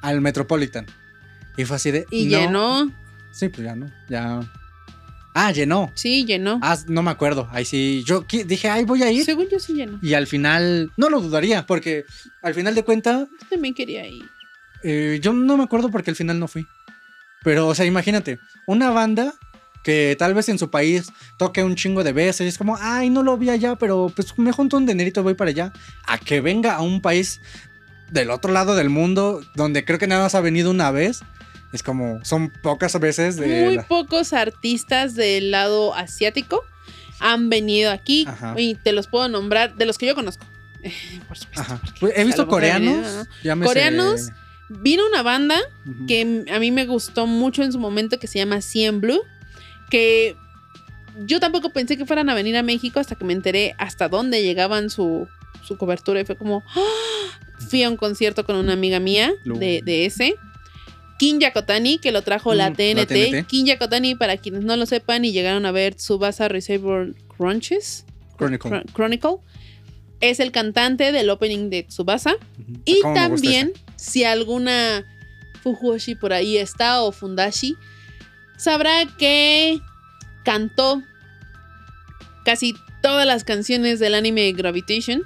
al 0.00 0.22
Metropolitan. 0.22 0.86
Y 1.58 1.66
fue 1.66 1.76
así 1.76 1.90
de. 1.90 2.06
Y 2.10 2.24
no. 2.24 2.38
llenó. 2.38 2.92
Sí, 3.30 3.50
pues 3.50 3.66
ya 3.66 3.76
no. 3.76 3.90
Ya. 4.08 4.40
Ah, 5.34 5.50
llenó. 5.50 5.90
Sí, 5.94 6.24
llenó. 6.24 6.58
Ah, 6.62 6.76
no 6.88 7.02
me 7.02 7.10
acuerdo. 7.10 7.48
Ahí 7.52 7.64
sí. 7.64 8.02
Yo 8.06 8.24
dije, 8.46 8.68
ay, 8.68 8.84
voy 8.84 9.02
a 9.02 9.10
ir. 9.10 9.24
Según 9.24 9.48
yo 9.50 9.58
sí 9.58 9.72
llenó. 9.74 9.98
Y 10.02 10.14
al 10.14 10.26
final, 10.26 10.92
no 10.96 11.08
lo 11.08 11.20
dudaría, 11.20 11.66
porque 11.66 12.04
al 12.42 12.54
final 12.54 12.74
de 12.74 12.82
cuenta, 12.84 13.26
Yo 13.40 13.46
también 13.48 13.74
quería 13.74 14.06
ir. 14.06 14.24
eh, 14.82 15.18
yo 15.22 15.32
no 15.32 15.56
me 15.56 15.64
acuerdo 15.64 15.90
porque 15.90 16.10
al 16.10 16.16
final 16.16 16.38
no 16.38 16.48
fui. 16.48 16.66
Pero, 17.44 17.66
o 17.68 17.74
sea, 17.74 17.86
imagínate, 17.86 18.38
una 18.66 18.90
banda 18.90 19.34
que 19.82 20.14
tal 20.18 20.32
vez 20.34 20.48
en 20.48 20.58
su 20.60 20.70
país 20.70 21.10
toque 21.38 21.64
un 21.64 21.74
chingo 21.74 22.04
de 22.04 22.12
veces, 22.12 22.44
y 22.44 22.48
es 22.48 22.56
como, 22.58 22.76
ay, 22.80 23.10
no 23.10 23.22
lo 23.24 23.36
vi 23.36 23.50
allá, 23.50 23.74
pero 23.74 24.12
pues 24.14 24.38
me 24.38 24.52
junto 24.52 24.76
un 24.76 24.86
dinerito 24.86 25.20
y 25.20 25.22
voy 25.24 25.34
para 25.34 25.50
allá. 25.50 25.72
A 26.06 26.18
que 26.18 26.40
venga 26.40 26.74
a 26.76 26.82
un 26.82 27.00
país 27.00 27.40
del 28.10 28.30
otro 28.30 28.52
lado 28.52 28.76
del 28.76 28.90
mundo, 28.90 29.42
donde 29.56 29.84
creo 29.84 29.98
que 29.98 30.06
nada 30.06 30.22
más 30.22 30.34
ha 30.36 30.40
venido 30.40 30.70
una 30.70 30.90
vez. 30.92 31.22
Es 31.72 31.82
como, 31.82 32.22
son 32.24 32.50
pocas 32.50 32.98
veces 33.00 33.36
de... 33.36 33.64
Muy 33.64 33.76
la- 33.76 33.86
pocos 33.86 34.32
artistas 34.32 35.14
del 35.14 35.50
lado 35.50 35.94
asiático 35.94 36.62
han 37.20 37.48
venido 37.50 37.90
aquí. 37.90 38.24
Ajá. 38.28 38.54
Y 38.58 38.74
te 38.74 38.92
los 38.92 39.06
puedo 39.06 39.28
nombrar 39.28 39.74
de 39.76 39.86
los 39.86 39.96
que 39.98 40.06
yo 40.06 40.14
conozco. 40.14 40.44
Por 41.28 41.38
supuesto. 41.38 41.80
Pues, 42.00 42.12
He 42.16 42.24
visto 42.24 42.46
coreanos. 42.46 43.26
Coreanos. 43.64 44.30
Vino 44.68 45.06
una 45.06 45.22
banda 45.22 45.56
que 46.08 46.44
a 46.50 46.58
mí 46.58 46.70
me 46.70 46.86
gustó 46.86 47.26
mucho 47.26 47.62
en 47.62 47.72
su 47.72 47.78
momento 47.78 48.18
que 48.18 48.26
se 48.26 48.38
llama 48.38 48.62
Cien 48.62 49.00
Blue, 49.02 49.20
que 49.90 50.34
yo 51.26 51.40
tampoco 51.40 51.70
pensé 51.70 51.98
que 51.98 52.06
fueran 52.06 52.30
a 52.30 52.34
venir 52.34 52.56
a 52.56 52.62
México 52.62 52.98
hasta 52.98 53.14
que 53.14 53.24
me 53.26 53.34
enteré 53.34 53.74
hasta 53.76 54.08
dónde 54.08 54.42
llegaban 54.42 54.88
su, 54.88 55.28
su 55.62 55.76
cobertura 55.76 56.20
y 56.20 56.24
fue 56.24 56.36
como, 56.36 56.62
¡ah! 56.74 56.80
fui 57.68 57.82
a 57.82 57.90
un 57.90 57.98
concierto 57.98 58.46
con 58.46 58.56
una 58.56 58.72
amiga 58.72 58.98
mía 58.98 59.32
de, 59.44 59.82
de 59.84 60.06
ese. 60.06 60.36
King 61.22 61.38
Yakotani, 61.38 61.98
que 61.98 62.10
lo 62.10 62.22
trajo 62.22 62.52
la 62.52 62.70
Mm, 62.70 62.74
TNT. 62.74 62.96
la 62.96 63.06
TNT. 63.06 63.46
King 63.46 63.64
Yakotani, 63.66 64.16
para 64.16 64.36
quienes 64.38 64.64
no 64.64 64.76
lo 64.76 64.86
sepan 64.86 65.24
y 65.24 65.30
llegaron 65.30 65.66
a 65.66 65.70
ver 65.70 65.94
Tsubasa 65.94 66.48
Reservoir 66.48 67.14
Crunches, 67.36 68.04
Chronicle. 68.36 68.70
Chron- 68.70 68.92
Chronicle, 68.92 69.36
es 70.20 70.40
el 70.40 70.50
cantante 70.50 71.12
del 71.12 71.30
opening 71.30 71.70
de 71.70 71.84
Tsubasa. 71.84 72.34
Y 72.84 73.00
¿Cómo 73.02 73.14
me 73.14 73.28
gusta 73.28 73.42
también, 73.44 73.72
si 73.94 74.24
alguna 74.24 75.04
Fujoshi 75.62 76.16
por 76.16 76.32
ahí 76.32 76.56
está 76.58 77.02
o 77.02 77.12
Fundashi, 77.12 77.76
sabrá 78.56 79.04
que 79.16 79.78
cantó 80.44 81.02
casi 82.44 82.74
todas 83.00 83.26
las 83.26 83.44
canciones 83.44 84.00
del 84.00 84.14
anime 84.16 84.50
Gravitation. 84.52 85.22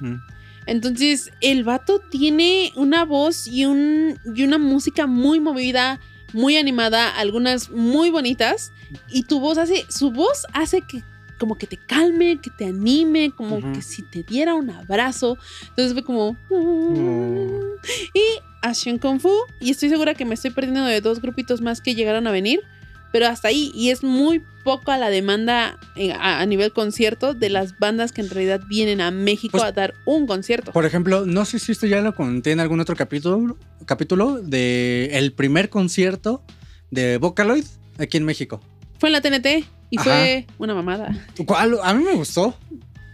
Entonces, 0.66 1.30
el 1.40 1.64
vato 1.64 2.00
tiene 2.10 2.72
una 2.76 3.04
voz 3.04 3.46
y, 3.46 3.66
un, 3.66 4.18
y 4.34 4.42
una 4.42 4.58
música 4.58 5.06
muy 5.06 5.40
movida, 5.40 6.00
muy 6.32 6.56
animada, 6.56 7.08
algunas 7.16 7.70
muy 7.70 8.10
bonitas. 8.10 8.72
Y 9.08 9.22
tu 9.24 9.40
voz 9.40 9.58
hace, 9.58 9.86
su 9.88 10.10
voz 10.10 10.46
hace 10.52 10.82
que 10.82 11.02
como 11.38 11.56
que 11.56 11.66
te 11.66 11.76
calme, 11.76 12.40
que 12.40 12.50
te 12.50 12.66
anime, 12.66 13.30
como 13.30 13.60
que 13.72 13.82
si 13.82 14.02
te 14.02 14.22
diera 14.22 14.54
un 14.54 14.70
abrazo. 14.70 15.38
Entonces 15.68 15.92
fue 15.92 16.02
como... 16.02 16.36
Oh. 16.50 17.60
Y 18.14 18.22
Asian 18.62 18.98
Kung 18.98 19.20
Fu. 19.20 19.30
Y 19.60 19.70
estoy 19.70 19.88
segura 19.88 20.14
que 20.14 20.24
me 20.24 20.34
estoy 20.34 20.50
perdiendo 20.50 20.84
de 20.84 21.00
dos 21.00 21.20
grupitos 21.20 21.60
más 21.60 21.80
que 21.80 21.94
llegaron 21.94 22.26
a 22.26 22.30
venir. 22.30 22.62
Pero 23.16 23.28
hasta 23.28 23.48
ahí. 23.48 23.72
Y 23.74 23.88
es 23.88 24.02
muy 24.02 24.42
poca 24.62 24.98
la 24.98 25.08
demanda 25.08 25.78
eh, 25.94 26.12
a, 26.12 26.40
a 26.40 26.44
nivel 26.44 26.70
concierto 26.74 27.32
de 27.32 27.48
las 27.48 27.78
bandas 27.78 28.12
que 28.12 28.20
en 28.20 28.28
realidad 28.28 28.60
vienen 28.68 29.00
a 29.00 29.10
México 29.10 29.52
Pues, 29.52 29.64
a 29.64 29.72
dar 29.72 29.94
un 30.04 30.26
concierto. 30.26 30.70
Por 30.70 30.84
ejemplo, 30.84 31.24
no 31.24 31.46
sé 31.46 31.58
si 31.58 31.72
esto 31.72 31.86
ya 31.86 32.02
lo 32.02 32.14
conté 32.14 32.50
en 32.52 32.60
algún 32.60 32.78
otro 32.78 32.94
capítulo, 32.94 33.56
capítulo 33.86 34.42
de 34.42 35.08
el 35.14 35.32
primer 35.32 35.70
concierto 35.70 36.42
de 36.90 37.16
Vocaloid 37.16 37.64
aquí 37.98 38.18
en 38.18 38.26
México. 38.26 38.60
Fue 38.98 39.08
en 39.08 39.14
la 39.14 39.22
TNT 39.22 39.64
y 39.88 39.98
Ajá. 39.98 40.04
fue 40.04 40.46
una 40.58 40.74
mamada. 40.74 41.08
¿Cuál? 41.46 41.78
A 41.82 41.94
mí 41.94 42.04
me 42.04 42.12
gustó. 42.12 42.54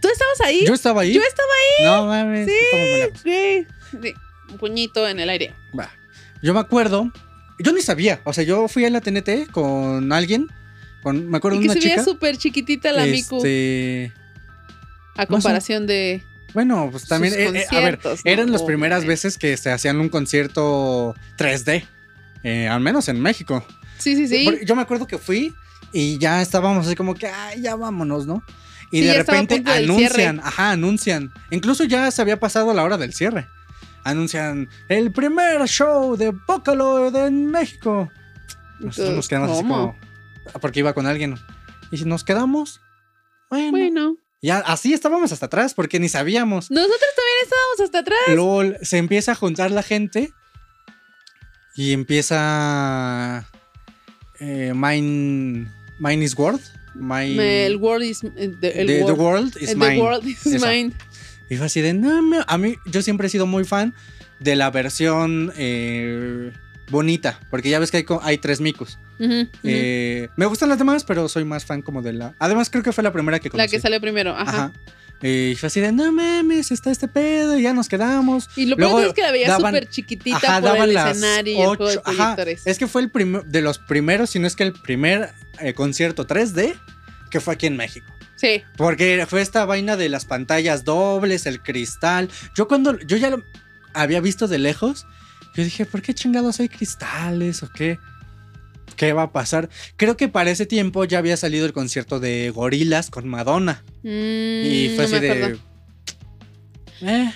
¿Tú 0.01 0.09
estabas 0.09 0.41
ahí? 0.43 0.65
Yo 0.67 0.73
estaba 0.73 1.03
ahí. 1.03 1.13
Yo 1.13 1.21
estaba 1.21 1.47
ahí. 1.79 1.85
No 1.85 2.05
mames. 2.07 2.49
ahí. 2.73 3.09
Sí. 3.23 4.13
Un 4.51 4.57
puñito 4.57 5.07
en 5.07 5.21
el 5.21 5.29
aire. 5.29 5.53
Va. 5.79 5.89
Yo 6.41 6.53
me 6.53 6.59
acuerdo. 6.59 7.09
Yo 7.59 7.71
ni 7.71 7.81
sabía. 7.81 8.21
O 8.23 8.33
sea, 8.33 8.43
yo 8.43 8.67
fui 8.67 8.85
a 8.85 8.89
la 8.89 9.01
TNT 9.01 9.51
con 9.51 10.11
alguien. 10.11 10.47
Con, 11.01 11.29
me 11.29 11.37
acuerdo 11.37 11.57
de 11.59 11.63
que 11.63 11.71
una 11.71 11.73
se 11.73 11.79
chica. 11.89 12.03
súper 12.03 12.37
chiquita 12.37 12.91
la 12.91 13.05
Miku. 13.05 13.37
este, 13.37 14.11
A 15.15 15.25
comparación 15.25 15.85
de. 15.87 16.23
Bueno, 16.53 16.89
pues 16.91 17.07
también. 17.07 17.33
Eh, 17.33 17.61
eh, 17.61 17.65
a 17.75 17.79
ver, 17.79 17.99
eran 18.25 18.51
las 18.51 18.63
primeras 18.63 19.05
veces 19.05 19.37
que 19.37 19.57
se 19.57 19.71
hacían 19.71 19.99
un 19.99 20.09
concierto 20.09 21.15
3D. 21.37 21.85
eh, 22.43 22.67
al 22.67 22.79
menos 22.81 23.07
en 23.09 23.19
México. 23.21 23.65
Sí, 23.97 24.15
sí, 24.15 24.27
sí. 24.27 24.47
Yo 24.65 24.75
me 24.75 24.81
acuerdo 24.81 25.07
que 25.07 25.17
fui 25.17 25.53
y 25.93 26.17
ya 26.17 26.41
estábamos 26.41 26.85
así 26.85 26.95
como 26.95 27.15
que, 27.15 27.27
ay, 27.27 27.61
ya 27.61 27.75
vámonos, 27.75 28.25
¿no? 28.27 28.43
Y 28.91 28.99
Sí, 28.99 29.05
de 29.07 29.13
repente 29.13 29.63
anuncian, 29.65 30.39
ajá, 30.41 30.71
anuncian. 30.71 31.31
Incluso 31.51 31.83
ya 31.85 32.11
se 32.11 32.21
había 32.21 32.39
pasado 32.39 32.73
la 32.73 32.83
hora 32.83 32.97
del 32.97 33.13
cierre. 33.13 33.47
Anuncian 34.05 34.67
el 34.89 35.11
primer 35.11 35.65
show 35.67 36.15
de 36.17 36.31
Vocaloid 36.47 37.15
en 37.15 37.45
México. 37.47 38.11
Nosotros 38.79 39.15
nos 39.15 39.27
quedamos 39.27 39.51
así 39.51 39.61
como. 39.61 39.95
Porque 40.59 40.79
iba 40.79 40.93
con 40.93 41.07
alguien. 41.07 41.35
Y 41.91 41.97
si 41.97 42.05
nos 42.05 42.23
quedamos, 42.23 42.81
bueno. 43.49 43.71
Bueno. 43.71 44.15
Ya 44.41 44.57
así 44.57 44.93
estábamos 44.93 45.31
hasta 45.31 45.45
atrás 45.45 45.73
porque 45.73 45.99
ni 46.01 46.09
sabíamos. 46.09 46.69
Nosotros 46.69 46.99
también 47.15 47.37
estábamos 47.43 47.79
hasta 47.79 47.99
atrás. 47.99 48.35
LOL, 48.35 48.77
se 48.81 48.97
empieza 48.97 49.31
a 49.31 49.35
juntar 49.35 49.71
la 49.71 49.83
gente 49.83 50.33
y 51.75 51.93
empieza 51.93 53.47
eh, 54.41 54.73
Mine, 54.75 55.71
mine 55.99 56.25
is 56.25 56.37
World. 56.37 56.61
Mine, 56.95 57.65
el 57.65 57.77
world 57.77 58.03
is. 58.03 58.23
eh, 58.23 58.53
The, 58.59 58.81
el 58.81 58.87
the, 58.87 58.97
the 58.97 59.03
world, 59.13 59.19
world 59.19 59.57
is 59.61 59.75
mine. 59.75 59.95
the 59.95 60.01
world 60.01 60.25
is 60.27 60.45
mine. 60.61 60.93
Y 61.49 61.57
fue 61.57 61.65
así 61.65 61.81
de, 61.81 61.93
no, 61.93 62.21
a 62.47 62.57
mí, 62.57 62.75
yo 62.85 63.01
siempre 63.01 63.27
he 63.27 63.29
sido 63.29 63.45
muy 63.45 63.63
fan 63.63 63.93
de 64.39 64.55
la 64.55 64.71
versión 64.71 65.53
eh, 65.57 66.51
bonita, 66.89 67.39
porque 67.49 67.69
ya 67.69 67.79
ves 67.79 67.91
que 67.91 67.97
hay, 67.97 68.05
hay 68.21 68.37
tres 68.37 68.61
micos. 68.61 68.97
Eh, 69.63 70.29
me 70.35 70.45
gustan 70.45 70.69
las 70.69 70.77
demás, 70.77 71.03
pero 71.03 71.29
soy 71.29 71.45
más 71.45 71.65
fan 71.65 71.81
como 71.81 72.01
de 72.01 72.13
la... 72.13 72.33
Además 72.39 72.69
creo 72.69 72.83
que 72.83 72.91
fue 72.91 73.03
la 73.03 73.13
primera 73.13 73.39
que 73.39 73.49
conocí. 73.49 73.67
la 73.67 73.71
que 73.71 73.79
salió 73.79 74.01
primero. 74.01 74.31
Ajá. 74.31 74.65
Ajá. 74.65 74.73
Y 75.25 75.55
fue 75.55 75.67
así 75.67 75.79
de, 75.79 75.93
no 75.93 76.11
mames, 76.11 76.71
está 76.71 76.91
este 76.91 77.07
pedo, 77.07 77.57
y 77.57 77.61
ya 77.61 77.73
nos 77.73 77.87
quedamos. 77.87 78.49
Y 78.57 78.65
lo 78.65 78.75
peor 78.75 79.05
es 79.05 79.13
que 79.13 79.21
la 79.21 79.31
veía 79.31 79.55
súper 79.55 79.87
chiquitita 79.87 80.35
Ajá, 80.35 80.59
por 80.59 80.63
daban 80.71 80.89
el 80.89 80.93
las 80.95 81.11
escenario 81.11 81.53
y 81.53 81.61
el 81.61 81.67
juego 81.77 81.87
de 81.87 82.01
ajá. 82.03 82.35
Es 82.65 82.77
que 82.77 82.87
fue 82.87 83.03
el 83.03 83.11
de 83.45 83.61
los 83.61 83.79
primeros, 83.79 84.31
si 84.31 84.39
no 84.39 84.47
es 84.47 84.57
que 84.57 84.63
el 84.63 84.73
primer 84.73 85.31
eh, 85.61 85.73
concierto 85.73 86.27
3D 86.27 86.75
que 87.33 87.39
fue 87.41 87.55
aquí 87.55 87.65
en 87.65 87.75
México. 87.75 88.05
Sí. 88.35 88.61
Porque 88.77 89.25
fue 89.27 89.41
esta 89.41 89.65
vaina 89.65 89.97
de 89.97 90.07
las 90.07 90.25
pantallas 90.25 90.83
dobles, 90.83 91.47
el 91.47 91.63
cristal. 91.63 92.29
Yo 92.55 92.67
cuando, 92.67 92.99
yo 92.99 93.17
ya 93.17 93.31
lo 93.31 93.41
había 93.95 94.21
visto 94.21 94.47
de 94.47 94.59
lejos, 94.59 95.07
yo 95.55 95.63
dije, 95.63 95.87
¿por 95.87 96.03
qué 96.03 96.13
chingados 96.13 96.59
hay 96.59 96.69
cristales 96.69 97.63
o 97.63 97.69
qué? 97.71 97.97
¿Qué 98.97 99.13
va 99.13 99.23
a 99.23 99.31
pasar? 99.31 99.69
Creo 99.97 100.15
que 100.15 100.27
para 100.27 100.51
ese 100.51 100.67
tiempo 100.67 101.05
ya 101.05 101.17
había 101.17 101.35
salido 101.35 101.65
el 101.65 101.73
concierto 101.73 102.19
de 102.19 102.51
Gorilas 102.51 103.09
con 103.09 103.27
Madonna. 103.27 103.83
y 104.03 104.89
Mm, 104.91 104.95
fue 104.95 105.07
no 105.07 105.17
así 105.17 105.19
de... 105.19 105.57
Eh, 107.01 107.31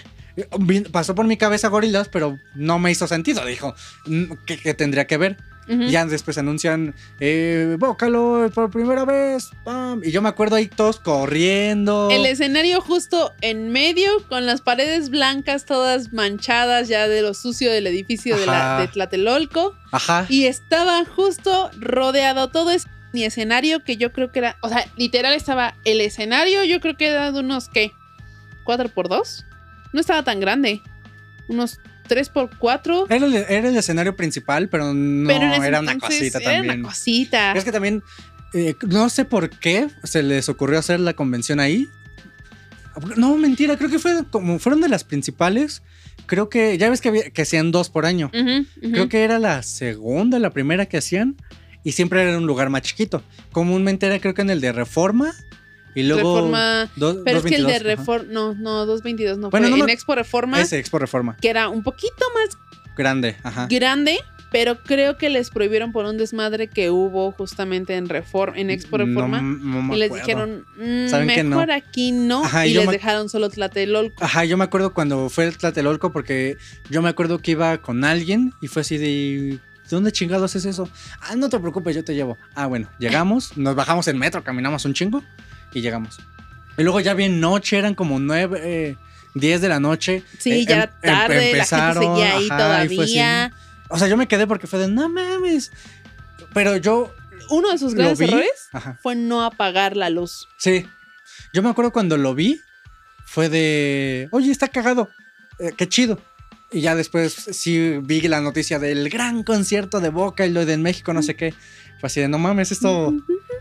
pasó 0.91 1.15
por 1.15 1.25
mi 1.25 1.37
cabeza 1.37 1.69
Gorilas, 1.69 2.07
pero 2.09 2.37
no 2.53 2.77
me 2.77 2.91
hizo 2.91 3.07
sentido. 3.07 3.43
Dijo, 3.45 3.73
"Mm, 4.05 4.33
¿qué, 4.45 4.59
qué 4.59 4.75
tendría 4.75 5.07
que 5.07 5.17
ver? 5.17 5.37
Y 5.67 5.91
ya 5.91 6.05
después 6.05 6.37
anuncian, 6.37 6.95
eh, 7.19 7.75
Vocaloid 7.77 8.51
por 8.51 8.69
primera 8.71 9.03
vez. 9.05 9.49
pam. 9.63 10.01
Y 10.03 10.11
yo 10.11 10.21
me 10.21 10.29
acuerdo 10.29 10.55
ahí 10.55 10.67
todos 10.67 10.99
corriendo. 10.99 12.09
El 12.09 12.25
escenario 12.25 12.79
justo 12.81 13.33
en 13.41 13.71
medio, 13.71 14.09
con 14.29 14.45
las 14.45 14.61
paredes 14.61 15.09
blancas 15.09 15.65
todas 15.65 16.13
manchadas 16.13 16.87
ya 16.87 17.07
de 17.07 17.21
lo 17.21 17.33
sucio 17.33 17.71
del 17.71 17.87
edificio 17.87 18.37
de, 18.37 18.45
la, 18.45 18.79
de 18.79 18.87
Tlatelolco. 18.87 19.75
Ajá. 19.91 20.25
Y 20.29 20.45
estaba 20.45 21.03
justo 21.05 21.69
rodeado 21.77 22.49
todo 22.49 22.71
ese 22.71 22.87
ni 23.13 23.23
escenario 23.23 23.83
que 23.83 23.97
yo 23.97 24.11
creo 24.11 24.31
que 24.31 24.39
era. 24.39 24.57
O 24.61 24.69
sea, 24.69 24.85
literal 24.97 25.33
estaba 25.33 25.75
el 25.85 26.01
escenario, 26.01 26.63
yo 26.63 26.79
creo 26.79 26.97
que 26.97 27.07
era 27.07 27.31
de 27.31 27.39
unos, 27.39 27.69
¿qué? 27.69 27.91
¿4 28.65 28.89
por 28.89 29.07
2 29.07 29.45
No 29.93 29.99
estaba 29.99 30.23
tan 30.23 30.39
grande. 30.39 30.81
Unos 31.47 31.79
3 32.07 32.29
por 32.29 32.57
4 32.57 33.07
Era 33.09 33.25
el, 33.25 33.35
era 33.35 33.69
el 33.69 33.77
escenario 33.77 34.15
principal, 34.15 34.69
pero 34.69 34.93
no 34.93 35.27
Pero 35.27 35.53
en 35.53 35.63
era 35.63 35.79
una 35.79 35.97
cosita 35.97 36.39
era 36.39 36.51
también. 36.51 36.79
una 36.79 36.89
cosita. 36.89 37.51
Es 37.53 37.63
que 37.63 37.71
también, 37.71 38.03
eh, 38.53 38.75
no 38.87 39.09
sé 39.09 39.25
por 39.25 39.49
qué 39.49 39.87
se 40.03 40.23
les 40.23 40.49
ocurrió 40.49 40.79
hacer 40.79 40.99
la 40.99 41.13
convención 41.13 41.59
ahí. 41.59 41.87
No, 43.15 43.37
mentira, 43.37 43.77
creo 43.77 43.89
que 43.89 43.99
fue 43.99 44.23
como 44.29 44.59
fueron 44.59 44.81
de 44.81 44.89
las 44.89 45.03
principales. 45.03 45.83
Creo 46.25 46.49
que, 46.49 46.77
ya 46.77 46.89
ves 46.89 46.99
que, 46.99 47.09
había, 47.09 47.29
que 47.29 47.43
hacían 47.43 47.71
dos 47.71 47.89
por 47.89 48.05
año. 48.05 48.31
Creo 48.31 49.07
que 49.07 49.23
era 49.23 49.39
la 49.39 49.61
segunda, 49.63 50.39
la 50.39 50.49
primera 50.49 50.87
que 50.87 50.97
hacían. 50.97 51.35
Y 51.83 51.91
siempre 51.93 52.21
era 52.21 52.37
un 52.37 52.47
lugar 52.47 52.69
más 52.69 52.81
chiquito. 52.81 53.23
Comúnmente 53.51 54.07
era 54.07 54.19
creo 54.19 54.33
que 54.33 54.41
en 54.41 54.49
el 54.49 54.59
de 54.61 54.71
Reforma. 54.71 55.33
Y 55.99 56.03
luego... 56.03 56.35
Reforma. 56.35 56.89
do- 56.95 57.23
Pero 57.23 57.39
es 57.39 57.45
que 57.45 57.55
el 57.55 57.65
de 57.65 57.73
222, 57.73 57.81
ajá. 57.81 57.95
Reforma. 57.95 58.33
No, 58.33 58.53
no, 58.53 58.85
222 58.85 59.37
no 59.37 59.49
Bueno, 59.49 59.67
fue. 59.69 59.77
no 59.77 59.83
en 59.83 59.89
Expo 59.89 60.15
Reforma, 60.15 60.61
Ese, 60.61 60.77
Expo 60.79 60.99
Reforma. 60.99 61.35
que 61.41 61.49
era 61.49 61.69
un 61.69 61.83
poquito 61.83 62.25
más 62.35 62.57
Grande, 62.95 63.35
ajá. 63.43 63.67
grande, 63.69 64.17
pero 64.51 64.81
creo 64.81 65.17
que 65.17 65.29
les 65.29 65.49
prohibieron 65.49 65.91
por 65.91 66.05
un 66.05 66.17
desmadre 66.17 66.67
que 66.67 66.89
hubo 66.89 67.31
justamente 67.31 67.95
en 67.95 68.09
Reforma, 68.09 68.57
en 68.57 68.69
Expo 68.69 68.97
Reforma. 68.97 69.41
No, 69.41 69.81
no 69.83 69.95
y 69.95 69.99
les 69.99 70.13
dijeron, 70.13 70.65
"Mm, 70.77 71.07
¿Saben 71.09 71.27
qué? 71.27 71.43
No. 71.43 71.49
mejor 71.57 71.71
aquí 71.71 72.11
no. 72.11 72.43
Ajá, 72.45 72.65
y 72.65 72.73
les 72.73 72.89
dejaron 72.89 73.29
solo 73.29 73.49
Tlatelolco. 73.49 74.23
Ajá, 74.23 74.45
yo 74.45 74.55
me 74.57 74.63
acuerdo 74.63 74.93
cuando 74.93 75.29
fue 75.29 75.45
el 75.45 75.57
Tlatelolco 75.57 76.11
porque 76.11 76.57
yo 76.89 77.01
me 77.01 77.09
acuerdo 77.09 77.39
que 77.39 77.51
iba 77.51 77.77
con 77.79 78.03
alguien 78.03 78.53
y 78.61 78.67
fue 78.67 78.81
así 78.83 78.97
de... 78.97 79.59
¿Dónde 79.89 80.11
chingados 80.11 80.53
es 80.55 80.65
eso? 80.65 80.89
Ah, 81.21 81.35
no 81.37 81.47
te 81.49 81.57
preocupes, 81.59 81.95
yo 81.95 82.03
te 82.03 82.13
llevo. 82.13 82.37
Ah, 82.55 82.65
bueno, 82.65 82.89
llegamos, 82.99 83.55
nos 83.57 83.73
bajamos 83.73 84.05
en 84.09 84.17
metro, 84.17 84.43
caminamos 84.43 84.83
un 84.83 84.93
chingo 84.93 85.23
y 85.77 85.81
llegamos. 85.81 86.19
Y 86.77 86.83
luego 86.83 86.99
ya 86.99 87.13
bien 87.13 87.39
noche, 87.39 87.77
eran 87.77 87.95
como 87.95 88.19
nueve, 88.19 88.59
eh, 88.63 88.95
diez 89.33 89.61
de 89.61 89.69
la 89.69 89.79
noche. 89.79 90.23
Sí, 90.39 90.51
Eh, 90.51 90.65
ya 90.65 90.75
em- 90.75 90.79
era 90.81 90.99
tarde, 91.01 91.35
la 91.35 91.41
gente 91.41 91.51
empezaron, 91.51 92.03
seguía 92.03 92.37
ahí 92.37 92.47
ajá, 92.49 92.57
todavía. 92.57 93.53
O 93.89 93.97
sea, 93.97 94.07
yo 94.07 94.17
me 94.17 94.27
quedé 94.27 94.45
porque 94.47 94.67
fue 94.67 94.79
de, 94.79 94.87
no 94.87 95.09
mames. 95.09 95.71
Pero 96.53 96.77
yo 96.77 97.13
Uno 97.49 97.71
de 97.71 97.77
sus 97.77 97.93
grandes 97.93 98.19
vi. 98.19 98.25
errores 98.25 98.49
Ajá. 98.73 98.99
fue 99.01 99.15
no 99.15 99.43
apagar 99.45 99.95
la 99.95 100.09
luz. 100.09 100.47
Sí. 100.57 100.85
Yo 101.53 101.63
me 101.63 101.69
acuerdo 101.69 101.91
cuando 101.91 102.17
lo 102.17 102.35
vi, 102.35 102.59
fue 103.25 103.49
de, 103.49 104.27
oye, 104.31 104.51
está 104.51 104.67
cagado, 104.67 105.09
eh, 105.59 105.71
qué 105.77 105.87
chido. 105.87 106.19
Y 106.71 106.81
ya 106.81 106.95
después 106.95 107.33
sí 107.33 107.97
vi 108.01 108.21
la 108.21 108.41
noticia 108.41 108.77
del 108.79 109.09
gran 109.09 109.43
concierto 109.43 110.01
de 110.01 110.09
Boca 110.09 110.45
y 110.45 110.49
lo 110.51 110.65
de 110.65 110.73
en 110.73 110.81
México, 110.81 111.13
no 111.13 111.23
sé 111.23 111.35
qué. 111.35 111.53
Fue 111.99 112.07
así 112.07 112.21
de, 112.21 112.27
no 112.27 112.37
mames, 112.37 112.71
esto... 112.71 113.13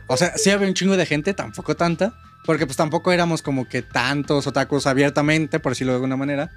O 0.08 0.16
sea, 0.16 0.36
sí 0.36 0.50
había 0.50 0.68
un 0.68 0.74
chingo 0.74 0.96
de 0.96 1.04
gente, 1.04 1.34
tampoco 1.34 1.74
tanta, 1.74 2.14
porque 2.44 2.66
pues 2.66 2.76
tampoco 2.76 3.12
éramos 3.12 3.42
como 3.42 3.68
que 3.68 3.82
tantos 3.82 4.46
otakus 4.46 4.86
abiertamente, 4.86 5.58
por 5.58 5.72
decirlo 5.72 5.92
de 5.92 5.96
alguna 5.96 6.16
manera. 6.16 6.50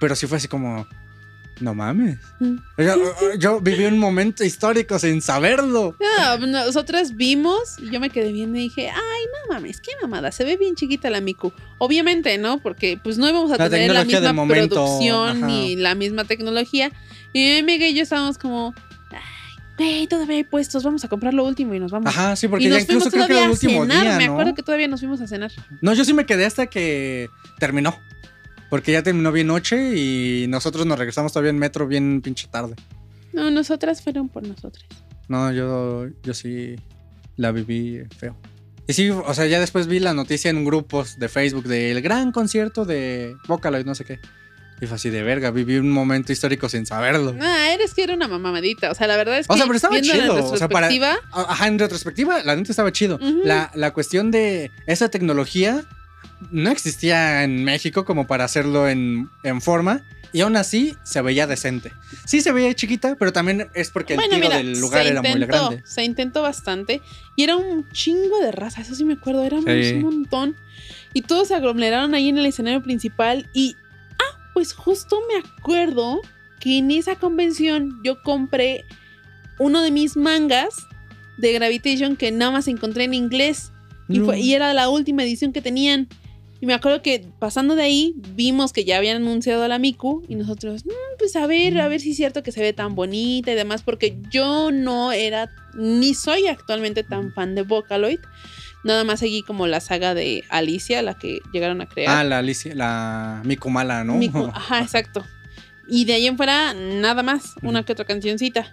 Pero 0.00 0.16
sí 0.16 0.26
fue 0.26 0.38
así 0.38 0.48
como, 0.48 0.86
no 1.60 1.74
mames. 1.74 2.18
Yo, 2.76 2.96
yo 3.38 3.60
viví 3.60 3.84
un 3.86 3.98
momento 3.98 4.44
histórico 4.44 4.98
sin 4.98 5.22
saberlo. 5.22 5.96
No, 6.00 6.46
nosotras 6.46 7.16
vimos 7.16 7.78
y 7.78 7.90
yo 7.90 8.00
me 8.00 8.10
quedé 8.10 8.32
viendo 8.32 8.58
y 8.58 8.62
dije, 8.62 8.90
ay, 8.90 9.22
no 9.32 9.54
mames, 9.54 9.80
qué 9.80 9.92
mamada, 10.02 10.32
se 10.32 10.44
ve 10.44 10.56
bien 10.56 10.74
chiquita 10.74 11.08
la 11.08 11.20
Miku. 11.20 11.52
Obviamente, 11.78 12.36
¿no? 12.38 12.58
Porque 12.58 12.98
pues 13.02 13.16
no 13.16 13.28
íbamos 13.28 13.50
a 13.52 13.56
La 13.56 13.70
tener 13.70 13.92
la 13.92 14.04
misma 14.04 14.46
producción 14.46 15.38
ajá. 15.38 15.46
ni 15.46 15.76
la 15.76 15.94
misma 15.94 16.24
tecnología. 16.24 16.90
Y 17.32 17.38
mi 17.38 17.58
amiga 17.58 17.86
y 17.86 17.94
yo 17.94 18.02
estábamos 18.02 18.36
como, 18.36 18.74
güey, 19.76 20.06
todavía 20.06 20.36
hay 20.36 20.44
puestos, 20.44 20.82
vamos 20.84 21.04
a 21.04 21.08
comprar 21.08 21.34
lo 21.34 21.44
último 21.44 21.74
y 21.74 21.80
nos 21.80 21.92
vamos. 21.92 22.08
Ajá, 22.08 22.36
sí, 22.36 22.48
porque 22.48 22.64
y 22.64 22.68
ya 22.68 22.74
nos 22.74 22.82
incluso 22.82 23.10
fuimos 23.10 23.26
creo 23.26 23.26
que 23.26 23.32
era 23.34 23.44
el 23.44 23.50
último 23.50 23.82
cenar, 23.82 24.02
día, 24.02 24.16
me 24.16 24.26
¿no? 24.26 24.32
acuerdo 24.32 24.54
que 24.54 24.62
todavía 24.62 24.88
nos 24.88 25.00
fuimos 25.00 25.20
a 25.20 25.26
cenar. 25.26 25.52
No, 25.82 25.94
yo 25.94 26.04
sí 26.04 26.12
me 26.14 26.26
quedé 26.26 26.44
hasta 26.44 26.66
que 26.66 27.28
terminó. 27.58 27.94
Porque 28.68 28.90
ya 28.90 29.02
terminó 29.02 29.30
bien 29.30 29.46
noche 29.46 29.96
y 29.96 30.46
nosotros 30.48 30.86
nos 30.86 30.98
regresamos 30.98 31.32
todavía 31.32 31.50
en 31.50 31.58
metro 31.58 31.86
bien 31.86 32.20
pinche 32.20 32.48
tarde. 32.48 32.74
No, 33.32 33.50
nosotras 33.50 34.02
fueron 34.02 34.28
por 34.28 34.42
nosotras. 34.46 34.84
No, 35.28 35.52
yo, 35.52 36.06
yo 36.22 36.34
sí 36.34 36.74
la 37.36 37.52
viví 37.52 38.02
feo. 38.18 38.36
Y 38.88 38.92
sí, 38.92 39.10
o 39.10 39.34
sea, 39.34 39.46
ya 39.46 39.60
después 39.60 39.86
vi 39.86 39.98
la 40.00 40.14
noticia 40.14 40.50
en 40.50 40.64
grupos 40.64 41.18
de 41.18 41.28
Facebook 41.28 41.64
del 41.64 42.00
gran 42.02 42.32
concierto 42.32 42.84
de 42.84 43.36
Vocaloid, 43.46 43.84
no 43.84 43.94
sé 43.94 44.04
qué. 44.04 44.18
Y 44.80 44.86
fue 44.86 44.96
así 44.96 45.08
de 45.10 45.22
verga, 45.22 45.50
viví 45.50 45.76
un 45.76 45.90
momento 45.90 46.32
histórico 46.32 46.68
sin 46.68 46.84
saberlo. 46.84 47.34
Ah, 47.40 47.70
eres 47.72 47.94
que 47.94 48.02
era 48.02 48.14
una 48.14 48.28
mamadita. 48.28 48.90
O 48.90 48.94
sea, 48.94 49.06
la 49.06 49.16
verdad 49.16 49.38
es 49.38 49.46
que 49.46 49.52
O 49.54 49.56
sea, 49.56 49.64
pero 49.66 49.76
estaba 49.76 50.00
chido, 50.00 50.44
o 50.52 50.56
sea, 50.56 50.68
para- 50.68 50.90
Ajá, 51.32 51.66
en 51.66 51.78
retrospectiva, 51.78 52.42
la 52.44 52.56
neta 52.56 52.72
estaba 52.72 52.92
chido. 52.92 53.16
Ujú. 53.16 53.40
la, 53.44 53.70
la 53.74 53.92
cuestión 53.92 54.30
de 54.30 54.70
esa 54.86 55.08
tecnología 55.08 55.84
no 56.50 56.70
existía 56.70 57.44
en 57.44 57.64
México 57.64 58.04
como 58.04 58.26
para 58.26 58.44
hacerlo 58.44 58.88
en, 58.88 59.30
en 59.42 59.60
forma. 59.62 60.02
Y 60.32 60.42
aún 60.42 60.56
así 60.56 60.94
se 61.02 61.22
veía 61.22 61.46
decente. 61.46 61.92
Sí 62.26 62.42
se 62.42 62.52
veía 62.52 62.74
chiquita, 62.74 63.16
pero 63.18 63.32
también 63.32 63.68
es 63.72 63.90
porque 63.90 64.14
el 64.14 64.18
Bueno, 64.18 64.34
tiro 64.34 64.48
mira, 64.48 64.56
del 64.58 64.78
lugar 64.78 65.06
era 65.06 65.22
muy 65.22 65.40
grande. 65.46 65.82
Se 65.86 66.04
intentó 66.04 66.42
bastante. 66.42 67.00
Y 67.36 67.44
era 67.44 67.56
un 67.56 67.88
chingo 67.92 68.38
de 68.40 68.52
raza, 68.52 68.82
eso 68.82 68.94
sí 68.94 69.04
me 69.04 69.14
acuerdo, 69.14 69.42
éramos 69.44 69.64
Sí. 69.64 69.94
un 69.94 70.02
montón. 70.02 70.56
Y 71.14 71.22
todos 71.22 71.48
se 71.48 71.54
aglomeraron 71.54 72.14
ahí 72.14 72.28
en 72.28 72.36
el 72.36 72.44
escenario 72.44 72.82
principal. 72.82 73.48
Y, 73.54 73.76
pues 74.56 74.72
justo 74.72 75.18
me 75.28 75.46
acuerdo 75.46 76.22
que 76.60 76.78
en 76.78 76.90
esa 76.90 77.16
convención 77.16 78.00
yo 78.02 78.22
compré 78.22 78.84
uno 79.58 79.82
de 79.82 79.90
mis 79.90 80.16
mangas 80.16 80.74
de 81.36 81.52
Gravitation 81.52 82.16
que 82.16 82.32
nada 82.32 82.52
más 82.52 82.66
encontré 82.66 83.04
en 83.04 83.12
inglés. 83.12 83.70
Y, 84.08 84.20
No. 84.20 84.24
fue- 84.24 84.40
y 84.40 84.54
era 84.54 84.72
la 84.72 84.88
última 84.88 85.24
edición 85.24 85.52
que 85.52 85.60
tenían. 85.60 86.08
Y 86.58 86.64
me 86.64 86.72
acuerdo 86.72 87.02
que 87.02 87.26
pasando 87.38 87.74
de 87.74 87.82
ahí 87.82 88.14
vimos 88.34 88.72
que 88.72 88.86
ya 88.86 88.96
habían 88.96 89.16
anunciado 89.18 89.62
a 89.62 89.68
la 89.68 89.78
Miku 89.78 90.24
y 90.26 90.36
nosotros, 90.36 90.86
"Mm, 90.86 91.18
pues 91.18 91.36
a 91.36 91.46
ver, 91.46 91.78
a 91.78 91.88
ver 91.88 92.00
si 92.00 92.12
es 92.12 92.16
cierto 92.16 92.42
que 92.42 92.50
se 92.50 92.62
ve 92.62 92.72
tan 92.72 92.94
bonita 92.94 93.52
y 93.52 93.56
demás, 93.56 93.82
porque 93.82 94.16
yo 94.30 94.70
no 94.72 95.12
era, 95.12 95.50
ni 95.74 96.14
soy 96.14 96.46
actualmente 96.46 97.02
tan 97.04 97.30
fan 97.34 97.54
de 97.54 97.60
Vocaloid. 97.60 98.20
Nada 98.84 99.02
más 99.04 99.18
seguí 99.20 99.42
como 99.42 99.66
la 99.66 99.80
saga 99.80 100.14
de 100.14 100.44
Alicia, 100.48 101.02
la 101.02 101.14
que 101.18 101.40
llegaron 101.52 101.80
a 101.80 101.86
crear. 101.88 102.16
Ah, 102.18 102.24
la 102.24 102.38
Alicia, 102.38 102.74
la 102.74 103.40
Mikumala, 103.44 104.04
¿no? 104.04 104.14
Miku- 104.16 104.50
ajá, 104.54 104.80
exacto. 104.80 105.24
Y 105.88 106.04
de 106.04 106.14
ahí 106.14 106.26
en 106.26 106.36
fuera, 106.36 106.72
nada 106.74 107.22
más, 107.22 107.54
una 107.62 107.84
que 107.84 107.92
otra 107.92 108.04
cancioncita. 108.04 108.72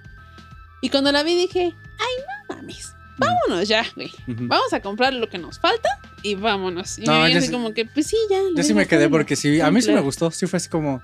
Y 0.82 0.90
cuando 0.90 1.12
la 1.12 1.24
vi 1.24 1.36
dije, 1.36 1.74
ay, 2.00 2.50
no 2.50 2.56
mames, 2.56 2.94
vámonos 3.18 3.68
ya, 3.68 3.86
güey. 3.96 4.12
Vamos 4.28 4.74
a 4.74 4.82
comprar 4.82 5.14
lo 5.14 5.30
que 5.30 5.38
nos 5.38 5.60
falta 5.60 5.90
y 6.22 6.36
vámonos. 6.36 7.00
Y 7.00 7.04
No, 7.06 7.28
yo 7.28 7.38
así 7.38 7.48
sí- 7.48 7.52
como 7.54 7.74
que, 7.74 7.86
pues 7.86 8.08
sí, 8.08 8.18
ya. 8.30 8.40
Yo 8.56 8.64
sí 8.64 8.74
me 8.74 8.86
quedé 8.88 9.10
porque 9.10 9.36
sí, 9.36 9.62
a 9.62 9.72
mí 9.72 9.82
sí 9.82 9.92
me 9.92 10.02
gustó. 10.02 10.30
Sí 10.32 10.46
fue 10.46 10.58
así 10.58 10.70
como 10.70 11.02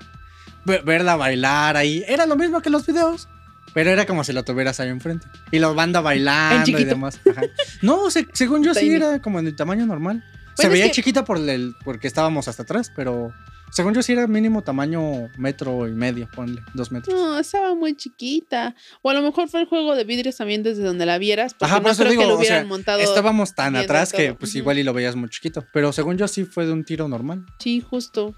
ve- 0.65 0.81
verla 0.83 1.15
bailar 1.15 1.77
ahí. 1.77 2.03
Era 2.07 2.25
lo 2.25 2.35
mismo 2.35 2.61
que 2.61 2.69
los 2.69 2.85
videos, 2.85 3.27
pero 3.73 3.91
era 3.91 4.05
como 4.05 4.23
si 4.23 4.33
lo 4.33 4.43
tuvieras 4.43 4.79
ahí 4.79 4.89
enfrente. 4.89 5.27
Y 5.51 5.59
la 5.59 5.69
banda 5.69 6.01
bailando 6.01 6.77
y 6.79 6.83
demás. 6.83 7.19
Ajá. 7.29 7.41
No, 7.81 8.09
se- 8.11 8.27
según 8.33 8.63
yo 8.63 8.73
sí 8.75 8.89
era 8.93 9.21
como 9.21 9.39
en 9.39 9.47
el 9.47 9.55
tamaño 9.55 9.85
normal. 9.85 10.23
se 10.55 10.67
veía 10.69 10.85
que- 10.85 10.91
chiquita 10.91 11.23
por 11.25 11.37
el, 11.37 11.75
porque 11.83 12.07
estábamos 12.07 12.47
hasta 12.47 12.63
atrás, 12.63 12.91
pero 12.95 13.33
según 13.71 13.93
yo 13.93 14.01
sí 14.01 14.13
era 14.13 14.25
mínimo 14.25 14.63
tamaño 14.63 15.29
metro 15.37 15.87
y 15.87 15.91
medio, 15.91 16.27
ponle, 16.35 16.61
dos 16.73 16.91
metros. 16.91 17.13
No, 17.15 17.37
estaba 17.37 17.75
muy 17.75 17.95
chiquita. 17.95 18.75
O 19.03 19.11
a 19.11 19.13
lo 19.13 19.21
mejor 19.21 19.47
fue 19.47 19.61
el 19.61 19.67
juego 19.67 19.95
de 19.95 20.03
vidrios 20.05 20.37
también 20.37 20.63
desde 20.63 20.81
donde 20.83 21.05
la 21.05 21.19
vieras. 21.19 21.53
Porque 21.53 21.65
Ajá, 21.65 21.75
por 21.75 21.85
no 21.85 21.91
eso 21.91 22.01
creo 22.01 22.11
digo, 22.11 22.23
que 22.23 22.27
lo 22.27 22.33
o 22.33 22.37
sea, 22.39 22.47
hubieran 22.47 22.67
montado. 22.67 22.99
Estábamos 22.99 23.53
tan 23.53 23.75
atrás 23.75 24.11
que 24.11 24.33
pues 24.33 24.55
igual 24.55 24.79
y 24.79 24.83
lo 24.83 24.91
veías 24.93 25.15
muy 25.15 25.29
chiquito. 25.29 25.63
Pero 25.71 25.93
según 25.93 26.17
yo 26.17 26.27
sí 26.27 26.45
fue 26.45 26.65
de 26.65 26.73
un 26.73 26.83
tiro 26.83 27.07
normal. 27.07 27.45
Sí, 27.59 27.79
justo. 27.87 28.33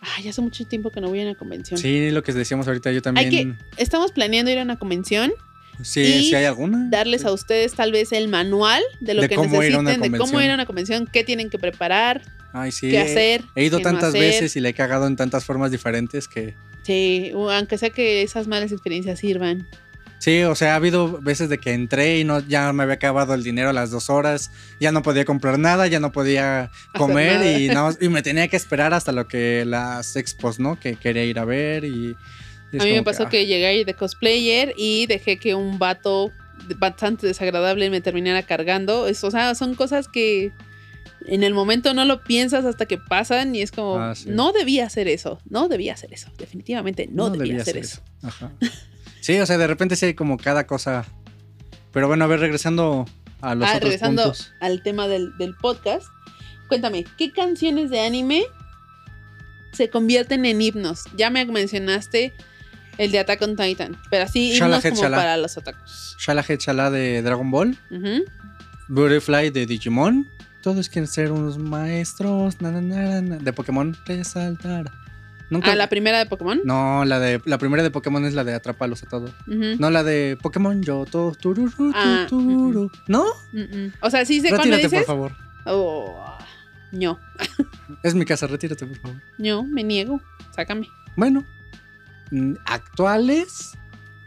Ay, 0.00 0.28
hace 0.28 0.40
mucho 0.40 0.64
tiempo 0.66 0.90
que 0.90 1.00
no 1.00 1.08
voy 1.08 1.20
a 1.20 1.24
una 1.24 1.34
convención. 1.34 1.78
Sí, 1.78 2.10
lo 2.10 2.22
que 2.22 2.32
decíamos 2.32 2.66
ahorita 2.68 2.92
yo 2.92 3.02
también. 3.02 3.28
Hay 3.28 3.44
que- 3.46 3.54
Estamos 3.82 4.12
planeando 4.12 4.50
ir 4.50 4.58
a 4.58 4.62
una 4.62 4.78
convención, 4.78 5.32
Sí, 5.82 6.00
y 6.00 6.24
sí 6.24 6.34
hay 6.34 6.44
alguna. 6.44 6.88
darles 6.90 7.24
a 7.24 7.32
ustedes 7.32 7.74
tal 7.74 7.92
vez 7.92 8.12
el 8.12 8.28
manual 8.28 8.82
de 9.00 9.14
lo 9.14 9.22
De 9.22 9.28
que 9.28 9.34
cómo 9.36 9.62
ir 9.62 9.74
a 9.74 9.82
necesiten, 9.82 10.12
de 10.12 10.18
cómo 10.18 10.40
ir 10.40 10.50
a 10.50 10.54
una 10.54 10.66
convención, 10.66 11.06
qué 11.12 11.24
tienen 11.24 11.50
que 11.50 11.58
preparar, 11.58 12.22
Ay, 12.52 12.72
sí. 12.72 12.90
qué 12.90 12.98
hacer. 12.98 13.44
He 13.54 13.64
ido 13.64 13.78
no 13.78 13.82
tantas 13.84 14.12
veces 14.12 14.56
y 14.56 14.60
le 14.60 14.70
he 14.70 14.74
cagado 14.74 15.06
en 15.06 15.16
tantas 15.16 15.44
formas 15.44 15.70
diferentes 15.70 16.26
que... 16.28 16.54
Sí, 16.82 17.32
aunque 17.34 17.76
sea 17.76 17.90
que 17.90 18.22
esas 18.22 18.46
malas 18.48 18.72
experiencias 18.72 19.18
sirvan. 19.18 19.66
Sí, 20.18 20.42
o 20.42 20.54
sea, 20.56 20.72
ha 20.72 20.76
habido 20.76 21.20
veces 21.20 21.48
de 21.48 21.58
que 21.58 21.72
entré 21.74 22.18
y 22.18 22.24
no, 22.24 22.40
ya 22.40 22.72
me 22.72 22.82
había 22.82 22.96
acabado 22.96 23.34
el 23.34 23.44
dinero 23.44 23.70
a 23.70 23.72
las 23.72 23.90
dos 23.92 24.10
horas, 24.10 24.50
ya 24.80 24.90
no 24.90 25.02
podía 25.02 25.24
comprar 25.24 25.58
nada, 25.60 25.86
ya 25.86 26.00
no 26.00 26.10
podía 26.10 26.70
comer 26.96 27.60
y, 27.60 27.68
más- 27.70 27.98
y 28.00 28.08
me 28.08 28.22
tenía 28.22 28.48
que 28.48 28.56
esperar 28.56 28.92
hasta 28.94 29.12
lo 29.12 29.28
que 29.28 29.64
las 29.64 30.16
expos, 30.16 30.58
¿no? 30.58 30.78
Que 30.78 30.96
quería 30.96 31.24
ir 31.24 31.38
a 31.38 31.44
ver 31.44 31.84
y... 31.84 32.16
A 32.78 32.84
mí 32.84 32.92
me 32.92 33.02
pasó 33.02 33.22
ah, 33.24 33.28
que 33.30 33.46
llegué 33.46 33.66
ahí 33.66 33.84
de 33.84 33.94
cosplayer 33.94 34.74
y 34.76 35.06
dejé 35.06 35.38
que 35.38 35.54
un 35.54 35.78
vato 35.78 36.30
bastante 36.76 37.26
desagradable 37.26 37.88
me 37.88 38.00
terminara 38.02 38.42
cargando. 38.42 39.06
Es- 39.06 39.24
o 39.24 39.30
sea, 39.30 39.54
son 39.54 39.74
cosas 39.74 40.06
que 40.08 40.52
en 41.26 41.44
el 41.44 41.54
momento 41.54 41.94
no 41.94 42.04
lo 42.04 42.22
piensas 42.24 42.64
hasta 42.64 42.86
que 42.86 42.98
pasan 42.98 43.54
y 43.54 43.62
es 43.62 43.70
como, 43.72 43.98
Ah, 43.98 44.14
sí. 44.14 44.28
no 44.30 44.52
debía 44.52 44.84
hacer 44.86 45.08
eso, 45.08 45.40
no 45.48 45.68
debía 45.68 45.94
hacer 45.94 46.12
eso, 46.12 46.30
definitivamente 46.38 47.08
no, 47.10 47.30
debía, 47.30 47.62
hacer 47.62 47.76
eso. 47.78 48.00
Ajá. 48.22 48.50
Sí, 49.20 49.38
o 49.40 49.46
sea, 49.46 49.58
de 49.58 49.66
repente 49.66 49.96
sí 49.96 50.06
hay 50.06 50.14
como 50.14 50.36
cada 50.36 50.66
cosa. 50.66 51.04
Pero 51.92 52.06
bueno, 52.08 52.24
a 52.24 52.28
ver, 52.28 52.40
regresando 52.40 53.06
a 53.40 53.54
los 53.54 53.68
Ah, 53.68 53.72
otros 53.76 53.84
regresando 53.84 54.22
puntos. 54.24 54.52
al 54.60 54.82
tema 54.82 55.08
del, 55.08 55.36
del 55.38 55.54
podcast, 55.54 56.06
cuéntame, 56.68 57.04
¿qué 57.16 57.32
canciones 57.32 57.90
de 57.90 58.00
anime 58.00 58.44
se 59.72 59.90
convierten 59.90 60.44
en 60.44 60.60
himnos? 60.60 61.04
Ya 61.16 61.30
me 61.30 61.44
mencionaste 61.46 62.32
el 62.98 63.10
de 63.12 63.18
Attack 63.20 63.42
on 63.42 63.56
Titan, 63.56 63.96
pero 64.10 64.24
así 64.24 64.56
himnos 64.56 64.82
como 64.82 65.00
Shala. 65.02 65.16
para 65.16 65.36
los 65.36 65.56
otakus. 65.56 66.16
Shala 66.18 66.90
de 66.90 67.22
Dragon 67.22 67.50
Ball. 67.50 67.78
Ujú. 67.90 68.24
Butterfly 68.88 69.50
de 69.50 69.66
Digimon. 69.66 70.26
Todos 70.62 70.88
quieren 70.88 71.06
ser 71.08 71.30
unos 71.30 71.56
maestros. 71.58 72.60
na, 72.60 72.70
na, 72.72 72.80
na, 73.20 73.36
de 73.38 73.52
Pokémon. 73.52 73.96
Resaltar. 74.06 74.90
Nunca. 75.50 75.72
Ah, 75.72 75.76
la 75.76 75.88
primera 75.88 76.18
de 76.18 76.26
Pokémon. 76.26 76.60
No, 76.64 77.04
la 77.04 77.18
de 77.20 77.40
la 77.46 77.56
primera 77.58 77.82
de 77.82 77.90
Pokémon 77.90 78.24
es 78.26 78.34
la 78.34 78.44
de 78.44 78.52
Atrápalos 78.54 79.02
a 79.02 79.06
todos. 79.08 79.30
Ujú. 79.46 79.76
No, 79.78 79.90
la 79.90 80.02
de 80.04 80.36
Pokémon 80.42 80.82
Yoto. 80.82 81.32
Tururu, 81.40 81.70
tu, 81.70 81.92
Ah, 81.94 82.26
turu. 82.28 82.90
¿No? 83.06 83.24
Mm, 83.52 83.60
mm. 83.60 83.92
O 84.02 84.10
sea, 84.10 84.24
sí 84.26 84.40
sé 84.40 84.50
cuándo 84.50 84.76
dices. 84.76 84.92
por 84.92 85.04
favor. 85.04 85.32
Oh, 85.66 86.14
no, 86.92 87.18
Es 88.02 88.14
mi 88.14 88.24
casa, 88.24 88.46
retírate, 88.46 88.86
por 88.86 88.96
favor. 88.98 89.22
no, 89.38 89.62
me 89.64 89.84
niego. 89.84 90.20
Sácame. 90.54 90.86
Bueno, 91.16 91.44
mm, 92.30 92.54
actuales 92.64 93.72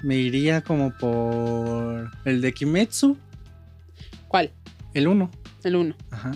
me 0.03 0.15
iría 0.17 0.61
como 0.61 0.91
por 0.97 2.09
el 2.26 2.41
de 2.41 2.53
Kimetsu, 2.53 3.17
¿Cuál? 4.28 4.51
el 4.93 5.07
1. 5.07 5.30
El 5.63 5.76
1. 5.76 5.95
Ajá. 6.09 6.32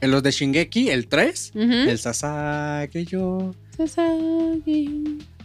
En 0.00 0.10
los 0.10 0.22
de 0.22 0.30
Shingeki, 0.30 0.90
el 0.90 1.08
3. 1.08 1.52
El 1.54 1.98
Sasaki 1.98 3.04
yo. 3.06 3.54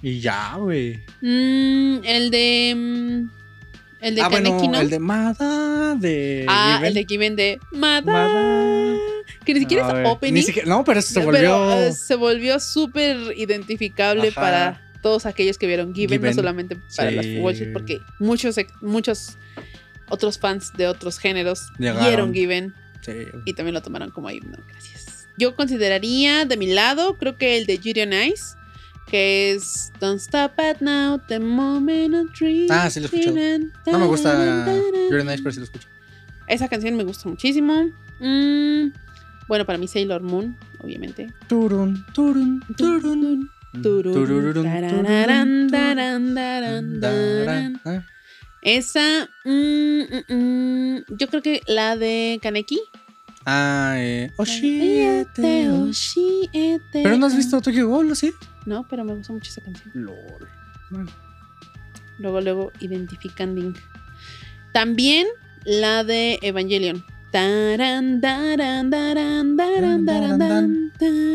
Y 0.02 0.20
ya, 0.20 0.56
güey. 0.58 1.00
Mm, 1.22 2.00
el 2.04 2.32
de. 2.32 2.74
mm, 2.76 3.32
el 4.02 4.16
de 4.16 4.22
Ah, 4.22 4.30
bueno, 4.30 4.60
¿no? 4.70 4.80
el 4.82 4.90
de 4.90 5.00
Mada, 5.00 5.96
de. 5.96 6.46
Ah, 6.50 6.74
Given. 6.78 6.88
el 6.88 6.94
de 6.94 7.06
Kiven 7.06 7.36
de 7.36 7.60
Mada. 7.72 8.02
Mada. 8.12 8.98
Que 9.46 9.54
ni 9.54 9.62
siquiera 9.62 10.02
es 10.02 10.08
opening. 10.10 10.34
ni 10.34 10.42
siquiera- 10.42 10.68
no, 10.68 10.84
pero 10.84 11.02
se 11.02 11.14
Pero, 11.20 11.26
volvió. 11.32 11.74
eh, 11.74 11.92
se 11.94 12.16
volvió 12.16 12.60
súper 12.60 13.18
identificable 13.38 14.30
Ajá. 14.30 14.42
para 14.42 14.82
todos 15.02 15.26
aquellos 15.26 15.58
que 15.58 15.68
vieron 15.68 15.94
Given, 15.94 16.20
no 16.22 16.28
Given. 16.28 16.34
solamente 16.36 16.78
para 16.96 17.10
Sí. 17.10 17.16
las 17.16 17.26
watchers, 17.44 17.70
porque 17.74 18.00
muchos, 18.20 18.56
muchos 18.82 19.38
otros 20.10 20.38
fans 20.40 20.72
de 20.78 20.88
otros 20.88 21.18
géneros 21.20 21.68
Llegaron. 21.78 22.04
vieron 22.06 22.34
Given 22.34 22.74
Sí. 23.02 23.12
y 23.46 23.54
también 23.54 23.74
lo 23.74 23.82
tomaron 23.82 24.12
como 24.12 24.30
himno. 24.30 24.58
Gracias. 24.70 25.06
Yo 25.38 25.56
consideraría 25.56 26.46
de 26.46 26.58
mi 26.58 26.68
lado, 26.68 27.18
creo 27.18 27.38
que 27.38 27.58
el 27.58 27.66
de 27.66 27.78
Judy 27.78 28.02
on 28.02 28.14
Ice, 28.14 28.56
que 29.08 29.52
es 29.52 29.92
Don't 30.00 30.20
Stop 30.20 30.60
at 30.60 30.80
Now, 30.80 31.20
The 31.28 31.40
Moment 31.40 32.16
of 32.16 32.38
Dreaming. 32.38 32.72
Ah, 32.72 32.90
sí 32.90 33.00
lo 33.00 33.08
he 33.08 33.10
escuchado. 33.10 33.38
No 33.92 34.00
me 34.00 34.06
gusta 34.08 34.66
You're 35.10 35.24
Nice, 35.24 35.40
pero 35.42 35.52
sí 35.52 35.60
lo 35.60 35.66
escucho. 35.66 35.88
Esa 36.48 36.68
canción 36.68 36.96
me 36.96 37.04
gusta 37.04 37.30
muchísimo. 37.30 37.90
Mm, 38.20 38.92
bueno, 39.48 39.66
para 39.66 39.78
mí 39.78 39.88
Sailor 39.88 40.22
Moon, 40.22 40.58
obviamente. 40.80 41.34
Turun, 41.48 42.06
turun, 42.14 42.64
turun. 42.72 43.50
Ah, 47.86 48.04
Esa, 48.62 49.30
mm, 49.44 50.02
mm, 50.02 50.34
mm, 50.34 51.04
yo 51.18 51.28
creo 51.28 51.42
que 51.42 51.62
la 51.68 51.98
de 51.98 52.40
Kaneki. 52.42 52.80
Ah, 53.46 53.96
eh. 53.98 54.32
Oshiete, 54.38 55.70
oshi- 55.70 55.90
Oshiete. 56.50 57.04
Pero 57.04 57.18
no 57.18 57.26
has 57.26 57.36
visto 57.36 57.60
Tokyo 57.62 57.88
Ghoul, 57.88 58.16
¿sí? 58.16 58.32
No, 58.66 58.88
pero 58.88 59.04
me 59.04 59.14
gusta 59.14 59.34
mucho 59.34 59.52
esa 59.52 59.62
canción. 59.62 59.92
LOL. 59.94 60.48
Bueno. 60.90 61.12
Luego, 62.20 62.42
luego 62.42 62.72
identifican 62.80 63.56
Link. 63.56 63.78
También 64.72 65.28
la 65.66 66.04
de 66.04 66.40
Evangelion. 66.42 67.04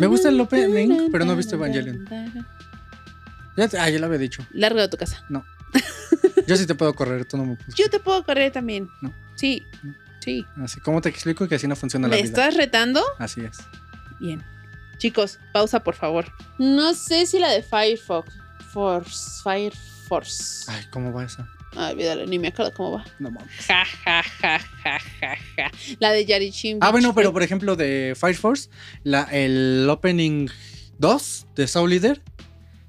Me 0.00 0.06
gusta 0.06 0.28
el 0.28 0.40
opening, 0.40 1.10
pero 1.10 1.24
no 1.24 1.32
he 1.32 1.36
visto 1.36 1.56
Evangelion. 1.56 2.06
ah, 2.10 3.88
ya 3.90 3.98
lo 3.98 4.06
había 4.06 4.18
dicho. 4.18 4.46
Largo 4.52 4.80
de 4.80 4.88
tu 4.88 4.96
casa. 4.96 5.24
Yo 6.46 6.56
sí 6.56 6.66
te 6.66 6.74
puedo 6.74 6.94
correr, 6.94 7.24
tú 7.26 7.36
no 7.36 7.44
me 7.44 7.56
puedes. 7.56 7.74
Yo 7.74 7.90
te 7.90 7.98
puedo 8.00 8.22
correr 8.24 8.52
también. 8.52 8.88
No. 9.02 9.12
Sí, 9.34 9.66
No. 9.82 9.94
Sí. 10.20 10.44
Así, 10.62 10.80
¿cómo 10.80 11.00
te 11.00 11.08
explico 11.08 11.46
que 11.48 11.54
así 11.56 11.66
no 11.68 11.76
funciona 11.76 12.08
la 12.08 12.16
¿Me 12.16 12.22
vida? 12.22 12.28
estás 12.28 12.54
retando? 12.56 13.02
Así 13.18 13.40
es. 13.42 13.58
Bien. 14.20 14.42
Chicos, 14.98 15.38
pausa 15.52 15.82
por 15.84 15.94
favor. 15.94 16.26
No 16.58 16.94
sé 16.94 17.26
si 17.26 17.38
la 17.38 17.50
de 17.50 17.62
Firefox. 17.62 18.32
Force. 18.72 19.40
Fire 19.42 19.72
Force. 20.08 20.70
Ay, 20.70 20.84
¿cómo 20.90 21.12
va 21.12 21.24
esa? 21.24 21.48
Ay, 21.76 21.92
olvídalo, 21.92 22.26
ni 22.26 22.38
me 22.38 22.48
acuerdo 22.48 22.72
cómo 22.74 22.92
va. 22.92 23.04
No 23.18 23.30
mames. 23.30 23.50
Ja, 23.66 23.84
ja, 24.04 24.22
ja, 24.22 24.58
ja, 24.58 24.98
ja, 25.20 25.36
ja. 25.56 25.70
La 26.00 26.10
de 26.12 26.24
Yarichin. 26.24 26.78
Ah, 26.80 26.90
bueno, 26.90 27.14
pero 27.14 27.32
por 27.32 27.42
ejemplo 27.42 27.76
de 27.76 28.14
Fire 28.18 28.36
Force, 28.36 28.68
la, 29.04 29.22
el 29.24 29.86
opening 29.88 30.48
2 30.98 31.46
de 31.54 31.66
Soul 31.68 31.90
Leader 31.90 32.22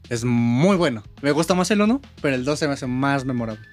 es 0.09 0.23
muy 0.25 0.75
bueno. 0.77 1.03
Me 1.21 1.31
gusta 1.31 1.53
más 1.53 1.69
el 1.71 1.81
1, 1.81 2.01
pero 2.21 2.35
el 2.35 2.43
2 2.45 2.57
se 2.59 2.67
me 2.67 2.73
hace 2.73 2.87
más 2.87 3.25
memorable. 3.25 3.65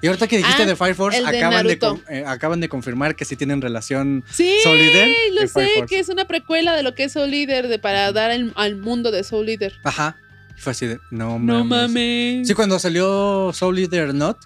Y 0.00 0.06
ahorita 0.06 0.26
que 0.28 0.36
dijiste 0.36 0.62
Ah, 0.62 0.66
de 0.66 0.76
Fire 0.76 0.94
Force, 0.94 1.18
el 1.18 1.26
de 1.26 1.38
acaban, 1.38 1.66
de 1.66 1.78
eh, 2.10 2.24
acaban 2.26 2.60
de 2.60 2.68
confirmar 2.68 3.16
que 3.16 3.24
sí 3.24 3.34
tienen 3.36 3.60
relación 3.60 4.24
Sí, 4.30 4.54
Soul 4.62 4.78
Leader 4.78 5.08
lo 5.32 5.42
y 5.44 5.48
Fire 5.48 5.66
sé, 5.68 5.74
Force. 5.78 5.86
que 5.94 5.98
es 6.00 6.08
una 6.08 6.24
precuela 6.26 6.76
de 6.76 6.82
lo 6.82 6.94
que 6.94 7.04
es 7.04 7.12
Soul 7.12 7.30
Leader 7.30 7.66
de, 7.68 7.78
para 7.78 8.12
dar 8.12 8.30
al, 8.30 8.52
al 8.56 8.76
mundo 8.76 9.10
de 9.10 9.24
Soul 9.24 9.46
Leader. 9.46 9.74
Ajá. 9.84 10.16
Y 10.56 10.60
fue 10.60 10.70
así 10.72 10.86
de, 10.86 10.98
no 11.10 11.38
mames. 11.38 11.46
No 11.46 11.64
mames. 11.64 12.46
Sí, 12.48 12.54
cuando 12.54 12.78
salió 12.78 13.50
Soul 13.52 13.74
Leader 13.76 14.14
Not 14.14 14.38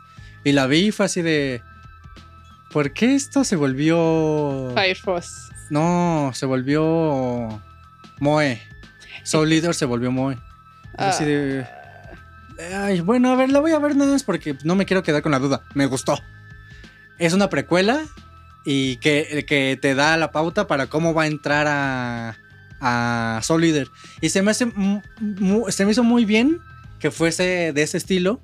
y 0.45 0.53
la 0.53 0.67
vi, 0.67 0.91
fue 0.91 1.07
así 1.07 1.21
de. 1.23 1.63
¿Por 2.71 2.93
qué 2.95 3.15
esto 3.15 3.45
se 3.45 3.55
volvió. 3.57 4.73
Fire 4.75 4.97
Force. 4.97 5.53
No, 5.71 6.31
se 6.35 6.47
volvió. 6.47 7.63
Moe. 8.21 8.63
Soul 9.25 9.49
Leader 9.51 9.75
se 9.75 9.85
volvió 9.85 10.11
Moe. 10.11 10.39
Ah, 10.97 11.09
Así 11.11 11.25
de. 11.25 11.67
Ay, 12.75 13.01
bueno, 13.01 13.31
a 13.31 13.37
ver, 13.37 13.51
la 13.51 13.61
voy 13.61 13.73
a 13.73 13.79
ver 13.79 13.97
nada 13.97 14.13
más 14.13 14.23
porque 14.23 14.57
no 14.65 14.75
me 14.75 14.87
quiero 14.87 15.03
quedar 15.03 15.23
con 15.23 15.33
la 15.33 15.39
duda. 15.39 15.63
Me 15.75 15.87
gustó. 15.87 16.19
Es 17.19 17.33
una 17.33 17.49
precuela 17.49 18.03
y 18.65 18.97
que, 18.97 19.45
que 19.47 19.79
te 19.81 19.95
da 19.95 20.17
la 20.17 20.33
pauta 20.33 20.67
para 20.67 20.87
cómo 20.89 21.15
va 21.15 21.25
a 21.25 21.27
entrar 21.27 21.67
a, 21.69 22.37
a 22.81 23.41
Soul 23.43 23.63
Leader. 23.63 23.89
Y 24.21 24.31
se 24.31 24.43
me 24.43 24.51
hace 24.51 24.67
se 25.69 25.85
me 25.85 25.93
hizo 25.93 26.05
muy 26.05 26.25
bien 26.25 26.61
que 26.99 27.11
fuese 27.11 27.73
de 27.73 27.83
ese 27.83 27.97
estilo 27.97 28.41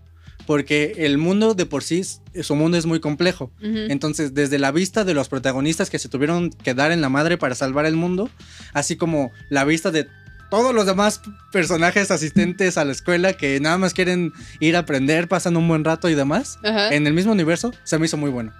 porque 0.48 0.94
el 0.96 1.18
mundo 1.18 1.52
de 1.52 1.66
por 1.66 1.82
sí, 1.82 2.02
su 2.40 2.54
mundo 2.54 2.78
es 2.78 2.86
muy 2.86 3.00
complejo. 3.00 3.50
Entonces, 3.60 4.32
desde 4.32 4.58
la 4.58 4.72
vista 4.72 5.04
de 5.04 5.12
los 5.12 5.28
protagonistas 5.28 5.90
que 5.90 5.98
se 5.98 6.08
tuvieron 6.08 6.48
que 6.48 6.72
dar 6.72 6.90
en 6.90 7.02
la 7.02 7.10
madre 7.10 7.36
para 7.36 7.54
salvar 7.54 7.84
el 7.84 7.96
mundo, 7.96 8.30
así 8.72 8.96
como 8.96 9.30
la 9.50 9.66
vista 9.66 9.90
de 9.90 10.08
todos 10.50 10.74
los 10.74 10.86
demás 10.86 11.20
personajes 11.52 12.10
asistentes 12.10 12.78
a 12.78 12.84
la 12.84 12.92
escuela 12.92 13.32
que 13.34 13.60
nada 13.60 13.78
más 13.78 13.94
quieren 13.94 14.32
ir 14.60 14.76
a 14.76 14.80
aprender, 14.80 15.28
pasan 15.28 15.56
un 15.56 15.68
buen 15.68 15.84
rato 15.84 16.08
y 16.08 16.14
demás, 16.14 16.58
Ajá. 16.64 16.94
en 16.94 17.06
el 17.06 17.12
mismo 17.14 17.32
universo, 17.32 17.72
se 17.84 17.98
me 17.98 18.06
hizo 18.06 18.16
muy 18.16 18.30
bueno. 18.30 18.52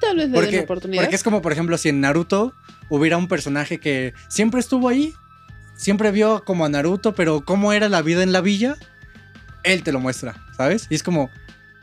Tal 0.00 0.16
vez 0.16 0.28
le 0.30 0.34
Porque, 0.34 0.56
la 0.56 0.62
oportunidad. 0.62 1.02
porque 1.02 1.16
es 1.16 1.22
como, 1.22 1.42
por 1.42 1.52
ejemplo, 1.52 1.76
si 1.78 1.90
en 1.90 2.00
Naruto 2.00 2.54
hubiera 2.88 3.16
un 3.16 3.28
personaje 3.28 3.78
que 3.78 4.14
siempre 4.28 4.60
estuvo 4.60 4.88
ahí, 4.88 5.14
siempre 5.76 6.10
vio 6.10 6.42
como 6.44 6.64
a 6.64 6.68
Naruto, 6.68 7.14
pero 7.14 7.42
cómo 7.44 7.72
era 7.72 7.88
la 7.88 8.02
vida 8.02 8.22
en 8.22 8.32
la 8.32 8.40
villa, 8.40 8.76
él 9.62 9.82
te 9.82 9.92
lo 9.92 10.00
muestra, 10.00 10.34
¿sabes? 10.56 10.86
Y 10.90 10.94
es 10.94 11.02
como, 11.02 11.30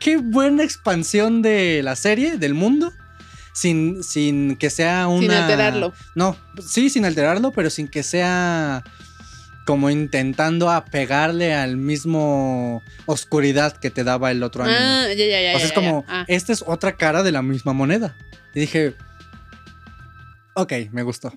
qué 0.00 0.16
buena 0.16 0.64
expansión 0.64 1.42
de 1.42 1.80
la 1.82 1.96
serie, 1.96 2.38
del 2.38 2.54
mundo, 2.54 2.92
sin, 3.58 4.04
sin 4.04 4.56
que 4.56 4.70
sea 4.70 5.08
una... 5.08 5.20
Sin 5.20 5.30
alterarlo. 5.32 5.92
No, 6.14 6.36
sí, 6.64 6.90
sin 6.90 7.04
alterarlo, 7.04 7.50
pero 7.50 7.70
sin 7.70 7.88
que 7.88 8.04
sea 8.04 8.84
como 9.66 9.90
intentando 9.90 10.70
apegarle 10.70 11.54
al 11.54 11.76
mismo 11.76 12.82
oscuridad 13.06 13.76
que 13.76 13.90
te 13.90 14.04
daba 14.04 14.30
el 14.30 14.42
otro 14.44 14.62
anime. 14.62 14.78
Ah, 14.80 15.08
ya, 15.08 15.26
ya, 15.26 15.42
ya. 15.42 15.56
O 15.56 15.58
sea, 15.58 15.60
ya, 15.60 15.66
es 15.66 15.72
como. 15.72 16.04
Ah. 16.08 16.24
esta 16.28 16.52
es 16.52 16.62
otra 16.66 16.96
cara 16.96 17.24
de 17.24 17.32
la 17.32 17.42
misma 17.42 17.72
moneda. 17.72 18.16
Y 18.54 18.60
dije, 18.60 18.94
ok, 20.54 20.72
me 20.92 21.02
gustó. 21.02 21.34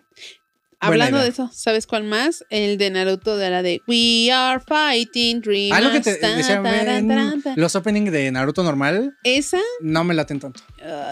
Hablando 0.82 1.20
de 1.20 1.28
eso, 1.28 1.48
¿sabes 1.54 1.86
cuál 1.86 2.06
más? 2.06 2.44
El 2.50 2.80
de 2.80 2.90
Naruto 2.90 3.38
de 3.38 3.52
la 3.52 3.62
de 3.62 3.84
We 3.88 4.32
are 4.32 4.60
fighting 4.60 5.40
dreamers. 5.42 5.78
Ah, 5.78 5.82
lo 5.82 5.92
que 5.92 6.00
te 6.02 6.18
decía, 6.18 7.54
los 7.56 7.76
openings 7.76 8.12
de 8.12 8.32
Naruto 8.32 8.64
normal 8.64 9.16
Esa, 9.24 9.60
no 9.82 10.04
me 10.04 10.16
laten 10.16 10.40
tanto. 10.40 10.62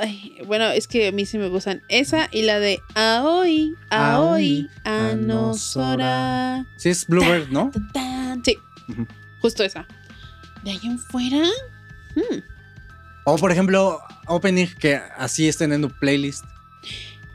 ay, 0.02 0.38
bueno, 0.48 0.70
es 0.72 0.88
que 0.88 1.10
a 1.10 1.12
mí 1.12 1.28
sí 1.28 1.38
me 1.38 1.50
gustan. 1.50 1.84
Esa 1.88 2.30
y 2.32 2.42
la 2.42 2.60
de 2.60 2.80
Aoi, 2.96 3.76
Aoi, 3.92 4.68
Anosora. 4.84 6.66
Sí, 6.78 6.90
es 6.90 7.06
Bluebird, 7.06 7.50
¿no? 7.50 7.72
Sí, 8.44 8.58
justo 9.40 9.64
esa. 9.64 9.88
De 10.64 10.72
ahí 10.72 10.80
en 10.84 10.98
fuera. 10.98 11.44
hmm. 12.16 12.40
O 13.26 13.38
por 13.38 13.52
ejemplo, 13.52 14.02
opening 14.26 14.66
que 14.80 14.96
así 14.96 15.48
estén 15.48 15.74
en 15.74 15.84
tu 15.84 15.90
playlist. 16.00 16.44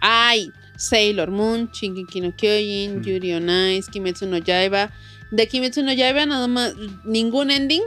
Ay, 0.01 0.51
Sailor 0.77 1.31
Moon, 1.31 1.71
Shingeki 1.71 2.21
no 2.21 2.33
Kyojin, 2.37 2.99
Mm. 3.01 3.03
Yuri 3.05 3.35
on 3.35 3.49
Ice, 3.51 3.91
Kimetsu 3.91 4.27
no 4.27 4.39
Yaiba. 4.39 4.91
De 5.31 5.47
Kimetsu 5.49 5.83
no 5.83 5.93
Yaiba 5.93 6.27
nada 6.27 6.47
más 6.49 6.75
ningún 7.05 7.51
ending, 7.51 7.83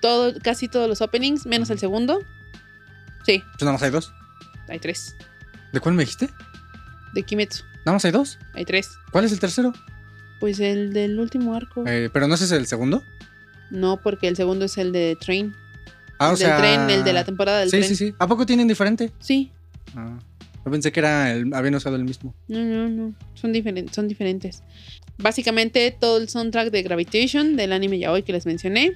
todo, 0.00 0.34
casi 0.42 0.68
todos 0.68 0.88
los 0.88 1.00
openings, 1.00 1.46
menos 1.46 1.70
el 1.70 1.78
segundo. 1.78 2.20
Sí, 3.26 3.42
Pues 3.52 3.60
nada 3.62 3.72
más 3.72 3.82
hay 3.82 3.90
dos. 3.90 4.12
hay 4.68 4.78
tres. 4.78 5.14
¿De 5.72 5.80
cuál 5.80 5.94
me 5.94 6.02
dijiste? 6.02 6.28
de 7.12 7.22
Kimetsu. 7.24 7.64
Nada 7.84 7.94
más 7.94 8.04
hay 8.04 8.12
dos. 8.12 8.38
Hay 8.54 8.64
tres. 8.64 8.90
¿Cuál 9.10 9.24
es 9.24 9.32
el 9.32 9.40
tercero? 9.40 9.72
Pues 10.38 10.60
el 10.60 10.92
del 10.92 11.18
último 11.18 11.54
arco. 11.54 11.84
Eh, 11.86 12.08
pero 12.12 12.28
no 12.28 12.34
ese 12.36 12.44
es 12.44 12.52
el 12.52 12.66
segundo. 12.66 13.02
No, 13.70 13.96
porque 14.00 14.28
el 14.28 14.36
segundo 14.36 14.64
es 14.66 14.78
el 14.78 14.92
de 14.92 15.16
Train. 15.20 15.54
Ah, 16.18 16.28
el 16.28 16.34
o 16.34 16.36
sea. 16.36 16.54
del 16.54 16.58
tren, 16.60 16.90
el 16.90 17.04
de 17.04 17.12
la 17.12 17.24
temporada 17.24 17.58
del 17.60 17.70
Sí, 17.70 17.76
tren. 17.78 17.88
sí, 17.88 17.96
sí. 17.96 18.14
¿A 18.18 18.26
poco 18.26 18.46
tienen 18.46 18.68
diferente? 18.68 19.10
Sí. 19.18 19.50
Ah, 19.96 20.18
yo 20.64 20.70
pensé 20.70 20.92
que 20.92 21.00
era 21.00 21.32
el, 21.32 21.52
habían 21.54 21.74
usado 21.74 21.96
el 21.96 22.04
mismo. 22.04 22.34
No, 22.48 22.58
no, 22.58 22.88
no. 22.88 23.14
Son, 23.34 23.52
diferentes 23.52 23.94
son 23.94 24.08
diferentes. 24.08 24.62
Básicamente 25.18 25.94
todo 25.98 26.18
el 26.18 26.28
soundtrack 26.28 26.70
de 26.70 26.82
Gravitation, 26.82 27.56
del 27.56 27.72
anime 27.72 27.98
yaoi 27.98 28.22
que 28.22 28.32
les 28.32 28.46
mencioné. 28.46 28.92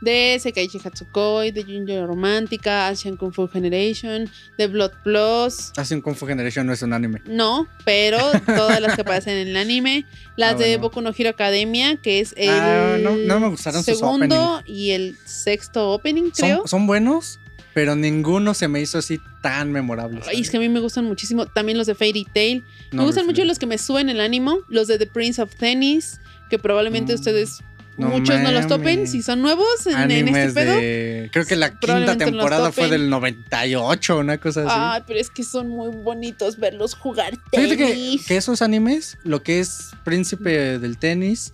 De 0.00 0.36
Sekaiichi 0.42 0.78
Hatsukoi, 0.84 1.52
de 1.52 1.62
Junjo 1.62 2.04
Romántica, 2.08 2.88
Asian 2.88 3.16
Kung 3.16 3.32
Fu 3.32 3.46
Generation, 3.46 4.28
de 4.58 4.66
Blood 4.66 4.90
Plus. 5.04 5.70
Un 5.92 6.00
Kung 6.00 6.16
Fu 6.16 6.26
Generation 6.26 6.66
no 6.66 6.72
es 6.72 6.82
un 6.82 6.92
anime. 6.92 7.22
No, 7.26 7.68
pero 7.84 8.18
todas 8.44 8.80
las 8.80 8.96
que 8.96 9.02
aparecen 9.02 9.36
en 9.36 9.48
el 9.48 9.56
anime. 9.56 10.04
Las 10.36 10.54
Ah, 10.54 10.56
de. 10.56 10.76
Boku 10.78 11.02
no 11.02 11.12
Hero 11.16 11.30
Academia, 11.30 11.98
que 12.02 12.18
es 12.18 12.34
el 12.36 12.48
Ah, 12.50 12.96
no- 13.00 13.14
no 13.16 13.38
me 13.38 13.46
gustaron 13.48 13.84
sus 13.84 13.96
segundo 13.98 14.60
y 14.66 14.90
el 14.90 15.16
sexto 15.24 15.92
opening, 15.92 16.30
creo. 16.36 16.58
Son, 16.62 16.68
son 16.68 16.86
buenos, 16.88 17.38
pero 17.72 17.94
ninguno 17.94 18.54
se 18.54 18.66
me 18.66 18.80
hizo 18.80 18.98
así 18.98 19.20
tan 19.42 19.72
memorable. 19.72 20.20
Ay, 20.26 20.40
es 20.40 20.50
que 20.50 20.56
a 20.56 20.60
mí 20.60 20.68
me 20.68 20.80
gustan 20.80 21.04
muchísimo. 21.04 21.46
También 21.46 21.76
los 21.76 21.86
de 21.86 21.94
Fairy 21.94 22.24
Tail. 22.32 22.64
me 22.92 23.04
gustan 23.04 23.26
mucho 23.26 23.44
los 23.44 23.58
que 23.58 23.66
me 23.66 23.76
suben 23.76 24.08
el 24.08 24.20
ánimo. 24.20 24.60
Los 24.68 24.86
de 24.88 24.98
The 24.98 25.06
Prince 25.06 25.42
of 25.42 25.54
Tennis, 25.56 26.20
que 26.48 26.58
probablemente 26.58 27.12
Mm, 27.12 27.16
ustedes, 27.16 27.58
no 27.98 28.08
muchos 28.08 28.40
no 28.40 28.50
los 28.52 28.66
topen. 28.68 29.06
Si 29.06 29.22
son 29.22 29.42
nuevos 29.42 29.86
en, 29.86 30.10
este 30.10 30.52
pedo. 30.60 30.76
de. 30.76 31.30
Creo 31.32 31.44
que 31.44 31.56
la 31.56 31.78
quinta 31.78 32.16
temporada 32.16 32.72
fue 32.72 32.88
del 32.88 33.10
98, 33.10 34.18
una 34.18 34.38
cosa 34.38 34.60
así. 34.62 34.70
Ay, 34.72 35.02
pero 35.06 35.18
es 35.18 35.28
que 35.28 35.42
son 35.42 35.68
muy 35.68 35.90
bonitos 35.94 36.58
verlos 36.58 36.94
jugar 36.94 37.34
Fíjate 37.52 37.76
que, 37.76 37.86
tenis. 37.88 38.26
que 38.26 38.36
esos 38.36 38.62
animes, 38.62 39.18
lo 39.24 39.42
que 39.42 39.60
es 39.60 39.90
Príncipe 40.04 40.78
del 40.78 40.98
Tenis, 40.98 41.52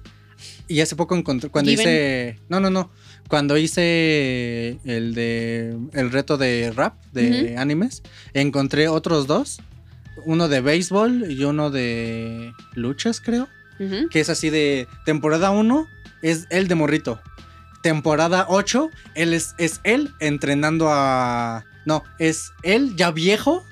y 0.68 0.80
hace 0.80 0.94
poco 0.94 1.16
encontré, 1.16 1.50
cuando 1.50 1.70
Given. 1.70 1.88
hice, 1.88 2.40
no, 2.48 2.60
no, 2.60 2.70
no, 2.70 2.90
cuando 3.28 3.58
hice 3.58 4.78
el 4.84 5.14
de, 5.14 5.76
el 5.92 6.10
reto 6.10 6.38
de 6.38 6.72
rap 6.74 6.94
de 7.12 7.56
animes, 7.58 8.02
encontré 8.32 8.88
otros 8.88 9.26
dos, 9.26 9.60
uno 10.24 10.48
de 10.48 10.60
béisbol 10.60 11.30
y 11.30 11.44
uno 11.44 11.70
de 11.70 12.52
luchas, 12.74 13.20
creo, 13.20 13.48
que 14.10 14.20
es 14.20 14.28
así 14.28 14.50
de 14.50 14.88
temporada 15.04 15.50
1, 15.50 15.86
es 16.22 16.46
el 16.50 16.68
de 16.68 16.74
morrito. 16.74 17.20
Temporada 17.82 18.46
8, 18.48 18.90
él 19.14 19.34
es, 19.34 19.54
es 19.58 19.80
él 19.84 20.10
entrenando 20.18 20.88
a... 20.90 21.64
No, 21.84 22.02
es 22.18 22.52
él 22.64 22.96
ya 22.96 23.12
viejo 23.12 23.64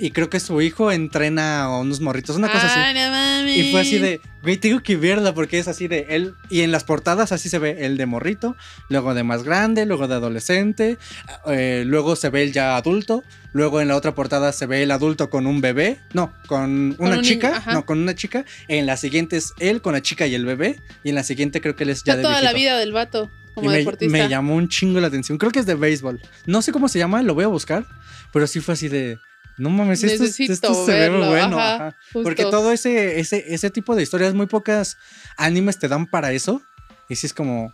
y 0.00 0.10
creo 0.12 0.30
que 0.30 0.40
su 0.40 0.60
hijo 0.62 0.90
entrena 0.92 1.62
a 1.64 1.78
unos 1.78 2.00
morritos, 2.00 2.36
una 2.36 2.50
cosa 2.50 2.66
Ah, 2.66 2.88
así. 2.90 2.98
no 2.98 3.10
mames. 3.10 3.56
Y 3.58 3.70
fue 3.70 3.80
así 3.82 3.98
de, 3.98 4.20
güey, 4.42 4.56
tengo 4.56 4.80
que 4.82 4.96
verla 4.96 5.34
porque 5.34 5.58
es 5.58 5.68
así 5.68 5.88
de 5.88 6.06
él. 6.10 6.34
Y 6.48 6.60
en 6.62 6.72
las 6.72 6.84
portadas 6.84 7.32
así 7.32 7.48
se 7.48 7.58
ve 7.58 7.84
el 7.86 7.96
de 7.96 8.06
morrito, 8.06 8.56
luego 8.88 9.14
de 9.14 9.22
más 9.22 9.42
grande, 9.44 9.86
luego 9.86 10.08
de 10.08 10.14
adolescente, 10.14 10.98
eh, 11.46 11.84
luego 11.86 12.16
se 12.16 12.30
ve 12.30 12.42
el 12.42 12.52
ya 12.52 12.76
adulto, 12.76 13.22
luego 13.52 13.80
en 13.80 13.88
la 13.88 13.96
otra 13.96 14.14
portada 14.14 14.52
se 14.52 14.66
ve 14.66 14.82
el 14.82 14.90
adulto 14.90 15.30
con 15.30 15.46
un 15.46 15.60
bebé, 15.60 15.98
no, 16.12 16.32
con 16.46 16.94
una 16.98 17.16
un 17.16 17.22
chica, 17.22 17.62
no, 17.72 17.84
con 17.86 17.98
una 18.00 18.14
chica. 18.14 18.44
En 18.68 18.86
la 18.86 18.96
siguiente 18.96 19.36
es 19.36 19.52
él 19.58 19.82
con 19.82 19.92
la 19.92 20.02
chica 20.02 20.26
y 20.26 20.34
el 20.34 20.44
bebé, 20.46 20.76
y 21.04 21.10
en 21.10 21.14
la 21.14 21.22
siguiente 21.22 21.60
creo 21.60 21.76
que 21.76 21.84
él 21.84 21.90
es 21.90 22.02
ya 22.04 22.14
Está 22.14 22.16
de 22.16 22.22
toda 22.22 22.42
la 22.42 22.52
vida 22.52 22.78
del 22.78 22.92
vato 22.92 23.30
como 23.54 23.68
me, 23.70 23.78
deportista. 23.78 24.12
me 24.16 24.28
llamó 24.28 24.54
un 24.54 24.68
chingo 24.68 25.00
la 25.00 25.08
atención. 25.08 25.36
Creo 25.36 25.50
que 25.50 25.58
es 25.58 25.66
de 25.66 25.74
béisbol. 25.74 26.20
No 26.46 26.62
sé 26.62 26.70
cómo 26.72 26.88
se 26.88 26.98
llama, 26.98 27.20
lo 27.22 27.34
voy 27.34 27.44
a 27.44 27.48
buscar. 27.48 27.84
Pero 28.32 28.46
sí 28.46 28.60
fue 28.60 28.74
así 28.74 28.88
de. 28.88 29.18
No 29.60 29.68
mames, 29.68 30.02
esto, 30.02 30.86
se 30.86 30.92
ve 30.92 31.10
bueno. 31.10 31.58
ajá, 31.58 31.74
ajá. 31.74 31.96
justo. 32.06 32.22
Porque 32.22 32.44
todo 32.44 32.72
ese, 32.72 33.20
ese, 33.20 33.44
ese 33.52 33.68
tipo 33.68 33.94
de 33.94 34.02
historias, 34.02 34.32
muy 34.32 34.46
pocas 34.46 34.96
animes 35.36 35.78
te 35.78 35.86
dan 35.86 36.06
para 36.06 36.32
eso. 36.32 36.62
Y 37.10 37.16
sí 37.16 37.26
es 37.26 37.34
como. 37.34 37.72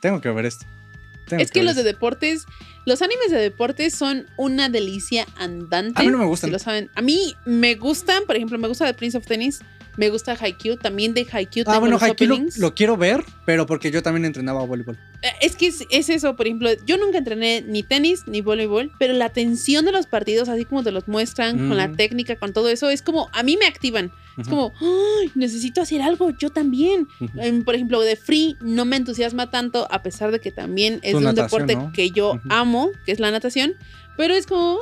Tengo 0.00 0.20
que 0.20 0.28
ver 0.30 0.46
esto. 0.46 0.66
Tengo 1.28 1.40
Es 1.40 1.52
que 1.52 1.62
los 1.62 1.76
de 1.76 1.84
deportes, 1.84 2.46
los 2.84 3.00
animes 3.00 3.30
de 3.30 3.38
deportes 3.38 3.94
son 3.94 4.26
una 4.38 4.68
delicia 4.68 5.24
andante. 5.36 6.00
A 6.00 6.04
mí 6.04 6.10
no 6.10 6.18
me 6.18 6.24
gustan. 6.24 6.48
si 6.48 6.52
lo 6.52 6.58
saben. 6.58 6.90
A 6.96 7.00
mí 7.00 7.36
me 7.44 7.76
gustan, 7.76 8.24
por 8.26 8.34
ejemplo, 8.34 8.58
me 8.58 8.66
gusta 8.66 8.86
The 8.86 8.94
Prince 8.94 9.16
of 9.16 9.24
Tennis, 9.24 9.60
me 10.00 10.08
gusta 10.08 10.32
Haikyuu, 10.40 10.78
también 10.78 11.12
de 11.12 11.26
Haikyuu 11.30 11.64
Ah, 11.66 11.72
tengo 11.72 11.80
bueno, 11.80 11.94
los 11.96 12.02
Haikyuu 12.02 12.48
lo, 12.56 12.74
quiero 12.74 12.96
ver, 12.96 13.22
pero 13.44 13.66
porque 13.66 13.90
yo 13.90 14.02
también 14.02 14.24
entrenaba 14.24 14.64
voleibol. 14.64 14.96
Eh, 15.20 15.28
Es 15.42 15.56
que 15.56 15.66
es, 15.66 15.84
es 15.90 16.08
eso, 16.08 16.36
por 16.36 16.46
ejemplo, 16.46 16.70
yo 16.86 16.96
nunca 16.96 17.18
entrené 17.18 17.60
ni 17.60 17.82
tenis 17.82 18.22
ni 18.26 18.40
voleibol, 18.40 18.90
pero 18.98 19.12
la 19.12 19.28
tensión 19.28 19.84
de 19.84 19.92
los 19.92 20.06
partidos, 20.06 20.48
así 20.48 20.64
como 20.64 20.82
te 20.82 20.90
los 20.90 21.06
muestran, 21.06 21.68
con 21.68 21.76
la 21.76 21.88
Mm. 21.88 21.96
técnica, 21.96 22.36
con 22.36 22.54
todo 22.54 22.70
eso, 22.70 22.88
es 22.88 23.02
como, 23.02 23.28
a 23.34 23.42
mí 23.42 23.58
me 23.58 23.66
activan. 23.66 24.10
Es 24.38 24.48
como, 24.48 24.72
"Ay, 24.80 25.30
necesito 25.34 25.82
hacer 25.82 26.00
algo, 26.00 26.30
yo 26.30 26.48
también. 26.48 27.06
Em, 27.36 27.62
por 27.62 27.74
ejemplo, 27.74 28.00
de 28.00 28.16
Free 28.16 28.56
no 28.62 28.86
me 28.86 28.96
entusiasma 28.96 29.50
tanto, 29.50 29.86
a 29.90 30.02
pesar 30.02 30.30
de 30.32 30.40
que 30.40 30.50
también 30.50 30.98
es 31.02 31.14
un 31.14 31.34
deporte 31.34 31.76
¿no? 31.76 31.92
que 31.92 32.10
yo 32.10 32.40
amo, 32.48 32.90
que 33.04 33.12
es 33.12 33.20
la 33.20 33.30
natación. 33.30 33.74
Pero 34.16 34.32
es 34.34 34.46
como, 34.46 34.78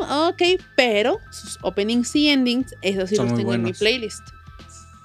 "Oh, 0.00 0.28
ok, 0.30 0.42
pero 0.76 1.20
sus 1.30 1.58
openings 1.62 2.14
y 2.16 2.28
endings, 2.28 2.74
esos 2.82 3.10
sí 3.10 3.16
Son 3.16 3.26
los 3.28 3.36
tengo 3.38 3.54
en 3.54 3.62
mi 3.62 3.72
playlist. 3.72 4.22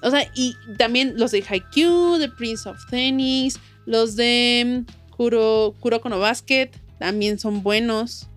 O 0.02 0.10
sea, 0.10 0.30
y 0.36 0.56
también 0.78 1.14
los 1.18 1.32
de 1.32 1.44
Haikyuu, 1.48 2.18
de 2.18 2.30
Prince 2.30 2.68
of 2.68 2.78
Tennis, 2.90 3.60
los 3.86 4.16
de 4.16 4.86
mm, 4.88 5.12
Kuro, 5.16 5.76
Kuroko 5.80 6.10
no 6.10 6.20
Basket, 6.20 6.70
también 7.00 7.38
son 7.40 7.62
buenos. 7.64 8.28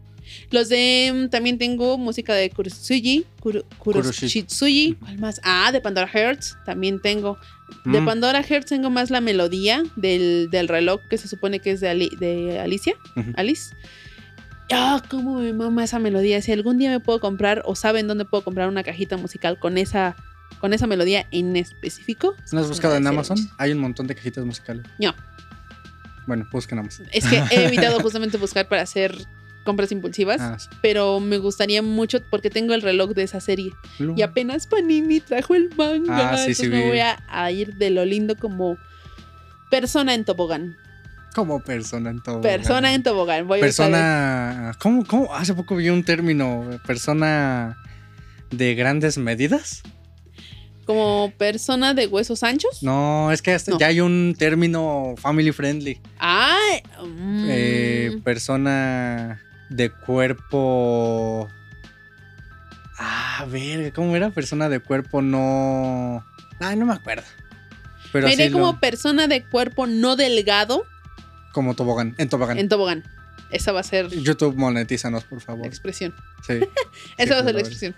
Los 0.51 0.69
de, 0.71 1.13
mm, 1.15 1.29
también 1.29 1.59
tengo 1.59 1.99
música 1.99 2.35
de 2.35 2.49
Kurotsuji, 2.51 3.25
Kuro, 3.41 3.63
Kuroshitsuji, 3.79 4.97
¿cuál 5.01 5.19
más? 5.19 5.41
Ah, 5.45 5.71
de 5.73 5.81
Pandora 5.81 6.09
Hearts, 6.09 6.57
también 6.65 7.01
tengo. 7.01 7.39
De 7.85 8.01
Mm, 8.01 8.05
Pandora 8.07 8.43
Hearts 8.43 8.67
tengo 8.71 8.91
más 8.91 9.11
la 9.11 9.21
melodía 9.21 9.83
del, 9.97 10.49
del 10.51 10.69
reloj 10.69 11.01
que 11.11 11.19
se 11.19 11.29
supone 11.29 11.61
que 11.61 11.73
es 11.73 11.81
de, 11.81 11.89
Ali- 11.89 12.17
de 12.19 12.59
Alicia. 12.61 12.95
Alice. 13.37 13.75
Ah, 14.73 15.03
cómo 15.11 15.41
me 15.41 15.53
mama 15.53 15.85
esa 15.85 15.99
melodía. 15.99 16.41
Si 16.41 16.53
algún 16.53 16.79
día 16.79 16.91
me 16.91 17.01
puedo 17.01 17.21
comprar 17.21 17.63
o 17.67 17.75
saben 17.75 18.07
dónde 18.09 18.25
puedo 18.25 18.43
comprar 18.45 18.69
una 18.69 18.83
cajita 18.83 19.17
musical 19.19 19.59
con 19.59 19.77
esa 19.77 20.17
con 20.61 20.73
esa 20.73 20.87
melodía 20.87 21.27
en 21.31 21.57
específico. 21.57 22.35
¿No 22.53 22.61
has 22.61 22.69
buscado 22.69 22.97
en 22.97 23.07
Amazon? 23.07 23.37
Hay 23.59 23.73
un 23.73 23.79
montón 23.79 24.07
de 24.07 24.15
cajitas 24.15 24.45
musicales. 24.45 24.85
No. 24.99 25.15
Bueno, 26.27 26.47
busquen 26.51 26.79
Amazon. 26.79 27.07
Es 27.13 27.27
que 27.27 27.43
he 27.51 27.65
evitado 27.67 28.01
justamente 28.01 28.39
buscar 28.39 28.67
para 28.69 28.83
hacer 28.83 29.15
compras 29.65 29.93
impulsivas, 29.93 30.41
Ah, 30.43 30.59
sí. 30.59 30.69
pero 30.83 31.21
me 31.21 31.39
gustaría 31.39 31.81
mucho 31.83 32.21
porque 32.31 32.51
tengo 32.51 32.75
el 32.75 32.83
reloj 32.83 33.13
de 33.13 33.23
esa 33.23 33.41
serie 33.41 33.73
y 34.15 34.21
apenas 34.21 34.67
Panini 34.67 35.21
trajo 35.21 35.55
el 35.55 35.71
manga, 35.75 36.33
Ah, 36.33 36.37
sí, 36.37 36.51
entonces 36.53 36.57
sí 36.59 36.69
me 36.69 36.83
vi. 36.83 36.89
voy 36.89 36.99
a, 36.99 37.19
a 37.29 37.51
ir 37.51 37.75
de 37.77 37.89
lo 37.89 38.05
lindo 38.05 38.37
como 38.37 38.77
persona 39.71 40.13
en 40.15 40.25
tobogán. 40.27 40.77
Como 41.35 41.61
persona 41.61 42.11
en 42.11 42.23
todo. 42.23 42.41
Persona 42.43 42.95
en 42.95 43.03
tobogán. 43.03 43.49
Voy 43.49 43.59
a 43.59 43.63
Persona. 43.63 44.73
¿Cómo, 44.79 45.05
¿Cómo? 45.05 45.35
Hace 45.35 45.53
poco 45.55 45.75
vi 45.77 45.89
un 45.89 46.05
término. 46.05 46.79
Persona 46.87 47.77
de 48.51 48.75
grandes 48.77 49.19
medidas. 49.19 49.83
Como 50.85 51.33
persona 51.39 51.95
de 51.95 52.07
huesos 52.07 52.43
anchos. 52.43 52.83
No, 52.83 53.31
es 53.33 53.43
que 53.43 53.53
hasta 53.53 53.73
No. 53.73 53.79
ya 53.79 53.87
hay 53.89 54.01
un 54.01 54.35
término 54.39 55.15
family 55.19 55.53
friendly. 55.53 56.01
Mm, 57.03 57.47
Eh, 57.49 58.21
persona 58.25 59.41
de 59.71 59.91
cuerpo. 59.91 61.49
Ah, 62.99 63.45
ver, 63.51 63.93
¿cómo 63.93 64.15
era? 64.15 64.31
Persona 64.31 64.69
de 64.69 64.81
cuerpo 64.81 65.21
no. 65.23 66.25
Ay, 66.61 66.77
no 66.77 66.87
me 66.87 66.93
acuerdo. 66.95 67.25
Pero 68.13 68.29
me 68.29 68.35
iré 68.35 68.45
así 68.45 68.53
como 68.53 68.67
lo- 68.73 68.81
persona 68.81 69.27
de 69.27 69.43
cuerpo 69.45 69.87
no 69.87 70.15
delgado 70.15 70.85
como 71.53 71.75
tobogán, 71.75 72.15
en 72.19 72.29
tobogán. 72.29 72.59
en 72.59 72.69
tobogán. 72.69 73.05
Esa 73.51 73.73
va 73.73 73.81
a 73.81 73.85
ser 73.85 74.09
YouTube 74.09 74.57
monetízanos, 74.57 75.25
por 75.25 75.41
favor. 75.41 75.67
expresión. 75.67 76.15
Sí. 76.47 76.61
Esa 77.19 77.35
va 77.35 77.41
a 77.41 77.45
ser 77.45 77.55
la 77.55 77.61
expresión. 77.61 77.95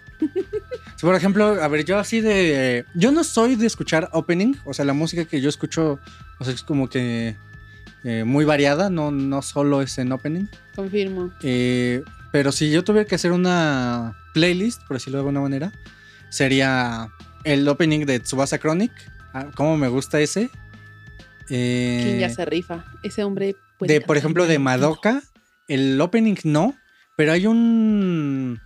Por 1.00 1.14
ejemplo, 1.14 1.62
a 1.62 1.68
ver, 1.68 1.84
yo 1.84 1.98
así 1.98 2.20
de. 2.20 2.84
Yo 2.94 3.12
no 3.12 3.24
soy 3.24 3.56
de 3.56 3.66
escuchar 3.66 4.08
opening. 4.12 4.54
O 4.64 4.74
sea, 4.74 4.84
la 4.84 4.92
música 4.92 5.24
que 5.24 5.40
yo 5.40 5.48
escucho 5.48 5.98
o 6.38 6.44
sea, 6.44 6.52
es 6.52 6.62
como 6.62 6.88
que 6.88 7.36
eh, 8.04 8.24
muy 8.24 8.44
variada, 8.44 8.90
no, 8.90 9.10
no 9.10 9.42
solo 9.42 9.82
es 9.82 9.98
en 9.98 10.12
opening. 10.12 10.46
Confirmo. 10.74 11.32
Eh, 11.42 12.02
pero 12.30 12.52
si 12.52 12.70
yo 12.70 12.84
tuviera 12.84 13.06
que 13.06 13.14
hacer 13.14 13.32
una 13.32 14.16
playlist, 14.34 14.82
por 14.86 14.96
decirlo 14.96 15.18
de 15.18 15.20
alguna 15.20 15.40
manera, 15.40 15.72
sería 16.28 17.08
el 17.44 17.66
opening 17.68 18.04
de 18.04 18.20
Tsubasa 18.20 18.58
Chronic. 18.58 18.92
Ah, 19.32 19.48
¿Cómo 19.54 19.76
me 19.76 19.88
gusta 19.88 20.20
ese? 20.20 20.50
Eh, 21.48 22.00
¿Quién 22.04 22.20
ya 22.20 22.30
se 22.30 22.44
rifa? 22.44 22.84
Ese 23.02 23.24
hombre 23.24 23.56
puede 23.78 23.94
de, 23.94 24.00
por 24.00 24.16
ejemplo, 24.16 24.46
de. 24.46 24.58
Madoka, 24.58 25.22
el 25.68 26.00
opening 26.00 26.36
no, 26.44 26.74
pero 27.16 27.32
hay 27.32 27.46
un 27.46 28.60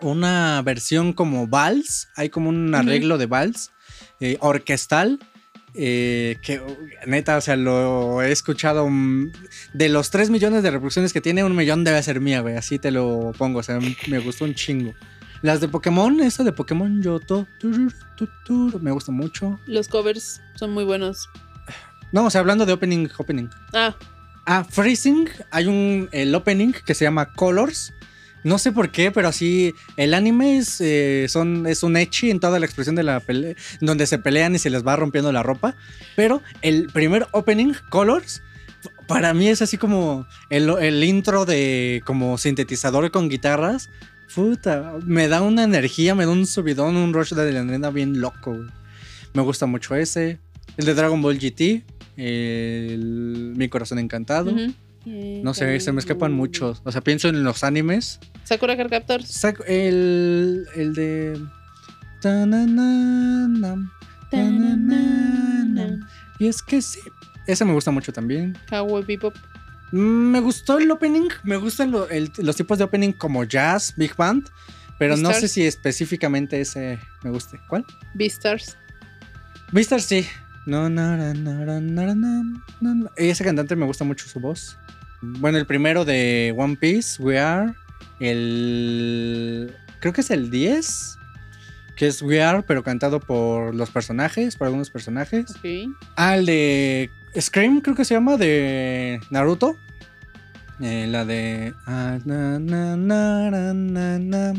una 0.00 0.60
versión 0.62 1.12
como 1.12 1.46
vals, 1.46 2.08
hay 2.16 2.28
como 2.28 2.48
un 2.48 2.74
arreglo 2.74 3.18
de 3.18 3.26
vals 3.26 3.70
eh, 4.20 4.36
orquestal 4.40 5.20
eh, 5.74 6.38
que 6.42 6.60
neta, 7.06 7.36
o 7.36 7.40
sea, 7.40 7.56
lo 7.56 8.20
he 8.22 8.30
escuchado. 8.30 8.88
mm, 8.88 9.32
De 9.72 9.88
los 9.88 10.10
3 10.10 10.30
millones 10.30 10.62
de 10.62 10.70
reproducciones 10.70 11.12
que 11.12 11.20
tiene, 11.20 11.44
un 11.44 11.56
millón 11.56 11.84
debe 11.84 12.02
ser 12.02 12.20
mía, 12.20 12.40
güey. 12.40 12.56
Así 12.56 12.78
te 12.78 12.90
lo 12.90 13.32
pongo. 13.38 13.60
O 13.60 13.62
sea, 13.62 13.78
me 14.08 14.18
gustó 14.18 14.44
un 14.44 14.54
chingo. 14.54 14.92
Las 15.40 15.60
de 15.60 15.68
Pokémon, 15.68 16.20
esa 16.20 16.44
de 16.44 16.52
Pokémon 16.52 17.02
Yoto, 17.02 17.46
me 18.80 18.90
gusta 18.92 19.10
mucho. 19.12 19.58
Los 19.66 19.88
covers 19.88 20.40
son 20.56 20.72
muy 20.72 20.84
buenos. 20.84 21.28
No, 22.12 22.26
o 22.26 22.30
sea, 22.30 22.42
hablando 22.42 22.66
de 22.66 22.74
opening, 22.74 23.08
opening. 23.16 23.48
Ah, 23.72 23.96
Ah, 24.44 24.64
Freezing, 24.68 25.28
hay 25.50 25.66
un 25.66 26.08
el 26.12 26.34
opening 26.34 26.72
que 26.84 26.94
se 26.94 27.04
llama 27.04 27.32
Colors. 27.32 27.92
No 28.44 28.58
sé 28.58 28.72
por 28.72 28.90
qué, 28.90 29.12
pero 29.12 29.28
así 29.28 29.72
el 29.96 30.14
anime 30.14 30.58
es, 30.58 30.80
eh, 30.80 31.24
es 31.24 31.34
un 31.82 31.96
echi 31.96 32.30
en 32.30 32.40
toda 32.40 32.58
la 32.58 32.66
expresión 32.66 32.96
de 32.96 33.04
la 33.04 33.20
pelea, 33.20 33.54
donde 33.80 34.06
se 34.08 34.18
pelean 34.18 34.56
y 34.56 34.58
se 34.58 34.68
les 34.68 34.84
va 34.84 34.96
rompiendo 34.96 35.30
la 35.30 35.44
ropa. 35.44 35.76
Pero 36.16 36.42
el 36.60 36.88
primer 36.88 37.28
opening, 37.30 37.72
Colors, 37.88 38.42
para 39.06 39.32
mí 39.32 39.48
es 39.48 39.62
así 39.62 39.78
como 39.78 40.26
el, 40.50 40.68
el 40.80 41.04
intro 41.04 41.44
de 41.44 42.02
como 42.04 42.36
sintetizador 42.36 43.12
con 43.12 43.28
guitarras. 43.28 43.90
Puta, 44.34 44.94
me 45.04 45.28
da 45.28 45.42
una 45.42 45.62
energía, 45.62 46.16
me 46.16 46.24
da 46.24 46.32
un 46.32 46.46
subidón, 46.46 46.96
un 46.96 47.12
rush 47.12 47.34
de 47.34 47.42
adrenalina 47.42 47.90
bien 47.90 48.20
loco. 48.20 48.58
Me 49.34 49.42
gusta 49.42 49.66
mucho 49.66 49.94
ese. 49.94 50.40
El 50.76 50.86
de 50.86 50.94
Dragon 50.94 51.20
Ball 51.20 51.38
GT, 51.38 51.84
el 52.16 53.54
Mi 53.56 53.68
Corazón 53.68 53.98
Encantado. 53.98 54.52
No 55.04 55.54
sé, 55.54 55.80
se 55.80 55.92
me 55.92 55.98
escapan 56.00 56.32
muchos. 56.32 56.80
O 56.84 56.92
sea, 56.92 57.00
pienso 57.00 57.28
en 57.28 57.42
los 57.42 57.64
animes. 57.64 58.20
Sakura 58.44 58.76
Card 58.76 58.90
Captors. 58.90 59.28
Saco 59.28 59.64
el, 59.64 60.66
el 60.76 60.94
de. 60.94 61.40
Y 66.38 66.46
es 66.46 66.62
que 66.62 66.82
sí. 66.82 67.00
Ese 67.46 67.64
me 67.64 67.72
gusta 67.72 67.90
mucho 67.90 68.12
también. 68.12 68.56
Cowboy 68.68 69.04
Bebop. 69.04 69.34
Mm, 69.92 69.96
Me 70.30 70.40
gustó 70.40 70.78
el 70.78 70.90
opening. 70.90 71.28
Me 71.44 71.56
gustan 71.56 71.90
lo- 71.90 72.08
el- 72.08 72.30
los 72.38 72.56
tipos 72.56 72.78
de 72.78 72.84
opening 72.84 73.12
como 73.12 73.44
jazz, 73.44 73.94
big 73.96 74.14
band. 74.16 74.48
Pero 74.98 75.16
no 75.16 75.28
sé 75.30 75.32
Beastars. 75.40 75.52
si 75.52 75.66
específicamente 75.66 76.60
ese 76.60 76.98
me 77.24 77.30
guste. 77.30 77.58
¿Cuál? 77.68 77.84
Beastars. 78.14 78.76
Vistar 79.72 80.00
sí. 80.00 80.26
No, 80.64 80.88
nara, 80.88 81.34
nam, 81.34 82.62
nam. 82.80 83.08
Ese 83.16 83.42
cantante 83.44 83.74
me 83.74 83.84
gusta 83.86 84.04
mucho 84.04 84.26
su 84.28 84.38
voz. 84.38 84.78
Bueno, 85.20 85.58
el 85.58 85.66
primero 85.66 86.04
de 86.04 86.54
One 86.56 86.76
Piece, 86.76 87.20
We 87.22 87.38
Are. 87.38 87.74
El. 88.20 89.74
Creo 90.00 90.12
que 90.12 90.20
es 90.20 90.30
el 90.30 90.50
10. 90.50 91.18
Que 91.96 92.06
es 92.06 92.22
We 92.22 92.42
Are, 92.42 92.62
pero 92.62 92.82
cantado 92.82 93.20
por 93.20 93.74
los 93.74 93.90
personajes, 93.90 94.56
por 94.56 94.66
algunos 94.66 94.90
personajes. 94.90 95.46
Ah, 96.16 96.36
el 96.36 96.46
de 96.46 97.10
Scream, 97.38 97.80
creo 97.80 97.96
que 97.96 98.04
se 98.04 98.14
llama, 98.14 98.36
de 98.36 99.20
Naruto. 99.30 99.76
Eh, 100.80 101.06
la 101.08 101.24
de. 101.24 101.74
ah, 101.86 102.18
na, 102.24 102.58
na, 102.58 102.96
na, 102.96 103.50
na, 103.50 103.72
na, 103.72 104.18
na, 104.18 104.18
na, 104.18 104.52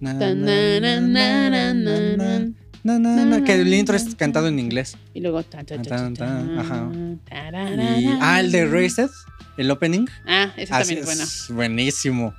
na, 0.00 0.34
na, 0.34 0.34
na, 0.34 1.00
na, 1.00 1.74
na, 1.74 2.16
na, 2.16 2.50
na, 2.84 2.98
na, 2.98 3.44
Que 3.44 3.54
el 3.54 3.72
intro 3.72 3.96
es 3.96 4.14
cantado 4.14 4.46
en 4.48 4.58
inglés. 4.58 4.96
Y 5.14 5.20
luego. 5.20 5.42
ta, 5.42 5.64
ta, 5.64 5.80
ta, 5.82 6.06
ajá. 6.58 6.88
Y- 6.92 8.08
ah, 8.20 8.40
el 8.40 8.52
de 8.52 8.66
Raised, 8.66 9.10
el 9.56 9.70
opening. 9.70 10.06
Ah, 10.26 10.52
ese 10.56 10.70
también 10.70 10.98
es 11.00 11.04
bueno. 11.06 11.22
es 11.22 11.46
buenísimo. 11.50 12.34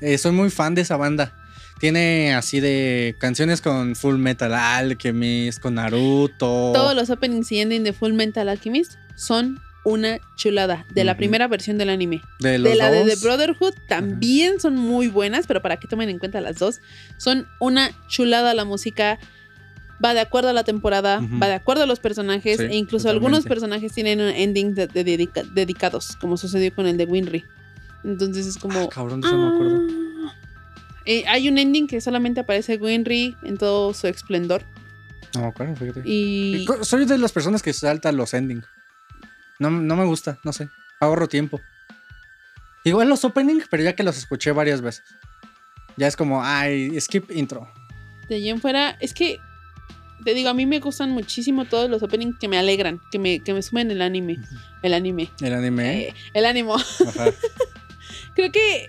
Eh, 0.00 0.16
soy 0.18 0.32
muy 0.32 0.50
fan 0.50 0.74
de 0.74 0.82
esa 0.82 0.96
banda. 0.96 1.36
Tiene 1.78 2.34
así 2.34 2.60
de 2.60 3.14
canciones 3.18 3.60
con 3.60 3.96
Full 3.96 4.16
Metal 4.16 4.52
Alchemist, 4.52 5.60
con 5.60 5.74
Naruto. 5.74 6.72
Todos 6.74 6.94
los 6.94 7.08
openings 7.10 7.50
y 7.52 7.60
ending 7.60 7.84
de 7.84 7.92
Full 7.92 8.12
Metal 8.12 8.48
Alchemist 8.48 8.92
son 9.16 9.60
una 9.84 10.18
chulada. 10.36 10.84
De 10.94 11.04
la 11.04 11.16
primera 11.16 11.48
versión 11.48 11.78
del 11.78 11.88
anime. 11.88 12.20
de 12.38 12.58
los 12.58 12.72
de 12.72 12.76
la 12.76 12.90
de. 12.90 13.04
The 13.04 13.16
Brotherhood 13.16 13.74
también 13.88 14.60
son 14.60 14.76
muy 14.76 15.08
buenas, 15.08 15.46
pero 15.46 15.62
para 15.62 15.78
que 15.78 15.88
tomen 15.88 16.10
en 16.10 16.18
cuenta 16.18 16.40
las 16.40 16.58
dos, 16.58 16.80
son 17.16 17.46
una 17.60 17.90
chulada 18.08 18.52
la 18.54 18.64
música. 18.64 19.18
Va 20.02 20.14
de 20.14 20.20
acuerdo 20.20 20.48
a 20.48 20.52
la 20.54 20.64
temporada, 20.64 21.20
va 21.42 21.46
de 21.48 21.54
acuerdo 21.54 21.82
a 21.82 21.86
los 21.86 22.00
personajes, 22.00 22.56
Sí, 22.56 22.62
e 22.64 22.76
incluso 22.76 23.04
totalmente. 23.04 23.26
algunos 23.26 23.44
personajes 23.46 23.92
tienen 23.92 24.20
un 24.20 24.28
ending 24.28 24.74
de- 24.74 24.86
de 24.86 25.04
dedica- 25.04 25.42
dedicados, 25.44 26.16
como 26.16 26.36
sucedió 26.38 26.74
con 26.74 26.86
el 26.86 26.96
de 26.96 27.04
Winry. 27.04 27.44
Entonces 28.04 28.46
es 28.46 28.56
como. 28.56 28.78
Ah, 28.80 28.88
cabrón, 28.88 29.20
eso 29.22 29.36
no 29.36 29.50
me 29.50 29.54
acuerdo. 29.54 29.78
ah. 30.28 30.34
Eh, 31.04 31.24
hay 31.28 31.48
un 31.48 31.58
ending 31.58 31.86
que 31.86 32.00
solamente 32.00 32.40
aparece 32.40 32.76
Winry 32.76 33.36
en 33.42 33.58
todo 33.58 33.92
su 33.92 34.06
esplendor. 34.06 34.62
No 35.34 35.42
me 35.42 35.46
acuerdo, 35.48 35.76
fíjate. 35.76 36.02
Y. 36.04 36.66
Soy 36.82 37.04
de 37.04 37.18
las 37.18 37.32
personas 37.32 37.62
que 37.62 37.72
saltan 37.72 38.16
los 38.16 38.32
endings. 38.34 38.64
No, 39.58 39.70
no 39.70 39.96
me 39.96 40.04
gusta, 40.06 40.38
no 40.44 40.52
sé. 40.54 40.68
Ahorro 40.98 41.28
tiempo. 41.28 41.60
Igual 42.84 43.08
los 43.10 43.24
openings, 43.24 43.66
pero 43.70 43.82
ya 43.82 43.94
que 43.94 44.02
los 44.02 44.16
escuché 44.16 44.52
varias 44.52 44.80
veces. 44.80 45.04
Ya 45.96 46.06
es 46.06 46.16
como, 46.16 46.42
ay, 46.42 46.98
skip 47.00 47.30
intro. 47.30 47.68
De 48.28 48.36
allí 48.36 48.48
en 48.48 48.60
fuera, 48.60 48.96
es 49.00 49.12
que 49.12 49.38
te 50.24 50.34
digo, 50.34 50.48
a 50.50 50.54
mí 50.54 50.66
me 50.66 50.80
gustan 50.80 51.10
muchísimo 51.10 51.64
todos 51.64 51.88
los 51.90 52.02
openings 52.02 52.38
que 52.38 52.48
me 52.48 52.58
alegran, 52.58 53.00
que 53.10 53.18
me, 53.18 53.40
que 53.40 53.54
me 53.54 53.62
suben 53.62 53.90
el 53.90 54.02
anime. 54.02 54.38
El 54.82 54.94
anime. 54.94 55.30
El 55.40 55.54
anime. 55.54 56.00
Eh, 56.08 56.14
el 56.34 56.44
ánimo. 56.46 56.76
Ajá. 56.76 57.32
Creo 58.34 58.50
que 58.52 58.88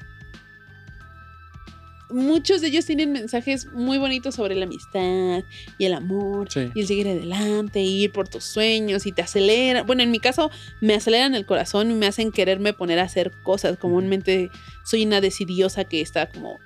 muchos 2.10 2.62
de 2.62 2.68
ellos 2.68 2.86
tienen 2.86 3.12
mensajes 3.14 3.68
muy 3.72 3.98
bonitos 3.98 4.36
sobre 4.36 4.56
la 4.56 4.66
amistad 4.66 5.44
y 5.78 5.86
el 5.86 5.94
amor 5.94 6.52
Sí. 6.52 6.70
y 6.76 6.82
el 6.82 6.88
seguir 6.88 7.08
adelante, 7.08 7.82
y 7.82 8.04
ir 8.04 8.12
por 8.12 8.28
tus 8.28 8.44
sueños 8.44 9.06
y 9.06 9.12
te 9.12 9.22
aceleran. 9.22 9.86
Bueno, 9.88 10.04
en 10.04 10.12
mi 10.12 10.20
caso, 10.20 10.52
me 10.82 10.94
aceleran 10.94 11.36
el 11.36 11.46
corazón 11.46 11.90
y 11.92 11.94
me 11.94 12.08
hacen 12.08 12.32
quererme 12.32 12.74
poner 12.74 13.00
a 13.00 13.04
hacer 13.04 13.32
cosas. 13.44 13.78
Comúnmente 13.78 14.50
soy 14.84 15.06
una 15.06 15.22
decidiosa 15.22 15.86
que 15.86 16.02
está 16.02 16.30
como. 16.30 16.60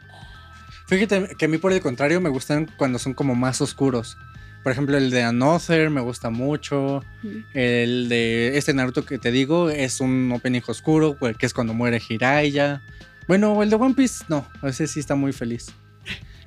Fíjate 0.88 1.36
que 1.38 1.45
a 1.45 1.47
mí 1.47 1.57
por 1.57 1.74
el 1.74 1.82
contrario 1.82 2.22
me 2.22 2.30
gustan 2.30 2.70
cuando 2.78 2.99
son 2.99 3.13
como 3.13 3.36
más 3.36 3.61
oscuros. 3.61 4.18
Por 4.66 4.72
ejemplo, 4.72 4.97
el 4.97 5.11
de 5.11 5.22
Another 5.22 5.91
me 5.91 6.01
gusta 6.01 6.32
mucho. 6.32 7.03
El 7.53 8.09
de 8.09 8.57
este 8.57 8.74
Naruto 8.74 9.05
que 9.05 9.20
te 9.20 9.32
digo 9.32 9.70
es 9.70 10.01
un 10.01 10.32
opening 10.32 10.61
oscuro, 10.66 11.16
pues, 11.20 11.38
que 11.38 11.45
es 11.45 11.53
cuando 11.53 11.76
muere 11.76 11.99
Jiraiya. 11.99 12.82
Bueno, 13.28 13.61
el 13.61 13.70
de 13.70 13.76
One 13.76 13.93
Piece 13.93 14.26
no, 14.28 14.43
ese 14.63 14.88
sí 14.88 14.99
está 14.99 15.13
muy 15.13 15.34
feliz. 15.34 15.68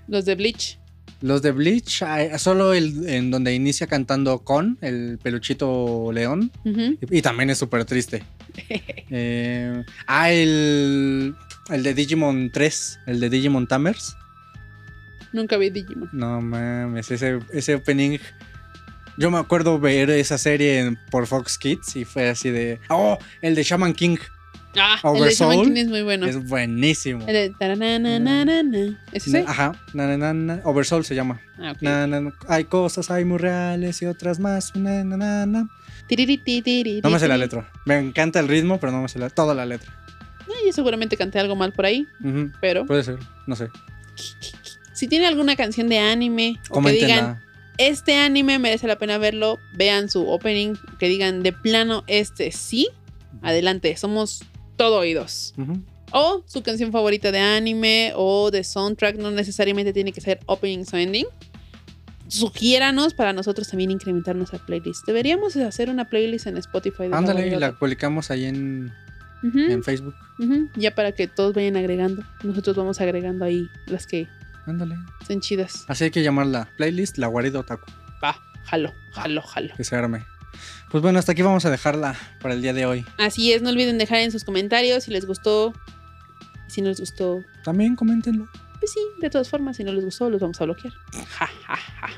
Los 0.09 0.25
de 0.25 0.35
Bleach. 0.35 0.81
Los 1.21 1.43
de 1.43 1.53
Bleach, 1.53 2.03
solo 2.39 2.75
el 2.75 3.09
en 3.09 3.31
donde 3.31 3.55
inicia 3.55 3.87
cantando 3.87 4.41
Con, 4.41 4.79
el 4.81 5.21
peluchito 5.23 6.11
león, 6.13 6.51
y 6.65 7.23
también 7.23 7.51
es 7.51 7.59
súper 7.59 7.85
triste. 7.85 8.25
Eh, 9.11 9.85
ah, 10.09 10.31
el, 10.31 11.35
el 11.71 11.83
de 11.83 11.95
Digimon 11.95 12.51
3, 12.53 12.99
el 13.07 13.21
de 13.21 13.31
Digimon 13.31 13.69
Tamers. 13.69 14.17
Nunca 15.33 15.57
vi 15.57 15.71
Digimon. 15.71 16.09
No 16.13 16.41
mames, 16.41 17.11
ese, 17.11 17.39
ese 17.53 17.75
opening. 17.75 18.19
Yo 19.17 19.31
me 19.31 19.39
acuerdo 19.39 19.79
ver 19.81 20.11
esa 20.11 20.39
serie 20.39 20.79
en- 20.81 20.99
por 21.11 21.27
Fox 21.27 21.59
Kids 21.59 21.97
y 21.97 22.05
fue 22.05 22.29
así 22.29 22.51
de. 22.51 22.79
¡Oh! 22.89 23.19
El 23.43 23.55
de 23.55 23.63
Shaman 23.65 23.93
King. 23.93 24.17
Ah, 24.77 25.01
el 25.17 25.25
de 25.25 25.31
Shaman 25.35 25.63
King 25.65 25.77
es 25.77 25.89
muy 25.89 26.03
bueno. 26.03 26.27
Es 26.27 26.47
buenísimo. 26.47 27.21
El 27.27 27.33
de 27.35 27.51
taranananana. 27.59 28.97
¿Es 29.13 29.27
ese? 29.27 29.45
Ajá. 29.47 29.73
Na, 29.93 30.07
na, 30.07 30.17
na, 30.17 30.33
na. 30.35 30.61
Oversoul 30.65 31.05
se 31.05 31.15
llama. 31.17 31.41
Ah, 31.59 31.73
ok. 31.73 31.83
Na, 31.83 32.07
na, 32.07 32.21
na. 32.21 32.33
Hay 32.49 32.65
cosas, 32.65 33.11
hay 33.11 33.25
muy 33.25 33.39
reales 33.39 34.01
y 34.03 34.07
otras 34.07 34.39
más. 34.39 34.77
Na, 34.77 35.03
na, 35.03 35.17
na, 35.17 35.47
na. 35.47 35.69
Tiriritiririri. 36.07 37.01
No 37.03 37.11
me 37.11 37.19
sé 37.19 37.27
la 37.29 37.37
letra. 37.37 37.69
Me 37.87 37.99
encanta 37.99 38.39
el 38.41 38.47
ritmo, 38.49 38.79
pero 38.79 38.93
no 38.93 39.03
me 39.03 39.09
sé 39.09 39.19
la- 39.19 39.31
toda 39.31 39.55
la 39.55 39.67
letra. 39.67 39.93
Ah, 40.43 40.53
Yo 40.65 40.73
seguramente 40.73 41.17
canté 41.17 41.39
algo 41.41 41.57
mal 41.57 41.73
por 41.73 41.85
ahí, 41.87 42.07
Ujú. 42.25 42.51
pero 42.61 42.87
Puede 42.87 43.03
ser, 43.03 43.19
no 43.47 43.57
sé. 43.57 43.69
Si 44.99 45.07
tiene 45.07 45.29
alguna 45.29 45.55
canción 45.55 45.89
de 45.89 46.01
anime 46.01 46.59
o 46.71 46.83
que 46.83 46.91
digan, 46.91 47.39
este 47.79 48.17
anime 48.17 48.59
merece 48.59 48.89
la 48.89 48.99
pena 48.99 49.17
verlo, 49.17 49.61
vean 49.75 50.11
su 50.11 50.29
opening, 50.29 50.75
que 50.99 51.09
digan 51.09 51.45
de 51.45 51.53
plano 51.53 52.03
este 52.09 52.51
sí, 52.51 52.89
adelante, 53.41 53.97
somos 53.97 54.43
todo 54.77 54.99
oídos. 54.99 55.55
O 56.11 56.43
su 56.47 56.65
canción 56.65 56.91
favorita 56.91 57.31
de 57.31 57.39
anime 57.39 58.13
o 58.17 58.51
de 58.51 58.65
soundtrack, 58.65 59.19
no 59.19 59.31
necesariamente 59.31 59.93
tiene 59.93 60.11
que 60.11 60.21
ser 60.21 60.41
opening 60.47 60.85
o 60.93 60.97
ending. 60.97 61.27
Sugiéranos 62.27 63.15
para 63.15 63.33
nosotros 63.33 63.69
también 63.69 63.93
incrementar 63.93 64.35
nuestra 64.35 64.59
playlist. 64.59 65.07
Deberíamos 65.07 65.55
hacer 65.55 65.91
una 65.91 66.09
playlist 66.09 66.49
en 66.49 66.57
Spotify. 66.57 67.07
de 67.07 67.15
Ándale, 67.15 67.47
y 67.47 67.51
la 67.51 67.79
publicamos 67.79 68.33
ahí 68.33 68.47
en, 68.47 68.93
en 69.45 69.85
Facebook. 69.85 70.17
Ya 70.75 70.93
para 70.93 71.13
que 71.13 71.29
todos 71.29 71.55
vayan 71.55 71.77
agregando. 71.77 72.25
Nosotros 72.43 72.75
vamos 72.75 73.01
agregando 73.01 73.45
ahí 73.45 73.69
las 73.87 74.09
que 74.09 74.27
Ándale. 74.69 74.99
Están 75.21 75.41
chidas. 75.41 75.85
Así 75.89 76.05
hay 76.05 76.11
que 76.11 76.23
llamarla 76.23 76.69
playlist 76.77 77.17
La 77.17 77.27
Guarida 77.27 77.61
Otaku. 77.61 77.91
Va, 78.23 78.39
jalo, 78.65 78.93
jalo, 79.13 79.41
jalo. 79.43 79.75
Que 79.75 79.85
se 79.85 79.97
arme. 79.97 80.27
Pues 80.91 81.03
bueno, 81.03 81.19
hasta 81.19 81.33
aquí 81.33 81.43
vamos 81.43 81.65
a 81.65 81.71
dejarla 81.71 82.17
para 82.41 82.55
el 82.55 82.61
día 82.61 82.75
de 82.75 82.85
hoy. 82.85 83.07
Así 83.19 83.53
es, 83.53 83.63
no 83.63 83.71
olviden 83.71 83.97
dejar 83.97 84.19
en 84.19 84.31
sus 84.31 84.45
comentarios 84.45 85.05
si 85.05 85.11
les 85.11 85.27
gustó. 85.27 85.73
Si 86.67 86.83
no 86.83 86.89
les 86.89 87.01
gustó. 87.01 87.43
También 87.65 87.97
coméntenlo. 87.97 88.47
Pues 88.79 88.93
sí, 88.93 89.01
de 89.21 89.31
todas 89.31 89.49
formas, 89.49 89.77
si 89.77 89.85
no 89.85 89.93
les 89.93 90.05
gustó, 90.05 90.29
los 90.29 90.41
vamos 90.41 90.61
a 90.61 90.65
bloquear. 90.65 90.93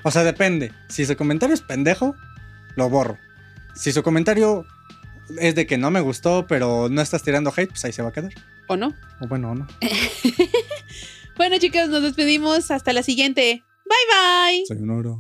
O 0.03 0.11
sea, 0.11 0.25
depende. 0.25 0.73
Si 0.89 1.07
su 1.07 1.17
comentario 1.17 1.55
es 1.55 1.63
pendejo, 1.63 2.17
lo 2.75 2.89
borro. 2.91 3.17
Si 3.75 3.93
su 3.93 4.03
comentario 4.03 4.67
es 5.39 5.55
de 5.55 5.67
que 5.67 5.79
no 5.79 5.91
me 5.91 6.01
gustó, 6.01 6.47
pero 6.47 6.89
no 6.91 7.01
estás 7.01 7.23
tirando 7.23 7.53
hate, 7.57 7.71
pues 7.71 7.85
ahí 7.85 7.93
se 7.93 8.03
va 8.03 8.09
a 8.09 8.13
quedar. 8.13 8.33
¿O 8.67 8.77
no? 8.77 8.95
O 9.21 9.27
bueno, 9.29 9.53
o 9.53 9.55
no. 9.55 9.67
Bueno, 11.41 11.57
chicos, 11.57 11.89
nos 11.89 12.03
despedimos. 12.03 12.71
Hasta 12.71 12.93
la 12.93 13.03
siguiente. 13.03 13.65
Bye 13.87 14.59
bye. 14.59 14.67
Sayonara. 14.67 15.17